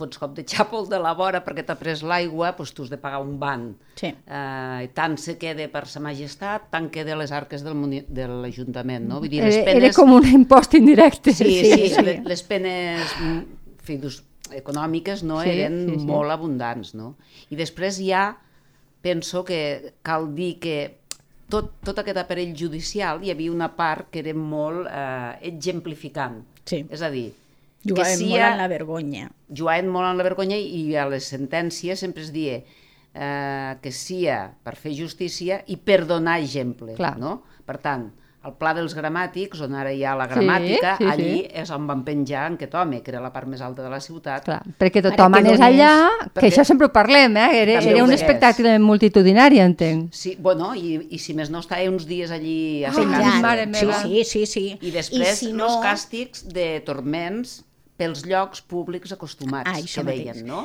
fots 0.00 0.18
cop 0.20 0.32
de 0.38 0.42
xàpol 0.48 0.88
de 0.90 0.98
la 1.02 1.12
vora 1.18 1.42
perquè 1.44 1.62
t'ha 1.68 1.76
pres 1.78 2.00
l'aigua, 2.02 2.54
doncs 2.58 2.72
tu 2.74 2.82
has 2.86 2.90
de 2.90 2.98
pagar 3.00 3.20
un 3.22 3.36
ban. 3.40 3.68
Sí. 4.00 4.08
Eh, 4.10 4.88
tant 4.96 5.18
se 5.20 5.36
queda 5.38 5.68
per 5.72 5.84
sa 5.88 6.00
majestat, 6.02 6.70
tant 6.72 6.88
queda 6.90 7.14
les 7.20 7.30
arques 7.36 7.62
del 7.66 7.76
de 8.08 8.26
l'Ajuntament, 8.26 9.06
no? 9.08 9.20
Vull 9.20 9.30
dir, 9.32 9.40
Era, 9.44 9.52
les 9.52 9.60
era 9.60 9.72
penes... 9.76 9.96
com 10.00 10.12
un 10.16 10.26
impost 10.32 10.74
indirecte. 10.80 11.32
Sí, 11.36 11.44
sí, 11.60 11.72
sí, 11.76 11.88
sí. 11.94 12.02
le- 12.02 12.20
les 12.24 12.42
penes 12.48 13.04
mm, 13.20 13.38
en 13.76 13.84
fi, 13.84 13.98
dus- 14.02 14.22
econòmiques 14.50 15.20
no 15.22 15.36
Sí, 15.44 15.50
eren 15.52 15.76
sí, 15.86 15.98
sí. 16.00 16.06
molt 16.08 16.32
abundants, 16.34 16.94
no? 16.98 17.12
I 17.54 17.58
després 17.60 18.00
ja 18.02 18.32
penso 19.00 19.44
que 19.46 19.92
cal 20.02 20.32
dir 20.34 20.56
que 20.58 20.74
tot, 21.50 21.70
tot 21.86 21.98
aquest 22.02 22.18
aparell 22.18 22.50
judicial 22.58 23.22
hi 23.24 23.30
havia 23.30 23.52
una 23.54 23.68
part 23.78 24.08
que 24.10 24.20
era 24.24 24.34
molt 24.34 24.88
eh, 24.90 25.38
exemplificant. 25.52 26.40
Sí. 26.66 26.82
És 26.90 27.00
a 27.02 27.08
dir, 27.14 27.28
Jugaven 27.86 28.18
que 28.18 28.24
molt 28.26 28.32
sia- 28.36 28.52
en 28.52 28.58
la 28.58 28.68
vergonya. 28.68 29.30
jugaven 29.48 29.88
molt 29.88 30.10
en 30.10 30.16
la 30.18 30.22
vergonya 30.24 30.56
i 30.56 30.94
a 30.96 31.06
les 31.08 31.24
sentències 31.32 31.98
sempre 31.98 32.22
es 32.22 32.32
dia 32.32 32.62
eh, 33.14 33.76
que 33.82 33.90
sia 33.90 34.52
per 34.62 34.76
fer 34.76 34.92
justícia 34.94 35.62
i 35.66 35.76
per 35.76 36.04
donar 36.06 36.38
exemple. 36.40 36.94
Clar. 36.94 37.16
No? 37.18 37.42
Per 37.66 37.78
tant, 37.78 38.10
el 38.44 38.54
pla 38.56 38.70
dels 38.72 38.94
gramàtics, 38.96 39.60
on 39.60 39.74
ara 39.76 39.90
hi 39.92 40.04
ha 40.04 40.14
la 40.16 40.24
Sí, 40.28 40.32
gramàtica, 40.34 40.94
sí, 40.96 41.04
sí. 41.04 41.10
allí 41.10 41.48
és 41.52 41.70
on 41.70 41.86
van 41.86 42.04
penjar 42.06 42.46
en 42.48 42.54
aquest 42.54 42.74
home, 42.74 43.02
que 43.02 43.10
era 43.10 43.20
la 43.20 43.32
part 43.32 43.46
més 43.48 43.60
alta 43.60 43.82
de 43.82 43.90
la 43.92 43.98
ciutat. 44.00 44.44
Clar, 44.46 44.62
perquè 44.78 45.02
tothom 45.02 45.32
Perquè 45.34 45.38
anés 45.50 45.60
allà, 45.60 45.90
que 46.22 46.30
perquè- 46.40 46.48
això 46.52 46.64
sempre 46.64 46.86
ho 46.86 46.92
parlem, 46.92 47.36
eh? 47.36 47.48
era, 47.62 47.80
També 47.80 47.90
era 47.96 48.04
un 48.04 48.12
espectacle 48.12 48.78
multitudinari, 48.78 49.58
entenc. 49.60 50.12
Sí, 50.14 50.36
bueno, 50.38 50.74
i, 50.74 51.08
i 51.10 51.18
si 51.18 51.34
més 51.34 51.50
no, 51.50 51.58
estava 51.60 51.82
uns 51.90 52.06
dies 52.06 52.30
allí 52.30 52.84
a 52.84 52.92
secar-se. 52.92 53.18
Penjant. 53.18 53.42
mare 53.42 53.66
sí, 53.74 53.86
meva. 53.86 54.02
sí, 54.02 54.24
sí, 54.24 54.46
sí. 54.46 54.78
I 54.80 54.90
després 54.90 55.36
si 55.38 55.52
no... 55.52 55.66
els 55.66 55.84
càstigs 55.84 56.46
de 56.48 56.80
turments 56.86 57.64
pels 58.00 58.24
llocs 58.26 58.62
públics 58.64 59.12
acostumats, 59.12 59.68
Ah, 59.68 59.76
que 59.84 60.02
mateix. 60.02 60.24
deien, 60.32 60.46
no? 60.48 60.64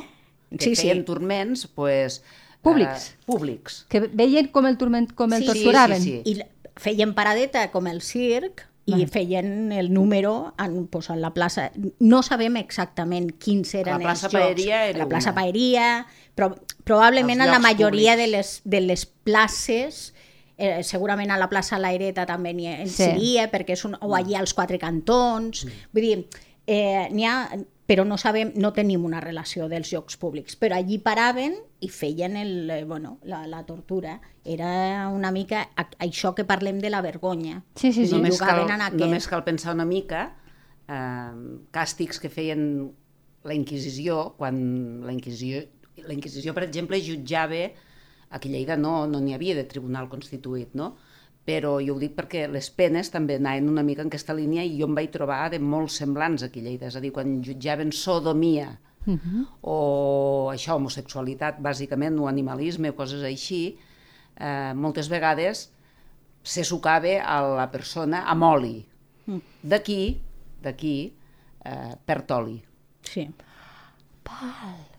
Que 0.50 0.64
Sí, 0.64 0.74
sí. 0.76 0.82
feien 0.88 1.04
turments, 1.04 1.66
pues, 1.68 2.22
Públics. 2.62 3.10
Eh, 3.12 3.16
públics. 3.26 3.84
Que 3.88 4.00
veien 4.10 4.48
com 4.48 4.66
el, 4.66 4.76
turment, 4.76 5.12
com 5.14 5.32
el 5.32 5.42
Sí, 5.42 5.46
torturaven. 5.46 6.00
sí, 6.02 6.22
sí. 6.24 6.30
I 6.32 6.34
la- 6.40 6.46
feien 6.76 7.12
paradeta 7.14 7.70
com 7.70 7.86
el 7.86 8.00
circ 8.02 8.64
i 8.86 9.04
feien 9.06 9.70
el 9.72 9.92
número 9.92 10.52
en, 10.58 10.86
pues, 10.88 11.10
en 11.10 11.20
la 11.20 11.32
plaça. 11.34 11.70
No 12.00 12.22
sabem 12.24 12.56
exactament 12.56 13.30
quins 13.38 13.72
eren 13.74 13.98
La 14.00 14.08
plaça 14.08 14.26
els 14.26 14.32
jocs. 14.32 14.44
Paeria 14.44 14.86
era 14.88 14.98
La 14.98 15.06
plaça 15.08 15.30
una. 15.30 15.40
Paeria, 15.42 16.06
però 16.36 16.56
probablement 16.84 17.40
en 17.40 17.50
la 17.52 17.58
majoria 17.60 18.14
públics. 18.14 18.16
de 18.16 18.26
les, 18.26 18.60
de 18.64 18.80
les 18.80 19.06
places 19.06 20.14
eh, 20.58 20.82
segurament 20.82 21.30
a 21.30 21.36
la 21.36 21.48
plaça 21.50 21.78
Laireta 21.78 22.24
també 22.26 22.54
n'hi 22.54 22.66
ha- 22.66 22.86
Sí. 22.86 22.94
seria, 23.04 23.50
perquè 23.52 23.72
és 23.74 23.84
un, 23.84 23.94
o 24.00 24.14
allà 24.16 24.38
als 24.38 24.54
quatre 24.54 24.78
cantons, 24.78 25.66
vull 25.92 26.02
dir, 26.02 26.28
eh, 26.66 27.08
n'hi 27.12 27.24
ha, 27.24 27.36
però 27.86 28.04
no 28.04 28.18
sabem, 28.18 28.50
no 28.58 28.72
tenim 28.74 29.04
una 29.06 29.20
relació 29.22 29.68
dels 29.70 29.90
jocs 29.92 30.18
públics, 30.18 30.58
però 30.58 30.76
allí 30.76 30.98
paraven 30.98 31.54
i 31.80 31.88
feien 31.92 32.36
el, 32.36 32.70
eh, 32.70 32.82
bueno, 32.84 33.18
la, 33.22 33.44
la 33.46 33.62
tortura. 33.66 34.18
Era 34.44 35.08
una 35.14 35.30
mica 35.30 35.68
a, 35.78 35.86
això 36.02 36.34
que 36.34 36.46
parlem 36.46 36.80
de 36.82 36.90
la 36.90 37.02
vergonya. 37.02 37.62
Sí, 37.74 37.92
sí, 37.92 38.06
sí. 38.06 38.12
Només, 38.14 38.40
cal, 38.42 38.66
només 38.98 39.30
cal 39.30 39.46
pensar 39.46 39.74
una 39.78 39.86
mica 39.86 40.28
eh, 40.88 41.32
càstigs 41.74 42.20
que 42.22 42.30
feien 42.32 42.90
la 43.46 43.54
Inquisició, 43.54 44.34
quan 44.38 44.58
la 45.06 45.14
Inquisició, 45.14 45.62
la 46.02 46.14
Inquisició, 46.14 46.54
per 46.54 46.66
exemple, 46.66 46.98
jutjava, 47.02 47.68
aquí 48.34 48.50
a 48.50 48.56
Lleida 48.56 48.76
no 48.76 49.06
no 49.06 49.20
n'hi 49.22 49.36
havia 49.36 49.54
de 49.54 49.64
tribunal 49.70 50.10
constituït, 50.10 50.74
no? 50.74 50.96
Però 51.46 51.76
jo 51.78 51.94
ho 51.94 52.00
dic 52.02 52.16
perquè 52.16 52.46
les 52.50 52.68
penes 52.74 53.12
també 53.14 53.36
anaven 53.38 53.70
una 53.70 53.84
mica 53.86 54.02
en 54.02 54.10
aquesta 54.10 54.34
línia 54.34 54.64
i 54.66 54.74
jo 54.80 54.88
em 54.88 54.96
vaig 54.98 55.12
trobar 55.14 55.44
de 55.52 55.60
molt 55.62 55.92
semblants 55.94 56.42
aquí 56.42 56.60
a 56.60 56.66
Lleida, 56.66 56.90
és 56.90 56.96
a 56.98 57.02
dir, 57.04 57.12
quan 57.14 57.38
jutjaven 57.46 57.92
sodomia 57.94 58.72
uh 59.06 59.14
-huh. 59.14 59.46
o 59.62 60.50
això, 60.52 60.74
homosexualitat, 60.74 61.60
bàsicament, 61.60 62.18
o 62.18 62.26
animalisme, 62.26 62.90
o 62.90 62.96
coses 62.96 63.22
així, 63.22 63.78
eh, 64.36 64.72
moltes 64.74 65.08
vegades 65.08 65.70
se 66.42 66.64
sucava 66.64 67.22
a 67.22 67.40
la 67.42 67.70
persona 67.70 68.24
amb 68.26 68.42
oli. 68.42 68.86
D'aquí, 69.62 70.20
d'aquí, 70.62 71.12
eh, 71.64 71.94
perd 72.04 72.30
oli. 72.30 72.62
Sí. 73.02 73.28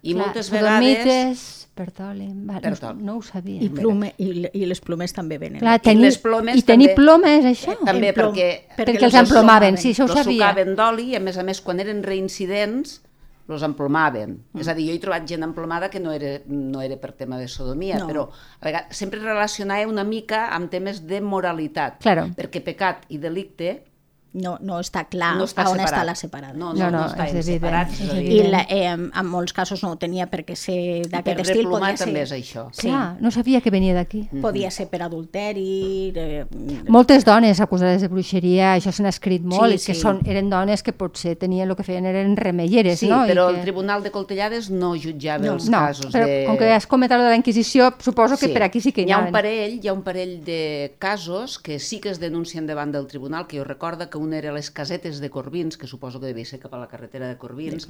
I 0.02 0.14
Clar, 0.14 0.24
moltes 0.26 0.50
vegades... 0.52 1.46
Bertoli, 1.78 2.26
vale, 2.34 2.62
Perd 2.62 2.82
no, 2.82 2.94
no 3.06 3.16
ho 3.18 3.22
sabia. 3.22 3.62
I, 3.62 3.68
plume, 3.70 4.08
i, 4.18 4.48
I 4.58 4.66
les 4.66 4.80
plomes 4.82 5.12
també 5.14 5.38
venen. 5.38 5.60
Clar, 5.62 5.76
I 5.78 5.84
tenir, 5.86 6.06
les 6.08 6.18
plomes 6.18 6.58
I 6.58 6.64
tenir 6.66 6.88
també- 6.88 6.96
plomes, 6.98 7.46
això? 7.46 7.76
Eh, 7.76 7.86
també 7.86 8.08
En 8.10 8.16
plom- 8.16 8.32
perquè, 8.34 8.48
perquè 8.80 8.96
los 8.96 9.04
els 9.14 9.20
emplomaven, 9.30 9.78
sí, 9.78 9.92
això 9.94 10.06
ho 10.06 10.08
los 10.10 10.18
sabia. 10.18 10.48
sucaven 10.50 10.74
d'oli 10.76 11.12
i, 11.12 11.16
a 11.16 11.20
més 11.22 11.38
a 11.38 11.44
més, 11.46 11.62
quan 11.62 11.80
eren 11.80 12.02
reincidents, 12.02 13.04
los 13.48 13.62
emplomaven. 13.64 14.40
Mm. 14.54 14.60
És 14.60 14.68
a 14.68 14.74
dir, 14.74 14.88
jo 14.90 14.96
he 14.96 15.00
trobat 15.00 15.28
gent 15.30 15.44
emplomada 15.46 15.92
que 15.94 16.00
no 16.02 16.12
era, 16.12 16.40
no 16.48 16.82
era 16.82 16.98
per 16.98 17.12
tema 17.14 17.38
de 17.38 17.48
sodomia, 17.48 18.00
No. 18.02 18.08
però 18.10 18.26
a 18.60 18.66
vegades, 18.66 18.98
sempre 18.98 19.20
relacionava 19.22 19.86
una 19.88 20.04
mica 20.04 20.48
amb 20.56 20.72
temes 20.74 21.06
de 21.06 21.22
moralitat. 21.22 22.02
Claro. 22.02 22.26
Perquè 22.36 22.64
pecat 22.66 23.06
i 23.10 23.20
delicte 23.20 23.84
No, 24.38 24.58
no 24.62 24.80
està 24.80 25.06
clar 25.10 25.36
no 25.38 25.46
està 25.48 25.64
on 25.66 25.78
separat. 25.78 25.88
està 25.94 26.04
la 26.06 26.16
separada. 26.16 26.54
No, 26.54 26.74
No, 26.74 26.80
no, 26.86 26.92
no, 26.92 26.98
no, 27.00 27.06
està 27.10 27.26
és 27.32 27.46
separats. 27.46 28.00
és. 28.02 28.14
I 28.30 28.44
la, 28.52 28.62
eh, 28.70 28.86
en 28.94 29.26
molts 29.26 29.54
casos 29.54 29.82
no 29.84 29.96
tenia 29.98 30.28
per 30.30 30.44
què 30.46 30.56
ser 30.56 30.78
d'aquest 31.10 31.38
per 31.42 31.46
estil. 31.48 31.68
Podia 31.68 31.96
ser, 31.98 32.06
també 32.06 32.22
és 32.22 32.32
això. 32.36 32.68
Sí, 32.72 32.88
Clar, 32.88 33.18
no 33.20 33.32
sabia 33.32 33.62
que 33.62 33.72
venia 33.72 33.94
d'aquí. 33.96 34.28
podia 34.42 34.70
ser 34.72 34.88
per 34.90 35.02
adulteri... 35.04 36.12
Eh, 36.16 36.46
Moltes 36.88 37.26
dones 37.26 37.60
acusades 37.62 38.02
de 38.02 38.08
bruixeria, 38.08 38.76
això 38.78 38.92
s'ha 38.92 39.08
escrit 39.10 39.44
molt, 39.44 39.74
Sí, 39.78 39.84
i 39.84 39.86
que 39.92 39.96
sí. 39.96 40.02
són, 40.02 40.22
eren 40.26 40.50
dones 40.50 40.84
que 40.84 40.94
potser 40.94 41.36
tenien 41.38 41.68
el 41.70 41.76
que 41.76 41.84
feien 41.84 42.06
eren 42.06 42.36
remelleres, 42.38 43.00
Sí, 43.00 43.10
no? 43.10 43.26
I 43.26 43.30
però 43.32 43.48
que... 43.50 43.58
el 43.58 43.62
Tribunal 43.64 44.04
de 44.04 44.12
Coltellades 44.12 44.70
no 44.70 44.94
jutjava 44.96 45.44
No, 45.46 45.54
els 45.58 45.68
no, 45.70 45.78
casos 45.78 46.14
però 46.14 46.26
de... 46.28 46.46
com 46.48 46.58
que 46.58 46.72
has 46.74 46.88
comentat 46.88 47.20
de 47.20 47.30
la 47.30 47.36
Inquisició, 47.36 47.94
suposo 48.00 48.38
que 48.38 48.50
per 48.50 48.64
aquí 48.64 48.82
sí 48.82 48.92
que 48.92 49.02
hi 49.04 49.12
ha 49.12 49.18
anaven. 49.18 49.30
un 49.34 49.34
parell, 49.34 49.80
hi 49.84 49.88
ha 49.88 49.94
un 49.94 50.04
parell 50.04 50.44
de 50.46 50.96
casos 51.00 51.58
que 51.60 51.80
sí 51.80 52.00
que 52.00 52.10
es 52.10 52.20
denuncien 52.20 52.68
davant 52.68 52.92
del 52.94 53.08
tribunal, 53.08 53.48
que 53.48 53.58
jo 53.58 53.64
recordo 53.64 54.10
que 54.10 54.18
un 54.18 54.27
era 54.34 54.52
les 54.52 54.72
casetes 54.72 55.20
de 55.20 55.30
Corbins, 55.30 55.78
que 55.78 55.88
suposo 55.88 56.20
que 56.20 56.28
devia 56.28 56.46
ser 56.46 56.60
cap 56.60 56.74
a 56.74 56.80
la 56.82 56.88
carretera 56.88 57.28
de 57.28 57.38
Corbins, 57.38 57.88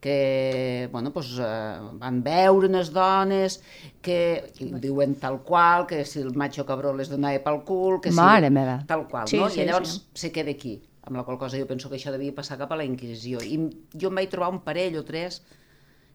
que 0.00 0.88
bueno, 0.92 1.12
pues, 1.12 1.30
eh, 1.40 1.78
van 2.00 2.22
veure 2.22 2.68
unes 2.68 2.90
dones 2.92 3.62
que 4.02 4.52
diuen 4.60 5.14
tal 5.16 5.42
qual, 5.42 5.86
que 5.86 6.04
si 6.04 6.20
el 6.20 6.34
macho 6.34 6.66
cabró 6.66 6.92
les 6.94 7.08
donava 7.08 7.40
pel 7.42 7.62
cul, 7.64 8.00
que 8.04 8.10
si... 8.12 8.16
Mare 8.18 8.50
meva. 8.50 8.82
Tal 8.86 9.06
qual, 9.08 9.26
Sí, 9.28 9.38
no? 9.40 9.48
sí, 9.48 9.62
I 9.62 9.66
llavors 9.66 9.94
sí. 9.94 10.02
se 10.26 10.32
queda 10.32 10.50
aquí, 10.52 10.82
amb 11.02 11.16
la 11.16 11.24
qual 11.24 11.38
cosa 11.38 11.56
jo 11.58 11.66
penso 11.66 11.88
que 11.88 11.96
això 11.96 12.12
devia 12.12 12.34
passar 12.36 12.58
cap 12.60 12.72
a 12.72 12.76
la 12.76 12.84
Inquisició. 12.84 13.40
I 13.40 13.56
jo 13.96 14.10
em 14.12 14.20
vaig 14.20 14.28
trobar 14.32 14.52
un 14.52 14.60
parell 14.66 14.98
o 15.00 15.04
tres 15.08 15.40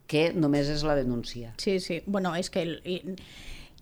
que 0.10 0.30
només 0.34 0.70
és 0.70 0.84
la 0.86 0.96
denúncia. 0.98 1.56
Sí, 1.58 1.80
sí. 1.80 2.04
Bueno, 2.06 2.36
és 2.38 2.50
que... 2.54 2.62
El, 2.62 3.16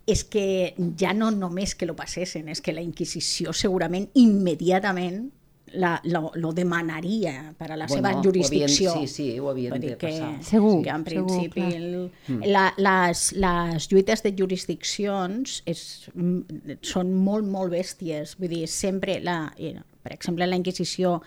és 0.08 0.22
que 0.24 0.72
ja 0.96 1.10
no 1.12 1.26
només 1.30 1.74
que 1.76 1.84
lo 1.84 1.92
passessin, 1.92 2.46
és 2.48 2.62
que 2.64 2.72
la 2.72 2.80
Inquisició 2.80 3.52
segurament 3.52 4.06
immediatament 4.16 5.26
la, 5.74 6.00
lo, 6.04 6.30
lo 6.34 6.52
demanaria 6.52 7.54
per 7.58 7.72
a 7.72 7.76
la 7.76 7.86
Bueno, 7.86 8.08
seva 8.08 8.22
jurisdicció. 8.22 8.92
havien- 8.94 9.08
sí, 9.08 9.14
sí, 9.32 9.38
ho 9.38 9.50
havien 9.50 9.72
Vull 9.72 9.80
de 9.80 9.88
dir 9.88 9.96
que, 9.96 10.06
passar. 10.08 10.42
Segur, 10.42 10.82
que 10.82 10.90
en 10.90 11.04
segur, 11.04 11.26
principi 11.26 11.60
clar. 11.60 11.72
el, 11.74 12.10
Mm. 12.28 12.42
la, 12.46 12.74
les, 12.76 13.32
les 13.32 13.88
lluites 13.90 14.22
de 14.22 14.32
jurisdiccions 14.38 15.62
és, 15.66 16.10
mm, 16.14 16.78
són 16.82 17.12
molt, 17.14 17.46
molt 17.46 17.72
bèsties. 17.72 18.36
Vull 18.38 18.48
dir, 18.48 18.66
sempre, 18.68 19.20
la, 19.20 19.52
eh, 19.58 19.76
per 20.02 20.12
exemple, 20.12 20.46
la 20.46 20.56
Inquisició 20.56 21.20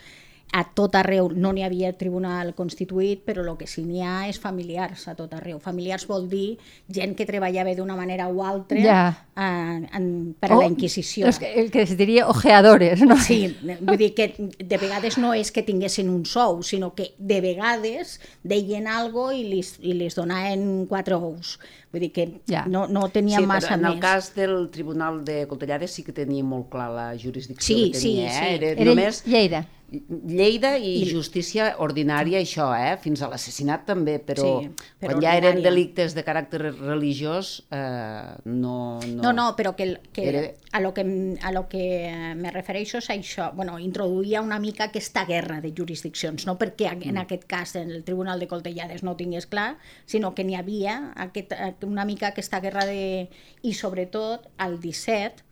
a 0.52 0.66
tot 0.76 0.95
arreu 0.99 1.30
no 1.32 1.54
n'hi 1.56 1.64
havia 1.64 1.93
tribunal 1.95 2.54
constituït, 2.58 3.22
però 3.24 3.45
el 3.45 3.54
que 3.58 3.68
sí 3.68 3.86
n'hi 3.88 4.02
ha 4.04 4.28
és 4.28 4.39
familiars 4.39 5.08
a 5.08 5.16
tot 5.16 5.32
arreu. 5.34 5.60
Familiars 5.64 6.04
vol 6.10 6.28
dir 6.28 6.58
gent 6.91 7.16
que 7.16 7.26
treballava 7.26 7.72
d'una 7.78 7.95
manera 7.95 8.28
o 8.28 8.43
altra 8.43 8.80
Ja. 8.84 9.04
eh, 9.36 9.88
en, 9.95 10.36
per 10.39 10.52
a 10.52 10.58
la 10.60 10.66
Inquisició. 10.68 11.30
Que, 11.39 11.54
el 11.62 11.72
que 11.72 11.84
es 11.84 11.95
diria 11.97 12.28
ojeadores, 12.28 13.02
no? 13.02 13.16
Sí, 13.18 13.56
vull 13.80 13.97
dir 13.97 14.14
que 14.14 14.34
de 14.60 14.78
vegades 14.78 15.18
no 15.18 15.34
és 15.34 15.52
que 15.52 15.64
tinguessin 15.64 16.10
un 16.10 16.26
sou, 16.26 16.62
sinó 16.64 16.93
que 16.95 17.14
de 17.18 17.39
vegades 17.41 18.20
deien 18.43 18.88
algo 18.88 19.32
i 19.32 19.43
li, 19.47 19.64
i 19.80 19.93
li 19.93 20.10
donaven 20.12 20.86
quatre 20.89 21.16
ous. 21.16 21.60
Vull 21.92 22.02
dir 22.02 22.12
que 22.14 22.42
Ja. 22.48 22.66
no, 22.68 22.88
no 22.88 23.10
tenia 23.10 23.39
sí, 23.39 23.46
massa 23.46 23.68
però 23.70 23.76
en 23.76 23.82
més. 23.82 23.94
el 23.94 24.00
cas 24.00 24.34
del 24.36 24.70
Tribunal 24.72 25.26
de 25.26 25.46
Coltellades 25.48 25.92
sí 25.92 26.04
que 26.04 26.14
tenia 26.14 26.44
molt 26.44 26.70
clar 26.70 26.89
la 26.92 27.10
jurisdicció 27.20 27.76
Sí, 27.76 27.92
que 27.92 27.98
sí, 28.00 28.16
tenia. 28.16 28.32
sí. 28.32 28.44
Eh? 28.46 28.56
Era, 28.56 28.68
Era 28.72 28.86
només 28.86 29.24
Lleida. 29.26 29.68
Lleida 30.08 30.78
i, 30.80 31.04
justícia 31.12 31.74
ordinària, 31.84 32.39
això, 32.39 32.70
eh? 32.80 32.94
fins 33.04 33.20
a 33.22 33.28
l'assassinat 33.28 33.82
també, 33.86 34.14
però, 34.24 34.62
Sí, 34.64 34.70
però 35.02 35.18
quan 35.18 35.22
ja 35.26 35.34
eren 35.36 35.58
ordinària. 35.58 35.70
delictes 35.70 36.14
de 36.16 36.24
caràcter 36.24 36.62
religiós, 36.80 37.66
eh, 37.72 38.38
no, 38.46 39.02
no... 39.02 39.22
No, 39.22 39.34
no, 39.34 39.56
però 39.58 39.76
que, 39.76 40.00
que 40.14 40.30
Era- 40.30 40.52
a, 40.72 40.80
lo 40.80 40.94
que 40.94 41.04
a 41.42 41.52
lo 41.52 41.68
que 41.68 42.34
me 42.38 42.52
refereixo 42.52 43.00
és 43.00 43.10
a 43.10 43.16
això, 43.16 43.50
bueno, 43.54 43.78
introduïa 43.80 44.39
una 44.42 44.60
mica 44.60 44.86
aquesta 44.86 45.26
guerra 45.26 45.60
de 45.60 45.74
jurisdiccions, 45.76 46.46
no 46.48 46.58
perquè 46.58 46.88
a- 46.88 46.96
Mm. 46.96 47.10
en 47.10 47.18
aquest 47.18 47.44
cas 47.44 47.76
en 47.76 47.92
el 47.92 48.04
Tribunal 48.06 48.39
de 48.39 48.48
Coltellades 48.48 49.04
no 49.04 49.12
ho 49.12 49.16
tingués 49.18 49.46
clar, 49.46 49.78
sinó 50.06 50.34
que 50.34 50.46
n'hi 50.46 50.56
havia 50.56 51.12
aquest, 51.18 51.52
una 51.88 52.05
mica 52.05 52.32
aquesta 52.32 52.59
guerra 52.59 52.86
de... 52.86 53.29
i 53.61 53.73
sobretot 53.73 54.49
al 54.57 54.79
17 54.82 55.49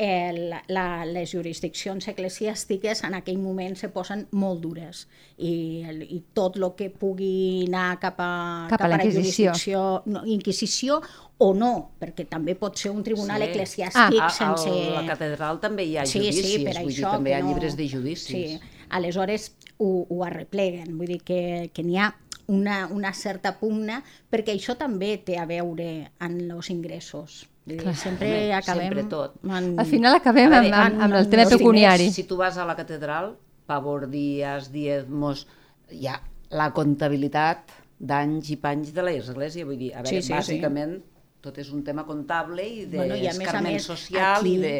el, 0.00 0.54
la, 0.72 1.04
les 1.04 1.28
jurisdiccions 1.28 2.06
eclesiàstiques 2.08 3.02
en 3.04 3.18
aquell 3.18 3.36
moment 3.36 3.74
se 3.76 3.90
posen 3.92 4.22
molt 4.32 4.62
dures 4.64 5.02
i, 5.36 5.82
el, 5.84 6.00
i 6.08 6.22
tot 6.32 6.56
el 6.56 6.70
que 6.78 6.88
pugui 6.88 7.66
anar 7.66 7.98
cap 8.00 8.22
a, 8.24 8.30
Cap 8.70 8.86
a 8.86 8.88
la 8.88 9.00
jurisdicció, 9.02 9.82
no, 10.08 10.22
Inquisició 10.24 11.02
o 11.44 11.50
no, 11.52 11.72
perquè 12.00 12.24
també 12.32 12.54
pot 12.56 12.80
ser 12.80 12.94
un 12.94 13.04
tribunal 13.04 13.44
Sí. 13.44 13.50
eclesiàstic 13.50 14.22
A, 14.24 14.30
sense... 14.32 14.72
a 14.72 15.02
la 15.02 15.04
catedral 15.12 15.60
també 15.60 15.84
hi 15.84 15.98
ha 16.00 16.06
sí, 16.08 16.18
judicis, 16.24 16.48
sí, 16.48 16.64
per 16.64 16.78
vull 16.78 16.88
dir, 16.88 16.96
això 16.96 17.12
també 17.18 17.34
hi 17.34 17.36
ha 17.36 17.44
no... 17.44 17.52
llibres 17.52 17.76
de 17.76 17.88
judicis. 17.92 18.56
Sí, 18.56 18.80
aleshores 18.88 19.50
ho, 19.76 20.06
ho 20.08 20.24
arrepleguen, 20.24 20.96
vull 20.96 21.12
dir 21.12 21.20
que, 21.20 21.42
que 21.76 21.84
n'hi 21.84 22.00
ha 22.00 22.08
una, 22.50 22.80
una 22.90 23.12
certa 23.14 23.54
pugna, 23.60 24.00
perquè 24.30 24.54
això 24.56 24.76
també 24.78 25.14
té 25.24 25.38
a 25.38 25.46
veure 25.48 25.90
amb 26.18 26.56
els 26.56 26.70
ingressos. 26.74 27.44
Dir, 27.70 27.78
sempre 27.94 28.30
Home, 28.30 28.54
acabem... 28.56 28.88
sempre 28.88 29.04
tot. 29.10 29.36
En... 29.46 29.74
Al 29.78 29.86
final 29.86 30.18
acabem 30.18 30.50
A 30.50 30.58
amb, 30.58 30.66
veure, 30.66 30.80
amb, 30.80 31.04
amb 31.06 31.14
el 31.14 31.22
amb 31.22 31.34
tema 31.34 31.46
pecuniari. 31.50 32.08
Si 32.14 32.26
tu 32.26 32.40
vas 32.40 32.58
a 32.58 32.66
la 32.66 32.74
catedral, 32.78 33.34
pavor 33.70 34.08
dies, 34.10 34.72
diezmos, 34.74 35.46
hi 35.94 36.08
ha 36.10 36.18
la 36.58 36.72
comptabilitat 36.74 37.76
d'anys 38.00 38.50
i 38.50 38.58
panys 38.58 38.90
de 38.96 39.04
l'església, 39.06 39.68
vull 39.68 39.78
dir, 39.78 39.92
a 39.94 40.02
veure, 40.02 40.16
Sí, 40.16 40.22
sí, 40.24 40.32
sí. 40.32 40.34
bàsicament 40.34 40.98
tot 41.40 41.58
és 41.60 41.70
un 41.72 41.82
tema 41.84 42.04
comptable 42.08 42.64
i 42.64 42.86
d'escarment 42.90 43.72
més, 43.72 43.86
social 43.88 44.40
aquí, 44.42 44.56
i 44.56 44.64
de... 44.64 44.74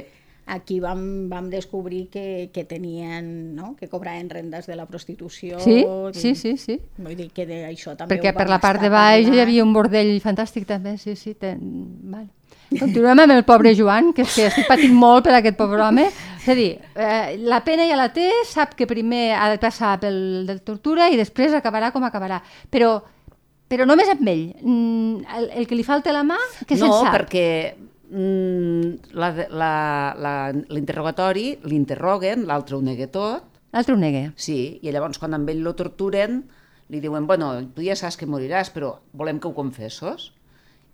Aquí 0.50 0.80
vam, 0.82 1.28
vam 1.30 1.46
descobrir 1.50 2.08
que, 2.10 2.50
que 2.52 2.64
tenien, 2.66 3.54
no? 3.54 3.76
que 3.78 3.86
cobraven 3.88 4.28
rendes 4.30 4.66
de 4.66 4.74
la 4.74 4.86
prostitució. 4.86 5.60
Sí, 5.62 5.84
vull 5.86 6.14
sí, 6.14 6.32
dir- 6.32 6.36
sí, 6.40 6.56
sí. 6.58 6.80
Vull 6.98 7.14
dir 7.14 7.28
que 7.30 7.46
de 7.46 7.60
això 7.68 7.94
també 7.94 8.16
Perquè 8.16 8.32
per 8.34 8.48
la 8.50 8.58
part 8.58 8.82
de 8.82 8.90
baix 8.90 9.30
hi 9.30 9.38
havia 9.38 9.62
un 9.62 9.72
bordell 9.72 10.16
fantàstic 10.24 10.66
també, 10.66 10.96
sí, 10.98 11.14
sí. 11.14 11.36
Ten... 11.38 11.60
Vale. 12.10 12.26
Continuem 12.70 13.18
amb 13.24 13.32
el 13.34 13.44
pobre 13.46 13.72
Joan, 13.74 14.12
que 14.14 14.22
és 14.22 14.34
que 14.34 14.44
estic 14.46 14.66
patint 14.68 14.94
molt 14.94 15.24
per 15.26 15.36
aquest 15.38 15.56
pobre 15.58 15.82
home. 15.82 16.04
És 16.40 16.48
a 16.50 16.54
dir, 16.58 16.68
eh, 16.94 17.36
la 17.42 17.60
pena 17.66 17.86
ja 17.86 17.98
la 17.98 18.08
té, 18.14 18.28
sap 18.46 18.74
que 18.78 18.86
primer 18.90 19.32
ha 19.34 19.48
de 19.50 19.58
passar 19.62 19.96
pel 20.02 20.46
de 20.46 20.58
tortura 20.66 21.08
i 21.10 21.18
després 21.18 21.54
acabarà 21.54 21.90
com 21.94 22.06
acabarà. 22.06 22.40
Però, 22.70 22.92
però 23.70 23.86
només 23.86 24.10
amb 24.10 24.26
ell. 24.30 24.44
Mm, 24.62 25.22
El, 25.36 25.48
el 25.62 25.66
que 25.70 25.78
li 25.78 25.86
falta 25.86 26.14
la 26.14 26.22
mà, 26.26 26.38
no, 26.38 26.66
se'n 26.76 26.86
sap? 26.90 27.14
perquè 27.18 27.46
mm, 28.10 29.14
la 29.14 29.32
de- 29.32 29.48
la- 29.50 30.14
la- 30.18 30.52
l'interrogatori 30.52 31.58
l'interroguen, 31.64 32.46
l'altre 32.46 32.76
ho 32.76 32.82
nega 32.82 33.06
tot, 33.06 33.44
L'altre 33.72 33.94
ho 33.94 33.98
nega. 33.98 34.32
sí, 34.36 34.78
i 34.82 34.90
llavors 34.90 35.18
quan 35.18 35.34
amb 35.34 35.48
ell 35.48 35.62
lo 35.62 35.74
torturen 35.78 36.42
li 36.90 36.98
diuen, 37.00 37.26
bueno, 37.26 37.52
tu 37.72 37.82
ja 37.86 37.94
saps 37.94 38.16
que 38.18 38.26
moriràs, 38.26 38.72
però 38.74 38.96
volem 39.12 39.38
que 39.38 39.46
ho 39.48 39.54
confessos. 39.54 40.32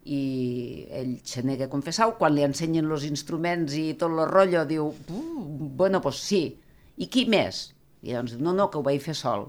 I 0.04 0.86
ell 0.90 1.20
se 1.24 1.42
nega 1.42 1.64
a 1.64 1.70
confessar-ho, 1.72 2.18
quan 2.18 2.34
li 2.34 2.44
ensenyen 2.44 2.84
els 2.92 3.04
instruments 3.08 3.74
i 3.74 3.94
tot 3.94 4.12
el 4.12 4.28
rotllo, 4.28 4.64
diu, 4.66 4.84
"Uh, 5.08 5.46
bueno, 5.74 6.00
pues 6.02 6.16
sí, 6.16 6.58
i 6.98 7.06
qui 7.08 7.24
més? 7.26 7.74
I 8.02 8.12
llavors 8.12 8.32
diu, 8.36 8.40
no, 8.44 8.52
no, 8.52 8.70
que 8.70 8.78
ho 8.78 8.82
vaig 8.82 9.00
fer 9.00 9.14
sol. 9.14 9.48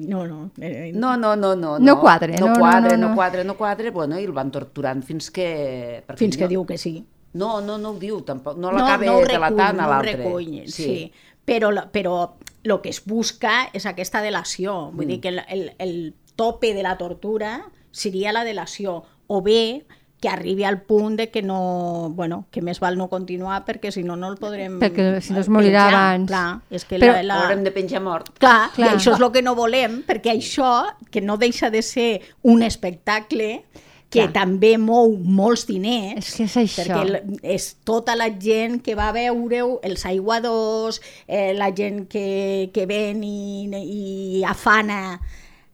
No, 0.00 0.26
no. 0.26 0.50
eh, 0.60 0.92
No, 0.94 1.16
no, 1.16 1.34
no, 1.36 1.54
no. 1.56 1.78
No 1.78 2.00
quadre, 2.00 2.36
no, 2.38 2.46
no, 2.46 2.52
no, 2.54 2.58
quadre, 2.60 2.96
no, 2.96 3.02
no, 3.02 3.08
no. 3.08 3.14
quadre, 3.14 3.44
no 3.44 3.56
quadre, 3.56 3.90
bueno, 3.90 4.18
i 4.18 4.24
el 4.24 4.32
van 4.32 4.50
torturant 4.50 5.02
fins 5.04 5.30
que... 5.30 6.02
perquè 6.06 6.18
Fins 6.18 6.36
que 6.36 6.44
no, 6.44 6.48
diu 6.48 6.66
que 6.66 6.78
sí. 6.78 7.04
No, 7.34 7.60
no, 7.60 7.76
no 7.78 7.90
ho 7.94 7.98
diu, 7.98 8.22
tampoc, 8.26 8.56
no 8.58 8.70
no, 8.72 8.78
l'acaba 8.78 9.04
no 9.06 9.18
ho 9.18 9.26
delatant 9.26 9.78
a 9.78 9.82
no 9.82 9.86
ho 9.86 9.90
l'altre. 9.92 10.16
recull, 10.16 10.64
sí. 10.66 10.82
sí. 10.82 11.12
Però, 11.46 11.70
però 11.92 12.14
el 12.62 12.80
que 12.82 12.90
es 12.90 13.00
busca 13.06 13.68
és 13.72 13.86
aquesta 13.86 14.20
delació. 14.22 14.90
Vull 14.92 15.06
Mm. 15.06 15.08
dir 15.08 15.20
que 15.20 15.28
el, 15.28 15.40
el, 15.48 15.62
el 15.78 15.94
tope 16.36 16.74
de 16.74 16.82
la 16.82 16.96
tortura 16.98 17.64
seria 17.90 18.32
la 18.32 18.44
delació. 18.44 19.02
O 19.28 19.42
bé 19.42 19.84
que 20.20 20.28
arribi 20.28 20.64
al 20.68 20.82
punt 20.82 21.16
de 21.16 21.30
que 21.30 21.40
no, 21.42 22.10
bueno, 22.14 22.44
que 22.52 22.60
més 22.60 22.78
val 22.78 22.98
no 23.00 23.08
continuar 23.08 23.62
perquè 23.64 23.90
si 23.90 24.02
no 24.04 24.16
no 24.20 24.28
el 24.28 24.36
podrem 24.36 24.78
Perquè 24.82 25.20
si 25.24 25.32
no 25.32 25.40
es 25.40 25.48
morirà 25.48 25.86
penjar. 25.86 26.00
abans. 26.04 26.28
Clar, 26.28 26.48
és 26.70 26.84
que 26.84 26.98
Però 27.00 27.14
la, 27.16 27.22
la... 27.24 27.38
Haurem 27.46 27.62
de 27.64 27.72
penjar 27.72 28.02
mort. 28.04 28.28
Clar, 28.38 28.70
Clar. 28.76 28.90
i 28.92 28.96
això 28.98 29.14
és 29.16 29.20
el 29.24 29.30
que 29.32 29.42
no 29.42 29.54
volem, 29.56 30.02
perquè 30.06 30.34
això, 30.36 30.72
que 31.10 31.22
no 31.24 31.38
deixa 31.40 31.70
de 31.72 31.80
ser 31.82 32.20
un 32.42 32.62
espectacle 32.62 33.62
que 34.10 34.24
Clar. 34.26 34.32
també 34.34 34.72
mou 34.76 35.12
molts 35.16 35.64
diners, 35.68 36.26
És 36.26 36.34
que 36.36 36.44
és 36.48 36.56
això. 36.58 36.82
perquè 36.98 37.40
és 37.56 37.76
tota 37.86 38.16
la 38.18 38.26
gent 38.42 38.80
que 38.82 38.96
va 38.98 39.08
a 39.08 39.12
veure-ho, 39.14 39.78
els 39.86 40.04
aiguadors, 40.04 41.00
eh, 41.28 41.54
la 41.54 41.70
gent 41.72 42.08
que, 42.10 42.70
que 42.74 42.86
ven 42.90 43.22
i, 43.22 43.70
i 43.70 44.44
afana 44.44 45.20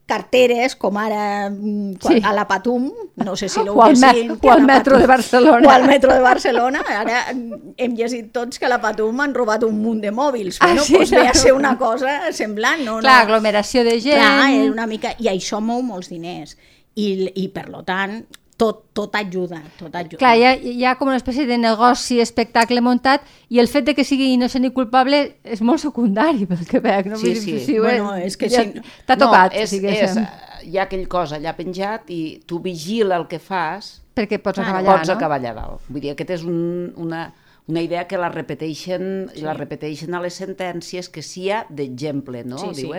carteres, 0.07 0.77
com 0.79 0.97
ara 0.99 1.51
mm, 1.51 1.97
Sí. 2.01 2.21
a 2.25 2.33
la 2.33 2.47
Patum, 2.47 2.91
no 3.25 3.35
sé 3.37 3.49
si 3.49 3.61
l'heu 3.65 3.75
llegit, 3.75 4.31
o 4.45 4.51
al 4.53 4.63
metro 4.63 4.95
Patum- 4.95 5.01
de 5.01 5.07
Barcelona. 5.07 5.67
O 5.67 5.71
al 5.71 5.87
metro 5.87 6.15
de 6.15 6.21
Barcelona. 6.21 6.85
Ara 6.89 7.25
mm, 7.35 7.75
hem 7.77 7.97
llegit 7.99 8.31
tots 8.33 8.59
que 8.59 8.67
a 8.67 8.69
la 8.71 8.81
Patum 8.81 9.21
han 9.21 9.35
robat 9.35 9.65
un 9.67 9.81
munt 9.83 10.01
de 10.01 10.13
mòbils. 10.13 10.59
Ah, 10.61 10.67
Bueno, 10.69 10.85
sí? 10.85 10.95
doncs 10.95 11.11
ve 11.11 11.27
a 11.27 11.35
ser 11.35 11.53
una 11.53 11.77
cosa 11.79 12.33
semblant, 12.33 12.85
no? 12.85 12.99
Clar, 13.01 13.27
no. 13.27 13.33
aglomeració 13.33 13.83
de 13.85 14.01
gent... 14.01 14.17
Clar, 14.23 14.51
és 14.55 14.71
una 14.71 14.87
mica... 14.87 15.15
I 15.19 15.29
això 15.35 15.61
mou 15.61 15.83
molts 15.83 16.09
diners. 16.09 16.57
I, 16.97 17.33
i 17.43 17.49
per 17.53 17.69
lo 17.69 17.83
tant, 17.85 18.23
tot, 18.57 18.83
tot 18.97 19.15
ajuda, 19.19 19.61
tot 19.79 19.95
ajuda. 19.95 20.19
Clar, 20.21 20.33
hi 20.37 20.45
ha, 20.49 20.53
hi 20.57 20.85
ha 20.85 20.95
com 20.97 21.11
una 21.11 21.19
espècie 21.21 21.47
de 21.49 21.59
negoci, 21.61 22.19
espectacle 22.25 22.81
muntat, 22.85 23.27
i 23.53 23.61
el 23.61 23.69
fet 23.69 23.85
de 23.89 23.95
que 23.97 24.05
sigui 24.05 24.31
innocent 24.33 24.65
i 24.65 24.73
culpable 24.77 25.21
és 25.45 25.61
molt 25.61 25.83
secundari, 25.83 26.49
pel 26.49 26.65
que 26.69 26.81
veig. 26.81 27.11
No? 27.13 27.21
Sí, 27.21 27.35
sí. 27.37 27.77
ho 27.77 27.85
Bueno, 27.85 28.15
és 28.17 28.37
que 28.41 28.49
ja 28.53 28.65
si- 28.65 28.83
T'ha 29.07 29.19
tocat, 29.21 29.53
no, 29.53 29.61
és, 29.61 29.69
és, 29.69 29.77
diguéssim, 29.77 30.25
hi 30.67 30.79
ha 30.79 30.87
aquell 30.87 31.07
cosa 31.09 31.37
allà 31.37 31.53
penjat 31.57 32.11
i 32.11 32.21
tu 32.47 32.61
vigila 32.65 33.21
el 33.21 33.29
que 33.29 33.39
fas, 33.39 34.01
perquè 34.17 34.41
pots 34.41 34.63
acabar 34.63 34.81
allà, 34.81 34.97
pots 34.97 35.13
no? 35.13 35.19
acabar 35.19 35.41
allà 35.41 35.53
dalt. 35.55 35.85
Vull 35.91 36.01
dir, 36.01 36.15
aquest 36.17 36.33
és 36.39 36.47
un, 36.49 36.95
una, 36.97 37.29
una 37.69 37.85
idea 37.85 38.07
que 38.09 38.19
la 38.19 38.33
repeteixen, 38.33 39.29
sí. 39.35 39.45
la 39.45 39.53
repeteixen 39.59 40.17
a 40.17 40.23
les 40.25 40.41
sentències, 40.41 41.11
que 41.13 41.23
sia 41.23 41.67
d'exemple, 41.69 42.45
no? 42.49 42.59
Sí, 42.59 42.73
sí. 42.81 42.91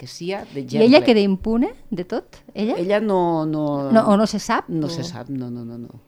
Que 0.00 0.06
sia 0.08 0.38
I 0.48 0.54
d'exemple. 0.54 0.86
ella 0.86 1.02
queda 1.04 1.20
impune 1.20 1.74
de 1.90 2.04
tot? 2.08 2.38
Ella? 2.54 2.78
Ella 2.80 3.00
no... 3.04 3.44
no, 3.44 3.90
No, 3.92 4.06
o 4.08 4.16
no 4.16 4.26
se 4.26 4.38
sap? 4.40 4.68
No 4.72 4.86
o... 4.86 4.90
se 4.90 5.04
sap, 5.04 5.28
no, 5.28 5.50
no, 5.50 5.64
no. 5.64 5.76
no. 5.76 6.00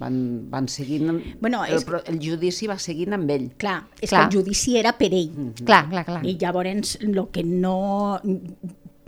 Van, 0.00 0.48
van 0.50 0.66
seguint... 0.70 1.36
Bueno, 1.40 1.64
el, 1.64 1.74
és- 1.76 1.84
pro- 1.86 2.02
el 2.06 2.18
judici 2.22 2.66
va 2.70 2.76
seguint 2.82 3.14
amb 3.14 3.30
ell. 3.30 3.48
Clar, 3.58 3.80
és 4.00 4.10
Clar. 4.10 4.28
que 4.28 4.36
el 4.36 4.42
judici 4.42 4.76
era 4.78 4.92
per 4.98 5.12
ell. 5.12 5.30
Mm. 5.30 5.64
Clar, 5.66 5.84
clar, 5.90 6.04
clar. 6.06 6.20
I 6.26 6.36
llavors 6.38 6.96
el 7.02 7.18
que 7.34 7.42
no, 7.46 8.18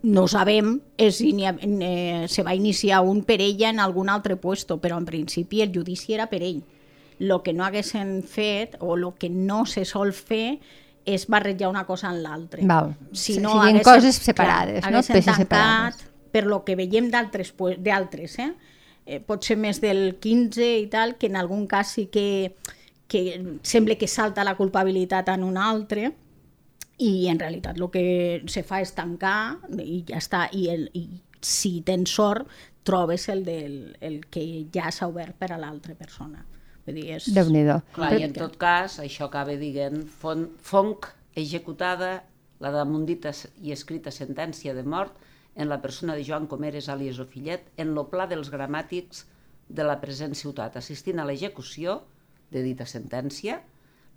no 0.03 0.24
sabem 0.31 0.76
és 0.97 1.18
si 1.20 1.33
ni, 1.37 1.45
eh, 1.47 2.26
se 2.28 2.43
va 2.47 2.55
iniciar 2.59 3.03
un 3.07 3.22
per 3.26 3.41
ella 3.45 3.70
en 3.70 3.78
algun 3.83 4.09
altre 4.09 4.37
puesto, 4.37 4.78
però 4.81 4.99
en 4.99 5.07
principi 5.07 5.62
el 5.62 5.70
judici 5.74 6.14
era 6.14 6.26
per 6.31 6.43
ell. 6.43 6.62
El 7.20 7.35
que 7.45 7.53
no 7.53 7.64
haguessin 7.66 8.22
fet 8.24 8.78
o 8.81 8.95
el 8.97 9.05
que 9.18 9.28
no 9.28 9.66
se 9.66 9.85
sol 9.85 10.12
fer 10.14 10.59
és 11.15 11.27
barrejar 11.31 11.69
una 11.71 11.85
cosa 11.87 12.11
en 12.11 12.23
l'altra. 12.23 12.63
Si 13.13 13.39
no, 13.39 13.53
siguin 13.53 13.77
haguessin- 13.81 13.85
coses 13.85 14.17
separades, 14.17 14.81
clar, 14.81 14.93
no? 14.93 14.99
Peces 15.03 15.25
tancat, 15.25 15.43
separades. 15.45 16.05
per 16.33 16.45
lo 16.47 16.63
que 16.65 16.77
veiem 16.77 17.11
d'altres, 17.11 17.53
pu- 17.57 17.77
d'altres, 17.79 18.39
eh? 18.39 18.53
eh? 19.07 19.21
Pot 19.21 19.45
ser 19.45 19.57
més 19.57 19.81
del 19.81 20.17
15 20.21 20.67
i 20.81 20.87
tal, 20.93 21.17
que 21.19 21.27
en 21.27 21.37
algun 21.37 21.67
cas 21.67 21.89
sí 21.97 22.07
que, 22.07 22.57
que 23.09 23.23
sembla 23.63 23.97
que 23.97 24.07
salta 24.09 24.45
la 24.45 24.57
culpabilitat 24.57 25.29
en 25.35 25.45
un 25.45 25.57
altre, 25.59 26.13
i 27.01 27.29
en 27.33 27.39
realitat 27.41 27.79
el 27.81 27.89
que 27.91 28.43
se 28.47 28.63
fa 28.63 28.83
és 28.85 28.91
tancar 28.93 29.57
i 29.81 30.03
ja 30.07 30.19
està, 30.21 30.43
i, 30.53 30.67
el, 30.69 30.91
i 30.93 31.07
si 31.41 31.81
tens 31.81 32.11
sort 32.13 32.47
trobes 32.85 33.29
el, 33.33 33.43
del, 33.45 33.97
el 34.01 34.19
que 34.29 34.67
ja 34.73 34.91
s'ha 34.93 35.09
obert 35.09 35.35
per 35.41 35.53
a 35.53 35.59
l'altra 35.59 35.95
persona. 35.95 36.45
Vull 36.91 36.99
dir, 36.99 37.16
és... 37.16 37.30
Déu-n'hi-do. 37.34 37.78
Clar, 37.95 38.11
i 38.18 38.26
en 38.26 38.34
tot 38.34 38.57
cas, 38.61 38.99
això 39.03 39.28
acaba 39.28 39.55
dient 39.61 40.03
fon, 40.20 40.49
fonc 40.66 41.07
executada 41.38 42.24
la 42.61 42.72
damundita 42.74 43.32
i 43.62 43.72
escrita 43.72 44.12
sentència 44.12 44.74
de 44.74 44.82
mort 44.82 45.16
en 45.55 45.70
la 45.70 45.80
persona 45.80 46.16
de 46.18 46.24
Joan 46.26 46.49
Comeres 46.51 46.88
alias 46.93 47.20
Ofillet 47.22 47.70
en 47.80 47.95
lo 47.95 48.09
pla 48.11 48.26
dels 48.30 48.51
gramàtics 48.51 49.24
de 49.70 49.86
la 49.86 50.01
present 50.03 50.34
ciutat, 50.34 50.76
assistint 50.76 51.22
a 51.22 51.26
l'execució 51.28 52.01
de 52.51 52.62
dita 52.66 52.86
sentència, 52.91 53.61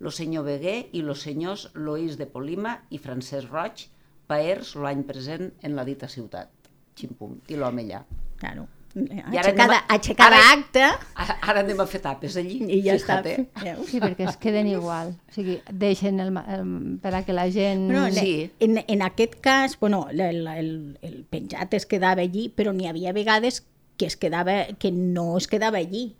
lo 0.02 0.10
senyor 0.10 0.44
Beguer 0.48 0.88
i 0.92 1.02
los 1.06 1.22
senyors 1.22 1.68
Loís 1.74 2.18
de 2.18 2.26
Polima 2.26 2.80
i 2.90 2.98
Francesc 2.98 3.52
Roig, 3.52 3.86
paers 4.26 4.74
l'any 4.74 5.04
present 5.06 5.52
en 5.62 5.78
la 5.78 5.86
dita 5.86 6.10
ciutat. 6.10 6.50
Ximpum, 6.98 7.38
i 7.50 7.58
l'home 7.58 7.86
allà. 7.86 8.02
Claro. 8.40 8.66
Aixecada, 8.94 9.78
aixecada 9.88 10.36
ara, 10.36 10.52
acta 10.52 10.84
Ara, 11.14 11.36
ara 11.42 11.60
anem 11.64 11.80
a 11.82 11.86
fer 11.90 12.00
tapes 12.04 12.36
allí. 12.38 12.60
i 12.68 12.80
ja 12.84 12.94
està. 12.94 13.16
fíjate. 13.24 13.76
Sí, 13.90 14.00
perquè 14.00 14.28
es 14.30 14.36
queden 14.38 14.68
igual. 14.70 15.14
O 15.28 15.32
sigui, 15.34 15.56
deixen 15.72 16.20
el, 16.22 16.30
el, 16.46 16.98
per 17.02 17.14
a 17.14 17.22
que 17.26 17.32
la 17.34 17.48
gent... 17.50 17.86
Bueno, 17.90 18.06
en, 18.06 18.14
Sí. 18.14 18.50
en, 18.60 18.84
en 18.86 19.02
aquest 19.02 19.34
cas, 19.40 19.78
bueno, 19.80 20.06
el, 20.10 20.20
el, 20.46 20.98
el 21.02 21.24
penjat 21.28 21.74
es 21.74 21.86
quedava 21.86 22.22
allí, 22.22 22.48
però 22.54 22.72
n'hi 22.72 22.86
havia 22.86 23.12
vegades 23.12 23.64
que, 23.98 24.06
es 24.06 24.16
quedava, 24.16 24.64
que 24.78 24.92
no 24.92 25.36
es 25.38 25.48
quedava 25.48 25.78
allí 25.78 26.14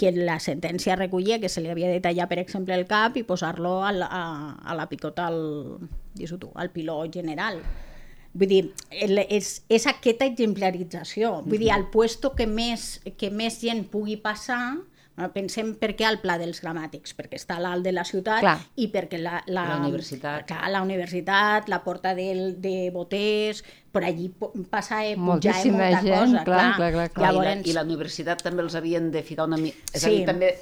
que 0.00 0.12
la 0.12 0.38
sentència 0.40 0.94
recollia 0.96 1.36
que 1.40 1.50
se 1.52 1.60
li 1.60 1.68
havia 1.68 1.90
de 1.90 2.00
tallar, 2.00 2.24
per 2.30 2.38
exemple, 2.40 2.72
el 2.74 2.86
cap 2.88 3.18
i 3.20 3.22
posar-lo 3.22 3.82
a, 3.84 3.90
la- 3.92 4.06
a, 4.08 4.22
a 4.64 4.74
la 4.74 4.86
picota, 4.88 5.26
al, 5.26 5.76
tu, 6.38 6.48
al 6.54 6.70
piló 6.70 7.02
general. 7.12 7.58
Vull 8.32 8.46
dir, 8.48 8.60
el, 8.94 9.18
és, 9.26 9.62
és 9.68 9.86
aquesta 9.90 10.24
exemplarització. 10.28 11.40
Vull 11.46 11.58
dir, 11.58 11.72
al 11.74 11.88
puesto 11.90 12.34
que 12.38 12.46
més, 12.46 13.00
que 13.18 13.30
més 13.34 13.56
gent 13.60 13.84
pugui 13.90 14.16
passar, 14.22 14.76
bueno, 15.16 15.32
pensem 15.34 15.72
per 15.76 15.90
què 15.98 16.06
al 16.06 16.20
Pla 16.22 16.36
dels 16.38 16.60
Gramàtics, 16.62 17.12
perquè 17.18 17.36
està 17.40 17.56
a 17.58 17.60
l'alt 17.64 17.84
de 17.84 17.90
la 17.92 18.04
ciutat 18.08 18.40
Clar. 18.44 18.54
i 18.80 18.86
perquè 18.92 19.18
la, 19.20 19.40
la, 19.50 19.64
La 19.72 19.80
universitat. 19.82 20.46
Clar, 20.48 20.70
la 20.70 20.80
universitat, 20.86 21.68
la 21.68 21.80
porta 21.84 22.14
del, 22.14 22.54
de 22.62 22.90
boters, 22.94 23.64
per 23.92 24.04
allí 24.06 24.30
passa 24.70 25.02
eh, 25.04 25.16
Moltíssima 25.18 25.90
molta 25.90 26.02
gent, 26.06 26.14
cosa, 26.30 26.44
clar, 26.44 26.44
clar, 26.46 26.76
clar, 26.78 26.92
clar. 26.94 27.08
Clar, 27.18 27.32
Llavors, 27.34 27.50
I, 27.50 27.58
la, 27.58 27.70
I 27.72 27.78
la 27.80 27.86
universitat 27.88 28.46
també 28.46 28.62
els 28.62 28.78
havien 28.78 29.10
de 29.10 29.24
ficar 29.26 29.50
una 29.50 29.58
mica... 29.58 29.82
És 29.92 30.04
a 30.04 30.06
Sí. 30.06 30.20
dir, 30.20 30.26
també 30.30 30.54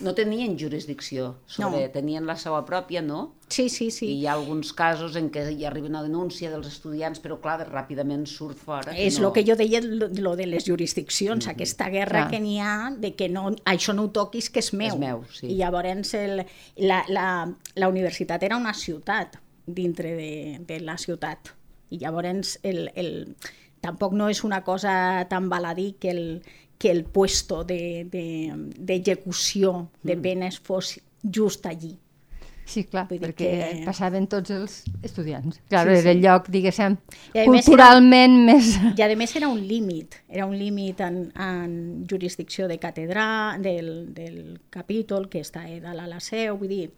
no 0.00 0.14
tenien 0.14 0.56
jurisdicció 0.58 1.34
sobre... 1.46 1.84
No. 1.86 1.92
Tenien 1.92 2.26
la 2.26 2.36
seva 2.40 2.60
pròpia, 2.66 3.02
no? 3.02 3.34
Sí, 3.50 3.68
sí, 3.68 3.88
I 3.88 3.94
sí. 3.94 4.08
hi 4.20 4.26
ha 4.26 4.34
alguns 4.36 4.72
casos 4.76 5.16
en 5.18 5.28
què 5.32 5.44
hi 5.52 5.66
arriba 5.68 5.90
una 5.90 6.02
denúncia 6.04 6.50
dels 6.52 6.68
estudiants, 6.70 7.20
però 7.22 7.38
clar, 7.42 7.58
ràpidament 7.68 8.24
surt 8.30 8.58
fora. 8.60 8.94
És 8.94 9.18
el 9.18 9.28
no. 9.28 9.32
que 9.36 9.44
jo 9.46 9.56
deia, 9.58 9.82
lo, 9.82 10.34
de 10.38 10.46
les 10.48 10.66
jurisdiccions, 10.68 11.50
aquesta 11.50 11.90
guerra 11.92 12.24
Clar. 12.24 12.30
que 12.32 12.42
n'hi 12.42 12.58
ha 12.62 12.74
de 12.96 13.14
que 13.18 13.28
no, 13.32 13.50
això 13.68 13.94
no 13.96 14.08
ho 14.08 14.12
toquis, 14.14 14.50
que 14.50 14.62
és 14.64 14.72
meu. 14.72 14.94
És 14.94 15.00
meu, 15.02 15.24
sí. 15.34 15.48
I 15.52 15.60
llavors 15.60 16.14
el, 16.18 16.44
la, 16.80 17.02
la, 17.08 17.28
la 17.76 17.92
universitat 17.92 18.44
era 18.46 18.60
una 18.60 18.74
ciutat 18.74 19.40
dintre 19.66 20.14
de, 20.16 20.32
de 20.66 20.80
la 20.84 20.96
ciutat. 20.98 21.52
I 21.90 22.00
llavors 22.02 22.56
el, 22.62 22.88
el, 22.94 23.12
tampoc 23.82 24.14
no 24.14 24.30
és 24.30 24.44
una 24.46 24.62
cosa 24.64 25.26
tan 25.30 25.48
baladí 25.50 25.92
que 25.98 26.14
el, 26.14 26.24
que 26.80 26.90
el 26.90 27.04
puesto 27.04 27.60
d'execució 27.62 28.08
de, 28.10 28.74
d'execució 28.88 29.72
de 30.02 30.16
Mm. 30.16 30.22
penes 30.22 30.58
fos 30.60 30.94
just 31.22 31.66
allí. 31.66 31.98
Sí, 32.70 32.84
clar, 32.86 33.08
Vull 33.10 33.18
perquè 33.18 33.34
que- 33.50 33.82
passaven 33.84 34.28
tots 34.30 34.50
els 34.54 34.84
estudiants. 35.02 35.58
Clar, 35.68 35.88
Sí, 35.88 35.94
sí, 35.94 36.00
era 36.00 36.10
el 36.12 36.18
sí. 36.18 36.22
lloc, 36.22 36.48
diguéssim, 36.48 36.96
I 37.34 37.38
a 37.40 37.46
més 37.50 37.64
culturalment 37.66 38.36
més... 38.46 38.76
I 38.96 39.02
a 39.02 39.08
més 39.16 39.34
era 39.36 39.48
un 39.48 39.58
límit, 39.66 40.14
era 40.28 40.46
un 40.46 40.56
límit 40.56 41.00
en, 41.02 41.32
en 41.34 42.06
jurisdicció 42.08 42.68
de 42.68 42.78
catedrà, 42.78 43.58
del, 43.58 44.14
del 44.14 44.60
capítol 44.70 45.28
que 45.28 45.40
està 45.42 45.64
a 45.66 45.80
dalt 45.82 46.00
a 46.00 46.06
la 46.06 46.20
seu, 46.20 46.56
vull 46.56 46.68
dir... 46.70 46.90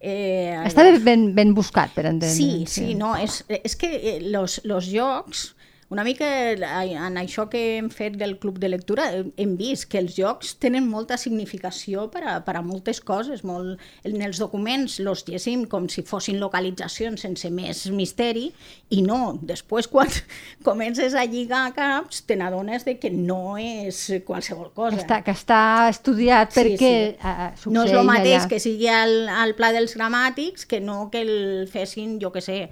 Eh, 0.00 0.54
Estava 0.66 0.92
ben, 1.02 1.34
ben 1.34 1.54
buscat, 1.56 1.90
per 1.94 2.04
entendre. 2.06 2.30
Sí, 2.36 2.66
sí, 2.68 2.94
no, 2.94 3.16
és, 3.16 3.40
és 3.48 3.74
que 3.74 3.88
eh, 3.96 4.20
los, 4.20 4.60
los 4.64 4.86
jocs, 4.92 5.56
una 5.90 6.04
mica 6.04 6.26
eh, 6.52 6.92
en 6.92 7.16
això 7.16 7.46
que 7.48 7.78
hem 7.78 7.86
fet 7.88 8.18
del 8.20 8.34
club 8.38 8.58
de 8.60 8.68
lectura, 8.68 9.06
eh, 9.16 9.22
hem 9.40 9.54
vist 9.56 9.86
que 9.88 9.96
els 10.02 10.16
jocs 10.18 10.50
tenen 10.60 10.84
molta 10.88 11.16
significació 11.16 12.10
per 12.12 12.22
a, 12.28 12.34
per 12.44 12.58
a 12.58 12.62
moltes 12.62 13.00
coses. 13.00 13.40
Molt, 13.48 13.80
en 14.04 14.20
els 14.26 14.36
documents 14.42 14.98
los 15.00 15.24
llegim 15.28 15.64
com 15.70 15.86
si 15.88 16.04
fossin 16.04 16.36
localitzacions 16.42 17.24
sense 17.24 17.48
més 17.50 17.86
misteri 17.94 18.50
i 18.92 19.00
no, 19.06 19.38
després 19.40 19.88
quan 19.88 20.12
comences 20.68 21.16
a 21.16 21.24
lligar 21.24 21.72
caps 21.76 22.20
te 22.28 22.36
n'adones 22.36 22.84
de 22.84 22.98
que 23.00 23.08
no 23.14 23.56
és 23.56 24.02
qualsevol 24.28 24.68
cosa. 24.76 24.96
Que 24.98 25.06
està, 25.06 25.22
que 25.24 25.36
està 25.36 25.62
estudiat 25.88 26.52
Sí, 26.52 26.60
perquè 26.60 26.92
sí. 26.92 27.16
eh, 27.16 27.50
succeeix 27.56 27.74
No 27.78 27.88
és 27.88 27.96
el 27.96 28.04
mateix 28.08 28.42
allà. 28.42 28.52
que 28.52 28.60
sigui 28.60 28.92
al, 28.92 29.16
al 29.32 29.56
pla 29.56 29.72
dels 29.72 29.96
gramàtics 29.96 30.68
que 30.68 30.80
no 30.84 31.08
que 31.12 31.24
el 31.24 31.68
fessin, 31.72 32.18
jo 32.20 32.28
que 32.34 32.44
sé, 32.44 32.66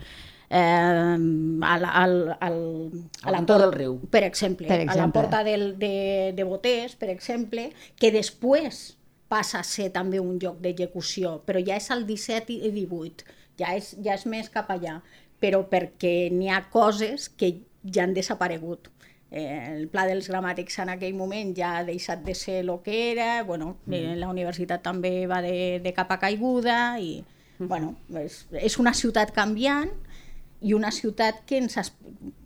eh, 0.49 1.17
al, 1.73 1.85
al, 1.85 2.37
al, 2.41 2.61
A 3.23 3.35
l'entorn 3.35 3.67
del 3.67 3.73
riu. 3.73 3.99
Per 4.11 4.25
exemple, 4.25 4.69
Per 4.69 4.81
a 4.81 4.85
la 4.85 4.93
exemple. 4.93 5.21
porta 5.21 5.43
del, 5.45 5.79
de, 5.79 6.33
de 6.37 6.45
Botés, 6.45 6.97
per 6.97 7.11
exemple, 7.11 7.71
que 7.99 8.13
després 8.15 8.97
passa 9.29 9.61
a 9.61 9.67
ser 9.67 9.91
també 9.95 10.21
un 10.23 10.39
lloc 10.43 10.61
d'execució, 10.63 11.41
però 11.47 11.63
ja 11.65 11.79
és 11.81 11.91
al 11.91 12.07
17 12.07 12.55
i 12.55 12.71
18, 12.75 13.27
ja 13.59 13.75
és, 13.75 13.95
ja 14.03 14.15
és 14.15 14.27
més 14.31 14.51
cap 14.53 14.71
allà, 14.71 15.01
però 15.43 15.65
perquè 15.71 16.31
n'hi 16.33 16.51
ha 16.53 16.63
coses 16.73 17.29
que 17.29 17.57
ja 17.83 18.05
han 18.07 18.15
desaparegut. 18.15 18.91
Eh, 19.31 19.75
el 19.75 19.89
pla 19.91 20.05
dels 20.07 20.29
gramàtics 20.31 20.79
en 20.85 20.93
aquell 20.93 21.17
moment 21.19 21.51
ja 21.57 21.73
ha 21.81 21.85
deixat 21.85 22.23
de 22.25 22.35
ser 22.39 22.61
el 22.63 22.71
que 22.85 23.11
era, 23.11 23.43
bueno, 23.45 23.77
eh, 23.91 24.15
la 24.15 24.31
universitat 24.31 24.85
també 24.87 25.27
va 25.27 25.41
de, 25.43 25.81
de 25.83 25.93
capa 25.93 26.21
caiguda 26.23 27.01
i, 27.03 27.25
bueno, 27.59 27.97
és, 28.23 28.45
és 28.55 28.79
una 28.79 28.95
ciutat 28.95 29.35
canviant 29.35 29.91
i 30.61 30.75
una 30.75 30.91
ciutat 30.95 31.43
que 31.47 31.61
ens, 31.61 31.79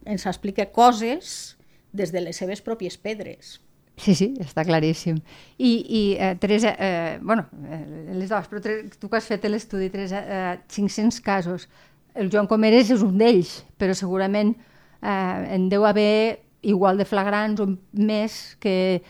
ens 0.04 0.26
explica 0.26 0.66
coses 0.74 1.56
des 1.92 2.12
de 2.14 2.22
les 2.22 2.38
seves 2.38 2.62
pròpies 2.62 2.96
pedres. 3.00 3.58
Sí, 4.00 4.14
sí, 4.16 4.30
està 4.40 4.64
claríssim. 4.64 5.18
I, 5.58 5.70
i 5.84 6.02
eh, 6.16 6.34
Teresa, 6.40 6.72
eh, 6.78 7.18
bueno, 7.20 7.44
eh, 7.68 7.82
les 8.16 8.30
dues, 8.30 8.48
però 8.48 8.76
tu 8.96 9.11
que 9.11 9.18
has 9.18 9.28
fet 9.28 9.44
l'estudi, 9.50 9.90
Teresa, 9.92 10.22
eh, 10.24 10.54
500 10.72 11.20
casos. 11.20 11.68
El 12.14 12.30
Joan 12.32 12.48
Comeres 12.48 12.90
és 12.94 13.04
un 13.04 13.18
d'ells, 13.20 13.58
però 13.78 13.94
segurament 13.94 14.54
eh, 14.56 15.56
en 15.56 15.68
deu 15.68 15.84
haver 15.84 16.40
igual 16.62 17.00
de 17.00 17.08
flagrants 17.08 17.61
o 17.61 17.68
més 17.92 18.56
que... 18.61 19.02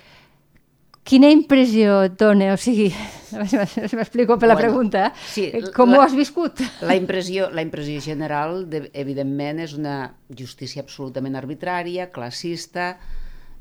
Quina 1.11 1.27
impressió 1.35 2.03
et 2.07 2.13
dona? 2.21 2.53
O 2.55 2.59
sigui, 2.61 2.91
m'explico 3.99 4.37
per 4.39 4.47
la 4.49 4.55
Bueno, 4.55 4.61
pregunta. 4.69 5.13
sí, 5.27 5.49
eh? 5.51 5.63
Com 5.75 5.91
la- 5.91 5.99
ho 5.99 6.03
has 6.05 6.15
viscut? 6.15 6.61
La 6.87 6.95
impressió, 6.95 7.49
la 7.51 7.63
impressió 7.67 8.01
general, 8.05 8.69
de, 8.71 8.85
evidentment, 8.95 9.59
és 9.65 9.75
una 9.75 9.97
justícia 10.39 10.85
absolutament 10.85 11.35
arbitrària, 11.41 12.11
classista 12.15 12.93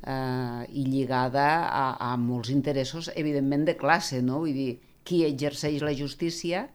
eh, 0.05 0.67
i 0.69 0.85
lligada 0.91 1.47
a, 1.69 2.11
a 2.11 2.17
molts 2.21 2.51
interessos, 2.53 3.09
evidentment, 3.15 3.65
de 3.65 3.75
classe, 3.81 4.21
no? 4.21 4.43
Vull 4.45 4.53
dir, 4.53 4.69
qui 5.03 5.23
exerceix 5.25 5.81
la 5.81 5.95
justícia 5.97 6.67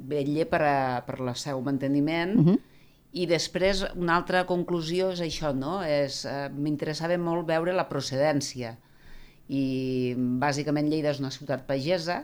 vetlla 0.00 0.46
per, 0.50 0.62
a, 0.64 0.76
per 1.06 1.20
el 1.20 1.34
seu 1.36 1.60
manteniment 1.62 2.34
Mhm. 2.40 2.58
i 3.12 3.26
després 3.26 3.84
una 3.94 4.16
altra 4.16 4.46
conclusió 4.48 5.10
és 5.12 5.20
això, 5.20 5.54
no? 5.54 5.82
És, 5.84 6.24
eh, 6.24 6.48
M'interessava 6.50 7.18
molt 7.18 7.46
veure 7.46 7.72
la 7.76 7.86
procedència 7.88 8.76
i 9.50 10.14
bàsicament 10.38 10.90
Lleida 10.90 11.10
és 11.10 11.18
una 11.18 11.32
ciutat 11.34 11.64
pagesa, 11.66 12.20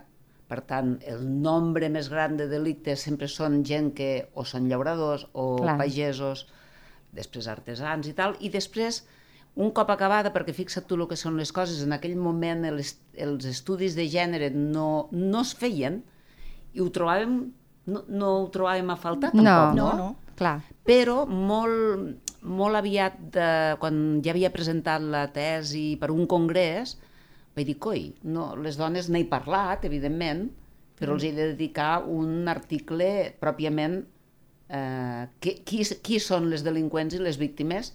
per 0.47 0.61
tant, 0.63 0.95
el 1.11 1.25
nombre 1.43 1.89
més 1.91 2.07
gran 2.13 2.37
de 2.39 2.47
delictes 2.47 3.03
sempre 3.03 3.27
són 3.27 3.65
gent 3.67 3.91
que 3.99 4.29
o 4.39 4.45
són 4.47 4.69
llauradors 4.71 5.27
o 5.35 5.57
Clar. 5.59 5.75
pagesos, 5.81 6.45
després 7.17 7.49
artesans 7.51 8.07
i 8.07 8.15
tal, 8.15 8.37
i 8.39 8.51
després, 8.55 9.01
un 9.57 9.73
cop 9.75 9.91
acabada, 9.91 10.31
perquè 10.35 10.55
fixa't 10.55 10.87
tu 10.87 10.99
el 11.01 11.07
que 11.11 11.19
són 11.19 11.39
les 11.41 11.51
coses, 11.57 11.81
en 11.83 11.97
aquell 11.97 12.15
moment 12.21 12.63
els, 12.69 12.95
els 13.17 13.49
estudis 13.49 13.97
de 13.99 14.07
gènere 14.13 14.53
no, 14.55 15.09
no 15.11 15.43
es 15.43 15.55
feien 15.59 16.03
i 16.77 16.85
ho 16.85 16.87
trobàvem, 16.95 17.41
no, 17.91 18.05
no 18.07 18.31
ho 18.43 18.47
trobàvem 18.55 18.93
a 18.93 18.99
faltar 19.01 19.33
No, 19.35 19.43
tampoc, 19.43 19.75
no, 19.81 19.89
no? 19.89 19.97
no. 20.05 20.23
Clar. 20.37 20.61
però 20.85 21.23
molt, 21.27 22.31
molt 22.45 22.77
aviat, 22.77 23.19
de, 23.33 23.51
quan 23.81 24.21
ja 24.23 24.35
havia 24.35 24.53
presentat 24.53 25.03
la 25.03 25.25
tesi 25.33 25.97
per 25.99 26.13
un 26.13 26.27
congrés, 26.29 26.99
vaig 27.57 27.67
dir, 27.71 27.79
coi, 27.81 28.03
no, 28.29 28.51
les 28.61 28.77
dones 28.77 29.09
n'he 29.09 29.25
parlat, 29.31 29.87
evidentment, 29.89 30.47
però 30.97 31.17
els 31.17 31.25
he 31.25 31.33
de 31.37 31.51
dedicar 31.53 32.05
un 32.09 32.49
article 32.49 33.09
pròpiament 33.41 34.01
eh, 34.69 35.25
qui, 35.41 35.59
qui, 35.69 35.85
qui 36.05 36.21
són 36.23 36.51
les 36.53 36.65
delinqüents 36.65 37.17
i 37.17 37.23
les 37.23 37.39
víctimes 37.41 37.93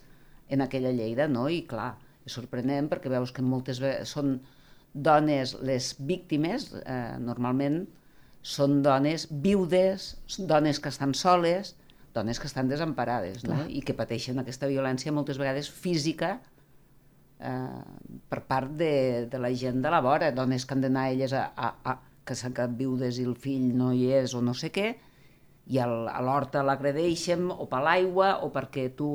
en 0.52 0.66
aquella 0.66 0.94
Lleida, 0.94 1.28
no? 1.30 1.48
I 1.50 1.64
clar, 1.70 1.94
és 2.26 2.36
sorprenent 2.38 2.90
perquè 2.92 3.10
veus 3.10 3.34
que 3.34 3.46
moltes 3.46 3.82
vegades 3.82 4.14
són 4.18 4.40
dones 4.94 5.56
les 5.64 5.94
víctimes, 6.00 6.72
eh, 6.82 7.18
normalment 7.22 7.86
són 8.42 8.82
dones 8.82 9.28
viudes, 9.30 10.16
dones 10.38 10.82
que 10.82 10.90
estan 10.90 11.14
soles, 11.14 11.76
dones 12.14 12.42
que 12.42 12.50
estan 12.50 12.68
desemparades 12.68 13.46
no? 13.46 13.62
i 13.70 13.80
que 13.86 13.96
pateixen 13.96 14.42
aquesta 14.42 14.68
violència 14.68 15.14
moltes 15.16 15.38
vegades 15.40 15.70
física 15.72 16.40
per 17.42 18.42
part 18.48 18.72
de, 18.78 19.28
de 19.32 19.40
la 19.42 19.52
gent 19.58 19.82
de 19.82 19.92
la 19.94 20.02
vora, 20.06 20.32
dones 20.32 20.66
que 20.66 20.76
han 20.76 20.84
d'anar 20.84 21.10
elles 21.12 21.34
a, 21.34 21.48
a, 21.56 21.72
a, 21.84 21.96
que 22.26 22.38
s'han 22.38 22.54
quedat 22.54 22.76
viudes 22.78 23.18
i 23.20 23.26
el 23.26 23.36
fill 23.36 23.72
no 23.78 23.92
hi 23.96 24.12
és 24.22 24.36
o 24.38 24.42
no 24.46 24.54
sé 24.58 24.70
què, 24.74 24.92
i 25.72 25.80
al, 25.82 26.08
a 26.10 26.22
l'horta 26.26 26.64
l'agredeixen 26.66 27.50
o 27.54 27.68
per 27.72 27.82
l'aigua 27.86 28.36
o 28.46 28.52
perquè 28.54 28.90
tu 28.98 29.12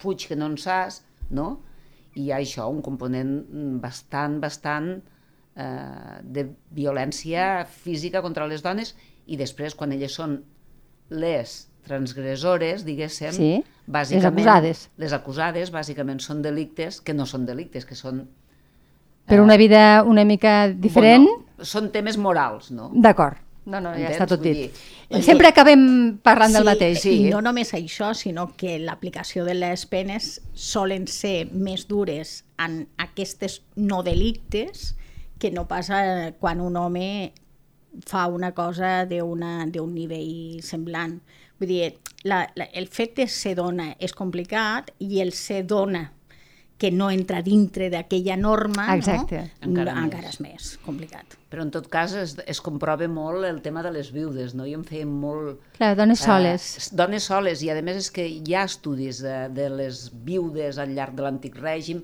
fuig 0.00 0.26
que 0.28 0.36
no 0.36 0.50
en 0.52 0.56
saps, 0.60 1.02
no? 1.30 1.48
I 2.16 2.26
hi 2.26 2.32
ha 2.32 2.40
això, 2.40 2.68
un 2.72 2.80
component 2.84 3.32
bastant, 3.82 4.38
bastant 4.40 4.90
eh, 4.96 6.16
de 6.22 6.46
violència 6.76 7.66
física 7.68 8.22
contra 8.24 8.48
les 8.48 8.64
dones 8.64 8.94
i 9.26 9.36
després 9.36 9.76
quan 9.76 9.92
elles 9.92 10.16
són 10.16 10.38
les 11.10 11.56
transgressores, 11.86 12.84
diguéssim, 12.86 13.32
Sí, 13.32 13.50
bàsicament... 13.86 14.22
les 14.22 14.26
acusades. 14.32 14.84
Les 15.00 15.14
acusades, 15.16 15.72
bàsicament, 15.74 16.20
són 16.20 16.42
delictes 16.44 17.00
que 17.00 17.14
no 17.14 17.26
són 17.26 17.46
delictes, 17.48 17.86
que 17.88 17.94
són... 17.98 18.26
Per 19.26 19.40
una 19.42 19.56
vida 19.58 20.04
una 20.06 20.22
mica 20.24 20.68
diferent, 20.70 21.24
Bueno, 21.26 21.64
són 21.66 21.88
temes 21.90 22.18
morals, 22.18 22.70
no? 22.70 22.90
d'acord. 22.94 23.40
No, 23.66 23.80
no, 23.82 23.90
ja 23.98 24.04
Entens? 24.12 24.20
està 24.20 24.26
tot 24.30 24.42
dit. 24.44 24.70
dir, 25.10 25.22
Sempre 25.26 25.48
acabem 25.48 25.80
parlant 26.22 26.52
del 26.54 26.62
mateix. 26.68 27.00
sí. 27.02 27.14
I 27.26 27.30
no 27.32 27.40
només 27.42 27.72
això, 27.74 28.12
sinó 28.14 28.52
que 28.56 28.76
l'aplicació 28.78 29.42
de 29.44 29.56
les 29.58 29.82
penes 29.90 30.28
solen 30.54 31.08
ser 31.10 31.48
més 31.50 31.88
dures 31.90 32.44
en 32.62 32.84
aquestes 32.96 33.64
no 33.74 34.04
delictes 34.06 34.92
que 35.42 35.50
no 35.50 35.66
passa 35.66 36.30
quan 36.38 36.60
un 36.62 36.76
home 36.78 37.32
fa 38.06 38.28
una 38.28 38.52
cosa 38.54 39.04
d'un 39.10 39.42
nivell 39.94 40.62
semblant. 40.62 41.18
Vull 41.60 41.68
dir, 41.70 41.94
la, 42.28 42.42
la, 42.54 42.66
el 42.76 42.86
fet 42.92 43.16
de 43.16 43.26
ser 43.32 43.54
dona 43.56 43.94
és 44.02 44.12
complicat 44.12 44.90
i 44.98 45.20
el 45.22 45.32
ser 45.32 45.62
dona 45.64 46.10
que 46.76 46.90
no 46.92 47.06
entra 47.08 47.38
dintre 47.40 47.86
d'aquella 47.88 48.34
norma 48.36 48.90
Exacte. 48.92 49.38
no? 49.62 49.70
Encara 49.70 49.94
més. 49.94 50.02
encara 50.04 50.28
és 50.28 50.40
més 50.44 50.66
complicat. 50.84 51.38
Però 51.48 51.62
en 51.64 51.70
tot 51.72 51.86
cas 51.88 52.12
es, 52.20 52.34
es 52.44 52.60
comprova 52.60 53.08
molt 53.08 53.46
el 53.48 53.62
tema 53.64 53.80
de 53.86 53.94
les 53.94 54.10
viudes, 54.12 54.52
no? 54.52 54.66
Jo 54.68 54.76
em 54.82 54.84
feia 54.84 55.06
molt... 55.08 55.62
Clar, 55.78 55.94
dones 55.96 56.20
soles. 56.20 56.66
Eh, 56.76 56.90
dones 57.00 57.24
soles, 57.30 57.62
i 57.64 57.70
a 57.72 57.78
més 57.80 58.02
és 58.02 58.10
que 58.12 58.26
hi 58.28 58.52
ha 58.52 58.66
estudis 58.68 59.22
de, 59.24 59.38
de 59.56 59.70
les 59.72 60.10
viudes 60.28 60.76
al 60.76 60.92
llarg 60.92 61.16
de 61.16 61.24
l'antic 61.24 61.56
règim, 61.56 62.02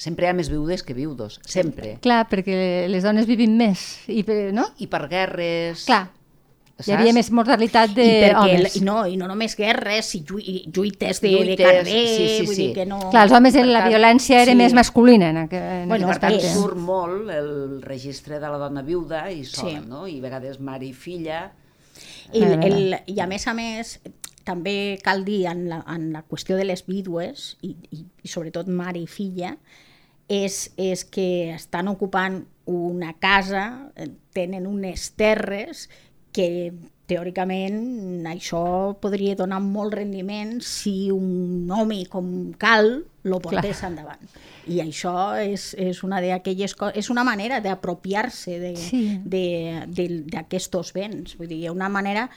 sempre 0.00 0.24
hi 0.24 0.32
ha 0.32 0.38
més 0.40 0.48
viudes 0.48 0.80
que 0.82 0.96
viudos, 0.96 1.36
sempre. 1.44 1.98
Clar, 2.00 2.22
perquè 2.32 2.86
les 2.88 3.04
dones 3.04 3.28
vivim 3.28 3.52
més, 3.60 3.84
i, 4.08 4.22
per- 4.24 4.48
no? 4.56 4.70
I 4.80 4.88
per 4.88 5.04
guerres... 5.12 5.84
Clar, 5.90 6.06
saps? 6.76 6.88
hi 6.88 6.92
havia 6.96 7.12
més 7.14 7.30
mortalitat 7.30 7.90
I, 7.94 7.94
perquè, 7.94 8.30
d'homes. 8.34 8.76
i 8.76 8.82
no, 8.84 8.96
I 9.06 9.16
no 9.20 9.28
només 9.30 9.54
guerres, 9.58 10.08
i 10.18 10.22
lluites, 10.26 10.72
lluites 10.74 11.20
de, 11.22 11.30
Lluites, 11.30 11.56
de 11.58 11.64
carrer, 11.64 11.84
sí, 11.84 12.28
sí, 12.38 12.46
vull 12.46 12.54
sí. 12.56 12.62
dir 12.66 12.74
que 12.74 12.86
no... 12.86 12.98
Clar, 13.10 13.24
els 13.28 13.36
homes, 13.38 13.54
Per 13.54 13.66
la 13.66 13.84
violència 13.88 14.40
era 14.42 14.52
sí. 14.52 14.58
més 14.58 14.74
masculina 14.74 15.30
en, 15.30 15.42
aqu 15.44 15.60
en 15.60 15.88
Bueno, 15.88 16.08
aquest 16.10 16.24
aspecte. 16.24 16.50
surt 16.56 16.76
molt 16.76 17.30
el 17.30 17.52
registre 17.82 18.40
de 18.42 18.50
la 18.50 18.58
dona 18.58 18.82
viuda 18.82 19.30
i 19.30 19.44
sola, 19.44 19.78
Sí. 19.80 19.86
no? 19.88 20.06
I 20.08 20.18
a 20.18 20.26
vegades 20.28 20.60
mare 20.60 20.86
i 20.86 20.92
filla... 20.92 21.44
I, 22.32 22.40
veure. 22.40 22.66
el, 22.66 22.94
I 23.06 23.20
a 23.20 23.26
més 23.30 23.44
a 23.46 23.52
més, 23.54 23.98
també 24.44 24.98
cal 25.04 25.22
dir 25.24 25.44
en 25.46 25.68
la, 25.70 25.82
en 25.94 26.08
la 26.12 26.24
qüestió 26.26 26.56
de 26.58 26.64
les 26.66 26.82
vídues, 26.88 27.56
i, 27.62 27.76
i, 27.94 28.00
i 28.24 28.28
sobretot 28.28 28.66
mare 28.66 28.98
i 28.98 29.06
filla, 29.06 29.52
és, 30.26 30.72
és 30.80 31.04
que 31.04 31.52
estan 31.54 31.88
ocupant 31.92 32.40
una 32.66 33.12
casa, 33.20 33.90
eh, 33.94 34.08
tenen 34.32 34.66
unes 34.66 35.10
terres 35.20 35.86
que 36.34 36.72
teòricament 37.06 38.24
això 38.26 38.96
podria 39.00 39.36
donar 39.36 39.60
molt 39.62 39.94
rendiment 39.94 40.56
si 40.64 41.10
un 41.12 41.68
home 41.70 42.02
com 42.10 42.52
cal 42.58 43.04
lo 43.24 43.38
portés 43.44 43.78
Clar. 43.80 43.90
endavant. 43.92 44.24
I 44.68 44.78
això 44.80 45.36
és, 45.44 45.74
és 45.76 46.00
una 46.04 46.22
d'aquelles 46.24 46.72
coses, 46.74 46.96
és 46.96 47.10
una 47.12 47.24
manera 47.24 47.60
d'apropiar-se 47.60 48.58
de, 48.60 48.74
Sí. 48.76 49.20
de- 49.24 49.84
de- 49.88 50.22
d'aquests 50.32 50.92
béns. 50.96 51.36
Vull 51.36 51.48
dir, 51.48 51.70
una 51.70 51.88
manera 51.92 52.28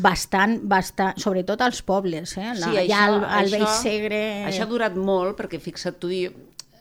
bastant, 0.00 0.60
bastant, 0.62 1.18
sobretot 1.18 1.60
als 1.60 1.82
pobles, 1.82 2.36
eh? 2.38 2.52
La, 2.56 2.70
ja 2.86 3.04
al, 3.06 3.24
al 3.24 3.50
Vell 3.50 3.66
Segre... 3.66 4.44
Això 4.46 4.62
ha 4.64 4.70
durat 4.70 4.94
molt, 4.96 5.36
perquè 5.36 5.58
fixa't 5.60 5.98
tu, 6.00 6.08
jo, 6.14 6.30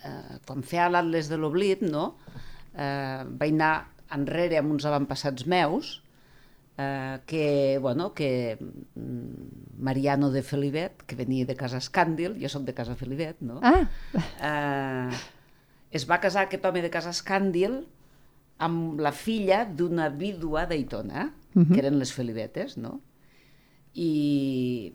eh, 0.06 0.38
quan 0.46 0.62
feia 0.64 0.88
l'Atles 0.90 1.28
de 1.30 1.38
l'Oblit, 1.42 1.82
no? 1.82 2.16
eh, 2.78 3.24
vaig 3.28 3.52
anar 3.58 3.88
enrere 4.16 4.58
amb 4.62 4.72
uns 4.72 4.86
avantpassats 4.86 5.46
meus, 5.46 5.98
eh, 6.82 7.20
que, 7.26 7.78
bueno, 7.82 8.14
que 8.14 8.58
mm, 8.96 9.82
Mariano 9.82 10.32
de 10.32 10.44
Felibet, 10.44 11.04
que 11.04 11.16
venia 11.16 11.46
de 11.46 11.56
casa 11.56 11.82
Escàndil, 11.82 12.38
jo 12.42 12.50
sóc 12.50 12.66
de 12.68 12.74
casa 12.74 12.96
Felibet, 12.96 13.42
no? 13.42 13.60
Ah, 13.64 13.86
eh, 14.42 15.10
es 15.92 16.08
va 16.10 16.22
casar 16.24 16.46
aquest 16.48 16.66
home 16.66 16.82
de 16.82 16.92
casa 16.94 17.14
Escàndil 17.14 17.82
amb 18.62 19.00
la 19.02 19.12
filla 19.12 19.64
d'una 19.66 20.10
vídua 20.10 20.66
d'Aitona, 20.70 21.32
uh 21.32 21.62
-huh. 21.62 21.74
que 21.74 21.80
eren 21.80 22.00
les 22.00 22.14
Felibetes, 22.14 22.78
no? 22.78 23.02
I, 23.94 24.94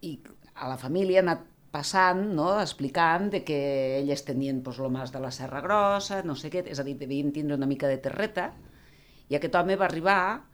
I 0.00 0.20
a 0.54 0.68
la 0.68 0.76
família 0.78 1.20
ha 1.20 1.22
anat 1.22 1.46
passant, 1.74 2.28
no? 2.34 2.60
explicant 2.60 3.30
de 3.30 3.42
que 3.42 3.98
elles 3.98 4.24
tenien 4.24 4.62
pues, 4.62 4.78
lo 4.78 4.90
mas 4.90 5.10
de 5.10 5.20
la 5.20 5.30
Serra 5.30 5.60
Grossa, 5.60 6.22
no 6.22 6.36
sé 6.36 6.50
què, 6.50 6.62
és 6.70 6.78
a 6.78 6.84
dir, 6.84 6.94
devien 6.98 7.32
tindre 7.32 7.56
una 7.56 7.66
mica 7.66 7.88
de 7.88 7.98
terreta, 7.98 8.52
i 9.28 9.34
aquest 9.34 9.54
home 9.54 9.76
va 9.80 9.86
arribar 9.86 10.44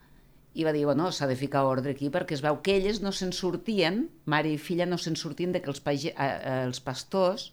i 0.54 0.64
va 0.66 0.72
dir, 0.74 0.84
bueno, 0.88 1.12
s'ha 1.14 1.28
de 1.30 1.38
ficar 1.38 1.62
ordre 1.68 1.94
aquí 1.94 2.10
perquè 2.10 2.34
es 2.34 2.42
veu 2.42 2.58
que 2.64 2.74
elles 2.80 3.00
no 3.04 3.12
se'n 3.14 3.32
sortien, 3.36 4.08
mare 4.26 4.50
i 4.50 4.58
filla 4.58 4.86
no 4.88 4.98
se'n 4.98 5.16
sortien 5.16 5.52
de 5.54 5.62
que 5.62 5.70
els, 5.70 5.82
page, 5.84 6.10
eh, 6.10 6.26
eh, 6.26 6.62
els 6.66 6.82
pastors 6.82 7.52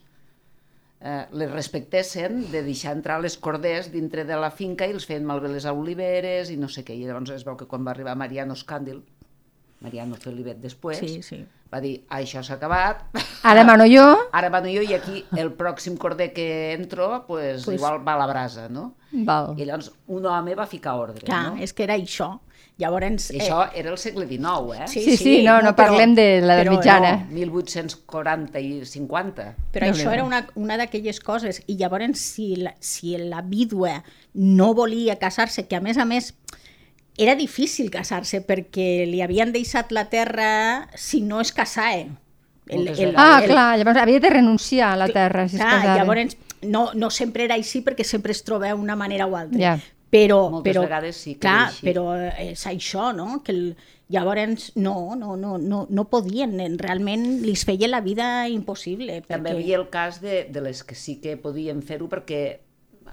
eh, 1.00 1.26
les 1.30 1.50
respectessin 1.52 2.42
de 2.50 2.64
deixar 2.66 2.96
entrar 2.96 3.20
les 3.22 3.38
corders 3.38 3.92
dintre 3.94 4.24
de 4.26 4.38
la 4.40 4.50
finca 4.50 4.88
i 4.88 4.96
els 4.96 5.06
feien 5.06 5.26
malbé 5.28 5.52
les 5.52 5.68
oliveres 5.70 6.50
i 6.50 6.58
no 6.58 6.68
sé 6.68 6.84
què. 6.84 6.96
I 6.96 7.06
llavors 7.06 7.36
es 7.36 7.46
veu 7.46 7.56
que 7.58 7.68
quan 7.70 7.86
va 7.86 7.94
arribar 7.94 8.18
Mariano 8.18 8.58
Scàndil, 8.58 9.02
Mariano 9.80 10.16
Felivet 10.16 10.58
després, 10.58 10.98
Sí, 10.98 11.22
sí. 11.22 11.44
va 11.72 11.80
dir, 11.80 12.00
això 12.10 12.42
s'ha 12.42 12.54
acabat, 12.58 13.04
ara 13.44 13.62
mano 13.64 13.84
jo. 13.86 14.04
ara 14.32 14.48
vano 14.50 14.66
jo 14.72 14.82
i 14.82 14.94
aquí 14.94 15.24
el 15.36 15.52
pròxim 15.54 15.96
corder 15.96 16.32
que 16.32 16.72
entro, 16.72 17.24
pues, 17.28 17.64
Pues- 17.64 17.76
igual 17.78 18.00
va 18.06 18.14
a 18.14 18.18
la 18.18 18.26
brasa, 18.26 18.68
no? 18.68 18.94
Val. 19.12 19.54
I 19.56 19.64
llavors 19.64 19.92
un 20.08 20.26
home 20.26 20.54
va 20.54 20.66
ficar 20.66 20.94
ordre, 20.98 21.24
Clar, 21.24 21.54
no? 21.54 21.62
és 21.62 21.72
que 21.72 21.84
era 21.84 21.94
això. 21.96 22.40
Llavors... 22.78 23.30
I 23.34 23.40
això 23.40 23.64
era 23.74 23.90
el 23.90 23.98
segle 23.98 24.26
XIX, 24.28 24.76
eh? 24.84 24.86
Sí, 24.86 25.16
sí, 25.16 25.42
no, 25.42 25.56
no 25.62 25.72
parlem 25.74 26.12
de 26.14 26.26
l'edat 26.40 26.60
però- 26.66 26.76
mitjana. 26.76 27.10
No, 27.24 27.34
1840 27.34 28.60
i 28.62 28.84
50. 28.86 29.46
Però 29.74 29.88
Déu 29.88 29.94
això 29.96 30.06
n'hi 30.10 30.14
era 30.14 30.24
una, 30.24 30.44
una 30.54 30.76
d'aquelles 30.78 31.18
coses, 31.24 31.62
i 31.66 31.74
llavors 31.80 32.18
si 32.22 32.54
la, 32.56 32.74
si 32.78 33.16
la 33.18 33.42
vídua 33.42 34.04
no 34.34 34.74
volia 34.78 35.16
casar-se, 35.18 35.66
que 35.66 35.74
a 35.76 35.80
més 35.82 35.98
a 35.98 36.04
més 36.06 36.34
era 37.18 37.34
difícil 37.34 37.90
casar-se 37.90 38.40
perquè 38.46 39.04
li 39.10 39.20
havien 39.24 39.52
deixat 39.52 39.90
la 39.92 40.06
terra 40.08 40.88
si 40.96 41.20
no 41.20 41.40
es 41.42 41.52
casava. 41.52 42.06
Moltes 42.70 42.98
Ah, 43.16 43.40
El- 43.42 43.48
clar, 43.50 43.78
llavors 43.80 43.96
havia 43.98 44.20
de 44.20 44.30
renunciar 44.30 44.92
a 44.92 44.96
la 44.96 45.08
terra 45.08 45.48
si 45.48 45.56
es 45.56 45.62
Clar, 45.62 45.80
casava. 45.80 45.96
llavors 45.96 46.36
no, 46.62 46.90
no 46.94 47.08
sempre 47.10 47.44
era 47.44 47.54
així 47.56 47.80
perquè 47.82 48.04
sempre 48.04 48.32
es 48.32 48.42
troba 48.44 48.74
una 48.74 48.94
manera 48.96 49.26
o 49.26 49.36
altra. 49.36 49.58
Ja. 49.58 49.78
Però, 50.10 50.48
Moltes 50.50 50.72
però, 50.74 50.82
vegades 50.86 51.16
sí 51.16 51.34
que 51.34 51.40
clar, 51.40 51.54
era 51.54 51.66
així. 51.68 51.86
però 51.86 52.04
és 52.40 52.66
això, 52.66 53.10
no? 53.14 53.42
Que 53.44 53.52
el, 53.52 53.76
llavors 54.08 54.72
no, 54.76 55.14
no, 55.16 55.36
no, 55.36 55.58
no, 55.58 55.86
no 55.90 56.04
podien, 56.08 56.54
realment 56.78 57.42
li 57.44 57.54
feia 57.56 57.88
la 57.88 58.00
vida 58.00 58.48
impossible. 58.48 59.20
També 59.26 59.50
perquè- 59.50 59.58
hi 59.58 59.62
havia 59.64 59.76
el 59.82 59.88
cas 59.90 60.20
de, 60.22 60.44
de 60.48 60.60
les 60.64 60.82
que 60.84 60.94
sí 60.94 61.16
que 61.20 61.36
podien 61.36 61.82
fer-ho 61.82 62.08
perquè 62.08 62.58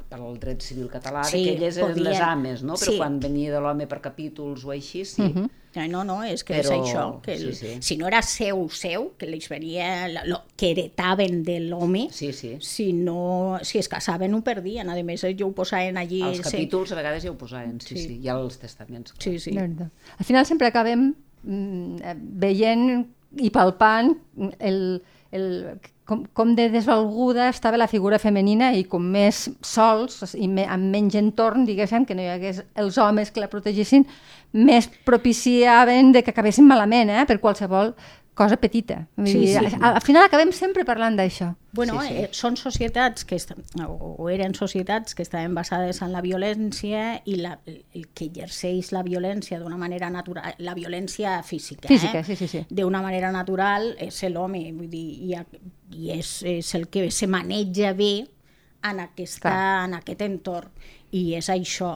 per 0.09 0.19
al 0.21 0.37
dret 0.39 0.61
civil 0.61 0.87
català, 0.89 1.23
Sí, 1.23 1.37
sí, 1.39 1.43
que 1.45 1.53
elles 1.57 1.77
eren 1.77 1.89
podien. 1.91 2.03
les 2.11 2.19
ames, 2.21 2.63
no? 2.63 2.73
Però 2.75 2.91
Sí. 2.91 2.97
quan 2.97 3.19
venia 3.19 3.51
de 3.53 3.59
l'home 3.59 3.87
per 3.87 3.99
capítols 4.01 4.63
o 4.65 4.71
així, 4.71 5.03
sí. 5.05 5.21
Uh 5.21 5.25
-huh. 5.33 5.49
Ai, 5.77 5.89
No, 5.89 6.05
no, 6.05 6.23
és 6.23 6.43
que 6.43 6.53
Però- 6.53 6.59
és 6.61 6.69
això, 6.71 7.21
que 7.21 7.33
el, 7.33 7.53
sí, 7.53 7.65
sí. 7.67 7.77
si 7.81 7.97
no 7.97 8.07
era 8.07 8.21
seu, 8.21 8.69
seu, 8.69 9.11
que 9.17 9.25
les 9.27 9.49
venia, 9.49 10.07
la- 10.07 10.23
lo, 10.25 10.43
que 10.55 10.71
heretaven 10.71 11.43
de 11.43 11.59
l'home, 11.59 12.07
Sí, 12.11 12.31
sí. 12.31 12.55
si, 12.61 12.93
no, 12.93 13.59
si 13.61 13.77
es 13.79 13.89
casaven 13.89 14.33
ho 14.33 14.41
perdien, 14.41 14.89
a 14.89 14.95
més 15.03 15.21
jo 15.37 15.47
ho 15.47 15.51
posaven 15.51 15.97
allí... 15.97 16.21
Els 16.21 16.37
sí. 16.37 16.43
capítols 16.43 16.91
a 16.93 16.95
vegades 16.95 17.23
ja 17.23 17.31
ho 17.31 17.37
posaven, 17.37 17.81
sí, 17.81 17.97
Sí. 17.97 18.07
sí, 18.07 18.19
i 18.23 18.27
als 18.29 18.57
testaments. 18.57 19.11
clar. 19.11 19.21
Sí, 19.23 19.37
sí. 19.39 19.51
Veritat. 19.51 19.91
Al 20.17 20.25
final 20.25 20.45
sempre 20.45 20.67
acabem 20.67 21.13
mm, 21.43 21.95
eh, 22.01 22.15
veient 22.17 23.07
i 23.37 23.49
palpant 23.49 24.17
el, 24.59 25.03
el, 25.31 25.77
com, 26.05 26.23
com 26.33 26.53
de 26.55 26.69
desvalguda 26.69 27.49
estava 27.49 27.77
la 27.77 27.89
figura 27.89 28.19
femenina 28.21 28.71
i 28.77 28.83
com 28.89 29.01
més 29.01 29.45
sols 29.65 30.35
i 30.37 30.47
me, 30.47 30.65
amb 30.69 30.91
menys 30.93 31.17
entorn, 31.19 31.65
diguéssim, 31.65 32.05
que 32.05 32.15
no 32.17 32.23
hi 32.23 32.31
hagués 32.35 32.61
els 32.77 32.99
homes 33.01 33.31
que 33.33 33.41
la 33.43 33.49
protegissin, 33.51 34.05
més 34.53 34.87
propiciaven 35.07 36.13
de 36.15 36.23
que 36.23 36.31
acabessin 36.31 36.67
malament, 36.69 37.09
eh, 37.09 37.25
per 37.27 37.41
qualsevol 37.41 37.95
cosa 38.35 38.57
petita. 38.59 39.07
Vull 39.15 39.27
Sí, 39.31 39.39
dir, 39.45 39.53
sí. 39.69 39.77
Al, 39.79 39.95
al 39.95 40.01
final 40.03 40.25
acabem 40.27 40.51
sempre 40.53 40.83
parlant 40.85 41.15
d'això. 41.17 41.53
Bueno, 41.75 41.97
Sí, 42.01 42.07
sí. 42.07 42.17
Eh, 42.23 42.29
són 42.35 42.55
societats 42.59 43.25
que 43.27 43.35
estan, 43.39 43.63
o, 43.83 44.15
o 44.23 44.29
eren 44.31 44.53
societats 44.55 45.15
que 45.15 45.23
estaven 45.23 45.55
basades 45.55 46.01
en 46.03 46.11
la 46.13 46.21
violència 46.23 47.21
i 47.25 47.35
la, 47.41 47.57
el 47.65 48.05
que 48.13 48.27
exerceix 48.29 48.91
la 48.95 49.01
violència 49.03 49.59
d'una 49.59 49.79
manera 49.79 50.09
natural, 50.11 50.53
la 50.59 50.75
violència 50.75 51.41
física, 51.43 51.87
Física, 51.87 52.19
eh? 52.19 52.23
sí, 52.27 52.35
sí, 52.35 52.47
sí. 52.47 52.65
d'una 52.69 53.01
manera 53.01 53.31
natural 53.31 53.95
és 53.99 54.21
l'home, 54.31 54.67
vull 54.77 54.89
dir, 54.91 55.07
i, 55.31 55.35
i 55.95 56.11
és, 56.19 56.37
és 56.43 56.75
el 56.75 56.87
que 56.87 57.09
se 57.11 57.27
maneja 57.27 57.93
bé 57.93 58.13
en, 58.85 58.99
aquesta, 58.99 59.49
Clar. 59.49 59.85
en 59.87 59.93
aquest 59.97 60.21
entorn. 60.21 60.69
I 61.15 61.35
és 61.37 61.47
això. 61.53 61.93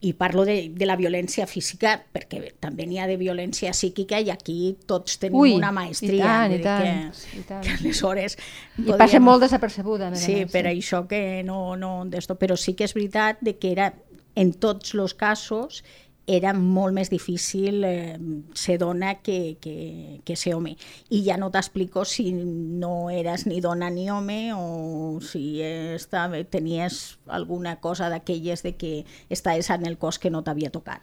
I 0.00 0.12
parlo 0.14 0.44
de, 0.46 0.68
de 0.70 0.86
la 0.86 0.94
violència 0.96 1.44
física 1.50 1.96
perquè 2.14 2.52
també 2.62 2.86
n'hi 2.86 3.00
ha 3.02 3.06
de 3.10 3.16
violència 3.18 3.72
psíquica 3.74 4.20
i 4.22 4.30
aquí 4.30 4.76
tots 4.86 5.16
tenim 5.18 5.40
Ui, 5.40 5.54
una 5.58 5.72
i 5.72 5.74
maestria. 5.74 6.24
tant, 6.24 6.52
vull 6.52 6.60
i 6.60 6.62
tant, 6.62 6.84
que, 7.10 7.38
i 7.40 7.42
tant. 7.48 7.64
que 7.66 7.72
aleshores 7.80 8.36
I 8.38 8.82
podríem- 8.86 8.98
passa 9.02 9.20
molt 9.20 9.42
desapercebuda, 9.42 10.10
més 10.14 10.22
Sí, 10.22 10.36
més, 10.44 10.52
per 10.54 10.64
això 10.70 11.02
que 11.10 11.42
no, 11.44 11.74
no 11.76 11.96
però 12.38 12.56
sí 12.56 12.74
que 12.78 12.86
és 12.86 12.94
veritat 12.94 13.42
de 13.42 13.56
que 13.58 13.72
era 13.74 13.90
en 14.38 14.52
tots 14.54 14.94
els 14.94 15.14
casos 15.18 15.82
era 16.28 16.52
molt 16.52 16.92
més 16.92 17.08
difícil 17.08 17.80
eh, 17.88 18.18
ser 18.52 18.74
dona 18.78 19.14
que, 19.24 19.56
que, 19.64 20.20
que 20.28 20.36
ser 20.36 20.52
home. 20.58 20.74
I 21.08 21.22
ja 21.24 21.38
no 21.40 21.48
t'explico 21.50 22.04
si 22.04 22.26
no 22.36 23.08
eres 23.08 23.46
ni 23.48 23.62
dona 23.64 23.88
ni 23.88 24.10
home 24.12 24.52
o 24.52 25.18
si 25.24 25.62
estava, 25.64 26.42
tenies 26.44 27.16
alguna 27.32 27.78
cosa 27.80 28.10
d'aquelles 28.12 28.62
de 28.62 28.74
que 28.76 28.92
estaves 29.32 29.70
en 29.72 29.86
el 29.88 29.96
cos 29.96 30.18
que 30.20 30.28
no 30.30 30.44
t'havia 30.44 30.68
tocat. 30.70 31.00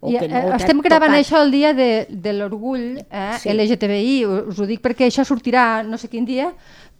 O 0.00 0.10
I, 0.10 0.18
que 0.18 0.28
no 0.28 0.42
eh, 0.42 0.56
estem 0.58 0.82
gravant 0.82 1.14
tocat. 1.14 1.22
això 1.22 1.44
el 1.46 1.54
dia 1.54 1.70
de, 1.72 2.06
de 2.10 2.32
l'orgull 2.34 2.98
eh, 2.98 3.38
Sí. 3.38 3.54
LGTBI, 3.54 4.24
us 4.26 4.58
ho 4.58 4.66
dic 4.66 4.82
perquè 4.82 5.06
això 5.06 5.22
sortirà 5.24 5.84
no 5.86 5.96
sé 6.02 6.10
quin 6.10 6.26
dia, 6.26 6.50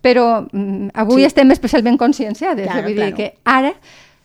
però 0.04 0.44
mm, 0.46 0.94
avui 0.94 1.22
Sí. 1.24 1.26
estem 1.32 1.50
especialment 1.50 1.98
conscienciades, 1.98 2.70
Claro, 2.70 2.86
vull 2.86 2.94
dir 2.94 3.10
claro. 3.10 3.16
que 3.18 3.34
ara 3.44 3.74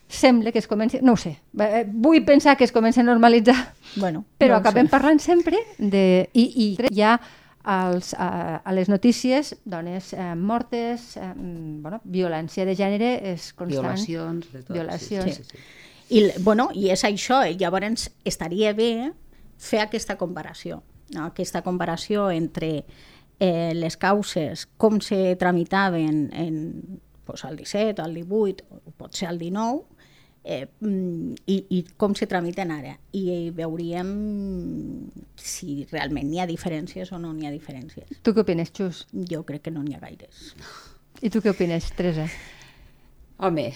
sembla 0.10 0.52
que 0.52 0.60
es 0.60 0.68
comenci, 0.68 1.00
no 1.06 1.14
ho 1.14 1.18
sé, 1.22 1.38
eh, 1.62 1.86
vull 1.88 2.24
pensar 2.26 2.58
que 2.58 2.66
es 2.66 2.74
comença 2.74 3.02
a 3.02 3.06
normalitzar, 3.06 3.76
Bueno, 3.96 4.26
però 4.42 4.58
no 4.58 4.64
acabem 4.64 4.88
sé. 4.88 4.92
parlant 4.92 5.20
sempre 5.22 5.60
de... 5.78 6.30
I, 6.34 6.48
i 6.50 6.66
hi 6.90 7.04
ha 7.06 7.20
als, 7.64 8.16
a, 8.18 8.58
a 8.66 8.74
les 8.74 8.90
notícies 8.90 9.54
dones 9.66 10.14
eh, 10.14 10.34
mortes, 10.36 11.16
eh, 11.18 11.28
mm, 11.36 11.82
bueno, 11.84 12.00
violència 12.04 12.66
de 12.66 12.74
gènere 12.76 13.12
és 13.36 13.52
constant. 13.54 13.86
Violacions, 13.86 14.50
de 14.52 14.64
tot. 14.64 14.74
Violacions. 14.74 15.36
Sí, 15.36 15.44
sí, 15.44 15.60
sí. 15.60 16.18
I, 16.18 16.24
bueno, 16.42 16.72
I 16.74 16.90
és 16.90 17.06
això, 17.06 17.44
eh? 17.46 17.54
llavors 17.60 18.10
estaria 18.26 18.74
bé 18.74 19.12
fer 19.62 19.84
aquesta 19.84 20.18
comparació, 20.18 20.82
no? 21.14 21.28
aquesta 21.28 21.62
comparació 21.62 22.32
entre 22.34 22.72
eh, 23.38 23.76
les 23.78 23.98
causes, 24.02 24.66
com 24.82 24.98
se 25.06 25.36
tramitaven 25.38 26.32
en, 26.34 26.58
pues, 27.30 27.46
al 27.46 27.62
17, 27.62 28.02
al 28.02 28.18
18, 28.18 28.66
o 28.74 28.98
potser 28.98 29.30
al 29.30 29.38
19, 29.38 29.99
eh, 30.44 30.68
mm, 30.82 31.34
i, 31.48 31.58
i 31.78 31.84
com 31.98 32.16
se 32.16 32.28
tramiten 32.28 32.72
ara. 32.72 32.96
I 33.14 33.50
veuríem 33.56 34.10
si 35.36 35.88
realment 35.92 36.30
n'hi 36.30 36.40
ha 36.44 36.48
diferències 36.50 37.12
o 37.16 37.20
no 37.22 37.34
n'hi 37.34 37.48
ha 37.50 37.54
diferències. 37.54 38.20
Tu 38.24 38.34
què 38.34 38.44
opines, 38.46 38.72
Xus? 38.76 39.06
Jo 39.32 39.44
crec 39.48 39.68
que 39.68 39.72
no 39.76 39.84
n'hi 39.84 39.96
ha 39.98 40.02
gaires. 40.04 40.54
I 41.22 41.30
tu 41.30 41.42
què 41.44 41.52
opines, 41.52 41.92
Teresa? 41.98 42.28
Home, 43.40 43.74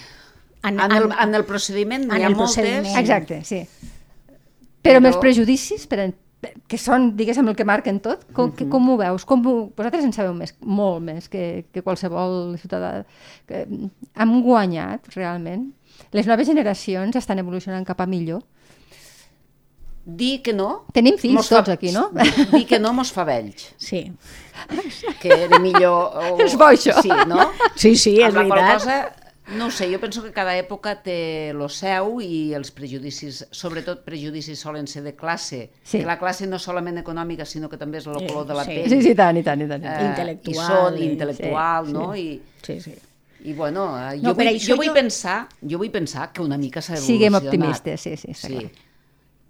En- 0.63 0.79
en, 0.79 0.91
el, 0.95 1.09
en- 1.11 1.35
el 1.35 1.43
procediment 1.45 2.05
en 2.05 2.13
n'hi 2.15 2.23
ha 2.23 2.29
moltes... 2.31 2.55
procediment. 2.55 2.97
Exacte, 3.01 3.41
sí. 3.43 3.63
Però, 4.83 4.97
amb 5.01 5.07
els 5.09 5.15
Però- 5.17 5.23
prejudicis, 5.25 5.85
per, 5.87 6.05
que 6.67 6.77
són, 6.81 7.11
diguéssim, 7.17 7.47
el 7.47 7.55
que 7.55 7.65
marquen 7.67 7.99
tot, 8.03 8.25
com, 8.35 8.51
que, 8.55 8.65
com 8.71 8.89
ho 8.91 8.97
veus? 8.99 9.25
Com 9.29 9.43
ho, 9.47 9.53
vosaltres 9.77 10.05
en 10.07 10.13
sabeu 10.15 10.33
més, 10.37 10.55
molt 10.61 11.03
més 11.05 11.29
que, 11.31 11.65
que 11.73 11.83
qualsevol 11.85 12.55
ciutadà. 12.61 13.05
Que, 13.49 13.65
hem 13.67 14.33
guanyat, 14.45 15.07
realment. 15.15 15.69
Les 16.13 16.27
noves 16.27 16.49
generacions 16.49 17.15
estan 17.15 17.39
evolucionant 17.43 17.85
cap 17.87 18.01
a 18.03 18.07
millor. 18.09 18.41
Dir 20.03 20.41
que 20.43 20.51
no... 20.51 20.83
Tenim 20.91 21.15
fills 21.19 21.37
mos 21.37 21.47
fa- 21.47 21.61
tots 21.61 21.77
aquí, 21.77 21.93
no? 21.95 22.09
Dir 22.51 22.65
que 22.67 22.79
no 22.83 22.91
mos 22.95 23.13
fa 23.15 23.23
vells, 23.23 23.69
Sí, 23.79 24.03
que 25.21 25.31
era 25.45 25.59
millor... 25.63 26.17
O... 26.33 26.37
És 26.43 26.57
bo, 26.59 26.67
això. 26.67 26.97
Sí, 27.01 27.11
no? 27.29 27.45
sí, 27.79 27.93
sí 27.95 28.17
és 28.19 28.33
veritat. 28.35 28.81
cosa, 28.81 28.97
no 29.57 29.65
ho 29.67 29.71
sé, 29.71 29.91
jo 29.91 29.99
penso 29.99 30.23
que 30.23 30.31
cada 30.31 30.55
època 30.57 31.01
té 31.03 31.51
lo 31.53 31.67
seu 31.69 32.21
i 32.23 32.53
els 32.55 32.71
prejudicis, 32.71 33.45
sobretot 33.51 34.03
prejudicis 34.05 34.59
solen 34.59 34.87
ser 34.87 35.03
de 35.03 35.15
classe, 35.15 35.71
Sí. 35.83 35.99
que 35.99 36.05
la 36.05 36.17
classe 36.17 36.47
no 36.47 36.57
solament 36.59 36.97
econòmica, 36.97 37.45
sinó 37.45 37.67
que 37.69 37.77
també 37.77 37.97
és 37.99 38.07
el 38.07 38.21
Eh, 38.23 38.27
color 38.27 38.47
de 38.47 38.53
la 38.53 38.63
sí. 38.63 38.71
pell. 38.75 38.89
Sí, 38.89 39.01
sí, 39.01 39.15
tant, 39.15 39.37
i 39.37 39.43
tant, 39.43 39.61
i 39.61 39.67
tant. 39.67 39.83
I 39.83 39.87
tant. 39.87 40.01
eh, 40.01 40.09
Intel·lectual, 40.09 40.53
I 40.53 40.55
són 40.55 40.97
i- 40.97 41.09
intel·lectual, 41.11 41.85
sí, 41.87 41.93
no? 41.93 42.15
I, 42.15 42.41
Sí, 42.61 42.79
sí. 42.81 42.93
i 43.43 43.53
bueno, 43.53 43.97
eh, 43.99 44.15
No, 44.21 44.29
jo, 44.29 44.35
per 44.37 44.45
vull, 44.47 44.55
això 44.55 44.69
jo 44.69 44.75
vull 44.77 44.87
jo- 44.87 44.93
pensar, 44.93 45.47
jo 45.61 45.77
vull 45.77 45.91
pensar 45.91 46.31
que 46.31 46.41
una 46.41 46.57
mica 46.57 46.81
s'ha 46.81 46.93
evolucionat. 46.95 47.17
Siguem 47.17 47.35
optimistes, 47.35 48.01
sí, 48.01 48.15
sí, 48.17 48.27
està 48.29 48.47
sí. 48.47 48.53
clar. 48.57 48.71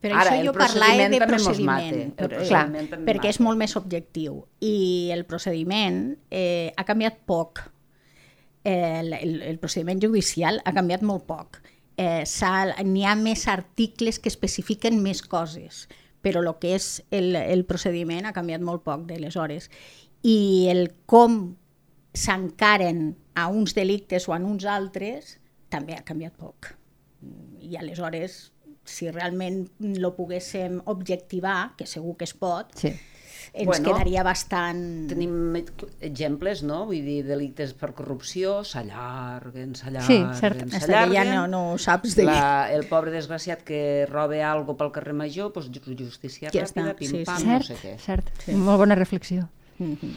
Però 0.03 0.15
Ara, 0.19 0.31
això 0.31 0.39
el 0.41 0.47
jo 0.47 0.51
parlava 0.51 0.73
procediment 0.73 1.11
de 1.13 1.27
procediment, 1.27 1.93
el 1.95 2.11
però, 2.17 2.35
procediment 2.35 2.89
també 2.89 3.13
perquè 3.13 3.29
és 3.29 3.39
molt 3.39 3.57
més 3.57 3.75
objectiu. 3.77 4.45
I 4.59 5.11
el 5.13 5.23
procediment 5.23 6.17
eh, 6.29 6.73
ha 6.75 6.83
canviat 6.83 7.19
poc. 7.25 7.61
Eh, 8.64 8.99
el, 8.99 9.41
el, 9.41 9.59
procediment 9.59 9.99
judicial 10.01 10.61
ha 10.64 10.74
canviat 10.76 11.03
molt 11.03 11.26
poc. 11.28 11.59
Eh, 11.99 12.24
N'hi 12.88 13.03
ha 13.05 13.16
més 13.20 13.47
articles 13.51 14.20
que 14.20 14.32
especifiquen 14.32 15.01
més 15.03 15.22
coses, 15.22 15.88
però 16.24 16.41
el 16.41 16.53
que 16.61 16.74
és 16.78 17.03
el, 17.11 17.36
el 17.36 17.66
procediment 17.70 18.26
ha 18.26 18.34
canviat 18.34 18.64
molt 18.64 18.86
poc 18.86 19.05
de 19.09 19.20
les 19.20 19.36
hores. 19.36 19.70
I 20.24 20.70
el 20.72 20.93
com 21.05 21.57
s'encaren 22.14 23.11
a 23.36 23.49
uns 23.51 23.76
delictes 23.76 24.30
o 24.30 24.34
a 24.34 24.39
uns 24.39 24.66
altres 24.66 25.38
també 25.74 25.97
ha 25.97 26.05
canviat 26.07 26.38
poc. 26.39 26.72
I 27.59 27.76
aleshores, 27.80 28.53
si 28.86 29.09
realment 29.11 29.66
lo 29.80 30.14
poguéssim 30.16 30.80
objectivar, 30.91 31.74
que 31.78 31.88
segur 31.88 32.16
que 32.18 32.28
es 32.30 32.34
pot, 32.34 32.72
Sí. 32.80 32.93
Ens 33.51 33.65
Bueno, 33.67 33.91
quedaria 33.91 34.23
bastant... 34.23 35.09
Tenim 35.09 35.55
exemples, 36.01 36.63
no? 36.63 36.85
Vull 36.89 37.01
dir, 37.05 37.19
delictes 37.27 37.73
per 37.77 37.91
corrupció, 37.97 38.61
s'allarguen, 38.63 39.75
s'allarguen, 39.75 40.31
Sí, 40.31 40.39
cert. 40.39 40.63
S'allarguen. 40.71 41.13
ja 41.17 41.25
no, 41.27 41.47
no 41.51 41.77
saps 41.77 42.15
de... 42.15 42.25
La, 42.29 42.69
el 42.73 42.85
pobre 42.87 43.11
desgraciat 43.11 43.63
que 43.67 44.05
roba 44.09 44.39
algo 44.51 44.77
pel 44.79 44.91
carrer 44.95 45.13
major, 45.13 45.51
doncs 45.55 45.69
justícia 45.99 46.49
Ja 46.53 46.63
ràpida, 46.63 46.69
està, 46.69 46.95
pim 46.99 47.09
sí, 47.11 47.25
sí. 47.25 47.45
no 47.47 47.59
Cert, 47.59 47.67
sé 47.67 47.77
què. 47.81 47.97
cert. 47.99 48.31
Sí. 48.45 48.55
Molt 48.55 48.79
bona 48.85 48.95
reflexió. 48.95 49.49
Mhm. 49.79 50.15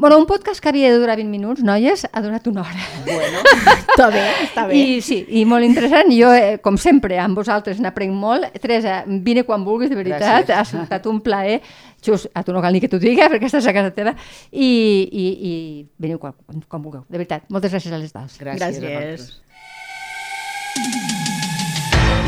Bueno, 0.00 0.16
un 0.16 0.26
podcast 0.26 0.60
que 0.60 0.68
havia 0.68 0.92
de 0.92 0.98
durar 1.00 1.16
20 1.16 1.28
minuts, 1.28 1.60
noies, 1.66 2.06
ha 2.12 2.20
durat 2.22 2.46
una 2.46 2.60
hora. 2.60 2.84
Bueno, 3.04 3.40
Està 3.98 4.06
bé, 4.14 4.20
està 4.44 4.66
bé. 4.68 4.76
I 4.78 5.00
sí, 5.02 5.16
i 5.40 5.42
molt 5.42 5.66
interessant. 5.66 6.06
Jo, 6.14 6.30
eh, 6.38 6.60
com 6.62 6.76
sempre, 6.78 7.16
amb 7.18 7.34
vosaltres 7.34 7.80
n'aprenc 7.82 8.14
molt. 8.14 8.46
Teresa, 8.62 9.00
vine 9.26 9.42
quan 9.42 9.64
vulguis, 9.66 9.90
de 9.90 9.98
veritat. 9.98 10.46
Gràcies. 10.46 10.54
Ha 10.78 10.84
estat 10.86 11.08
un 11.10 11.18
plaer. 11.18 11.58
Xus, 11.98 12.28
a 12.30 12.44
tu 12.46 12.54
no 12.54 12.62
cal 12.62 12.78
ni 12.78 12.78
que 12.78 12.86
t'ho 12.86 13.00
digui, 13.02 13.18
perquè 13.26 13.50
estàs 13.50 13.66
a 13.66 13.74
casa 13.74 13.90
teva. 13.96 14.14
I, 14.52 14.70
i, 15.10 15.26
i 15.34 15.52
veniu 15.98 16.22
quan, 16.22 16.36
quan, 16.46 16.62
quan 16.62 16.84
vulgueu. 16.84 17.02
De 17.10 17.18
veritat, 17.18 17.50
moltes 17.50 17.74
gràcies 17.74 17.90
a 17.90 17.98
les 17.98 18.14
dues. 18.14 18.38
gràcies. 18.38 18.78
Gràcies. 18.78 18.84
a 18.86 18.94
vosaltres. 18.94 19.42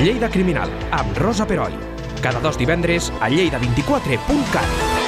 Lleida 0.02 0.26
Criminal, 0.34 0.74
amb 0.90 1.22
Rosa 1.22 1.46
Peroi. 1.46 1.78
Cada 2.18 2.42
dos 2.42 2.58
divendres 2.58 3.12
a 3.20 3.30
lleida24.cat. 3.30 4.99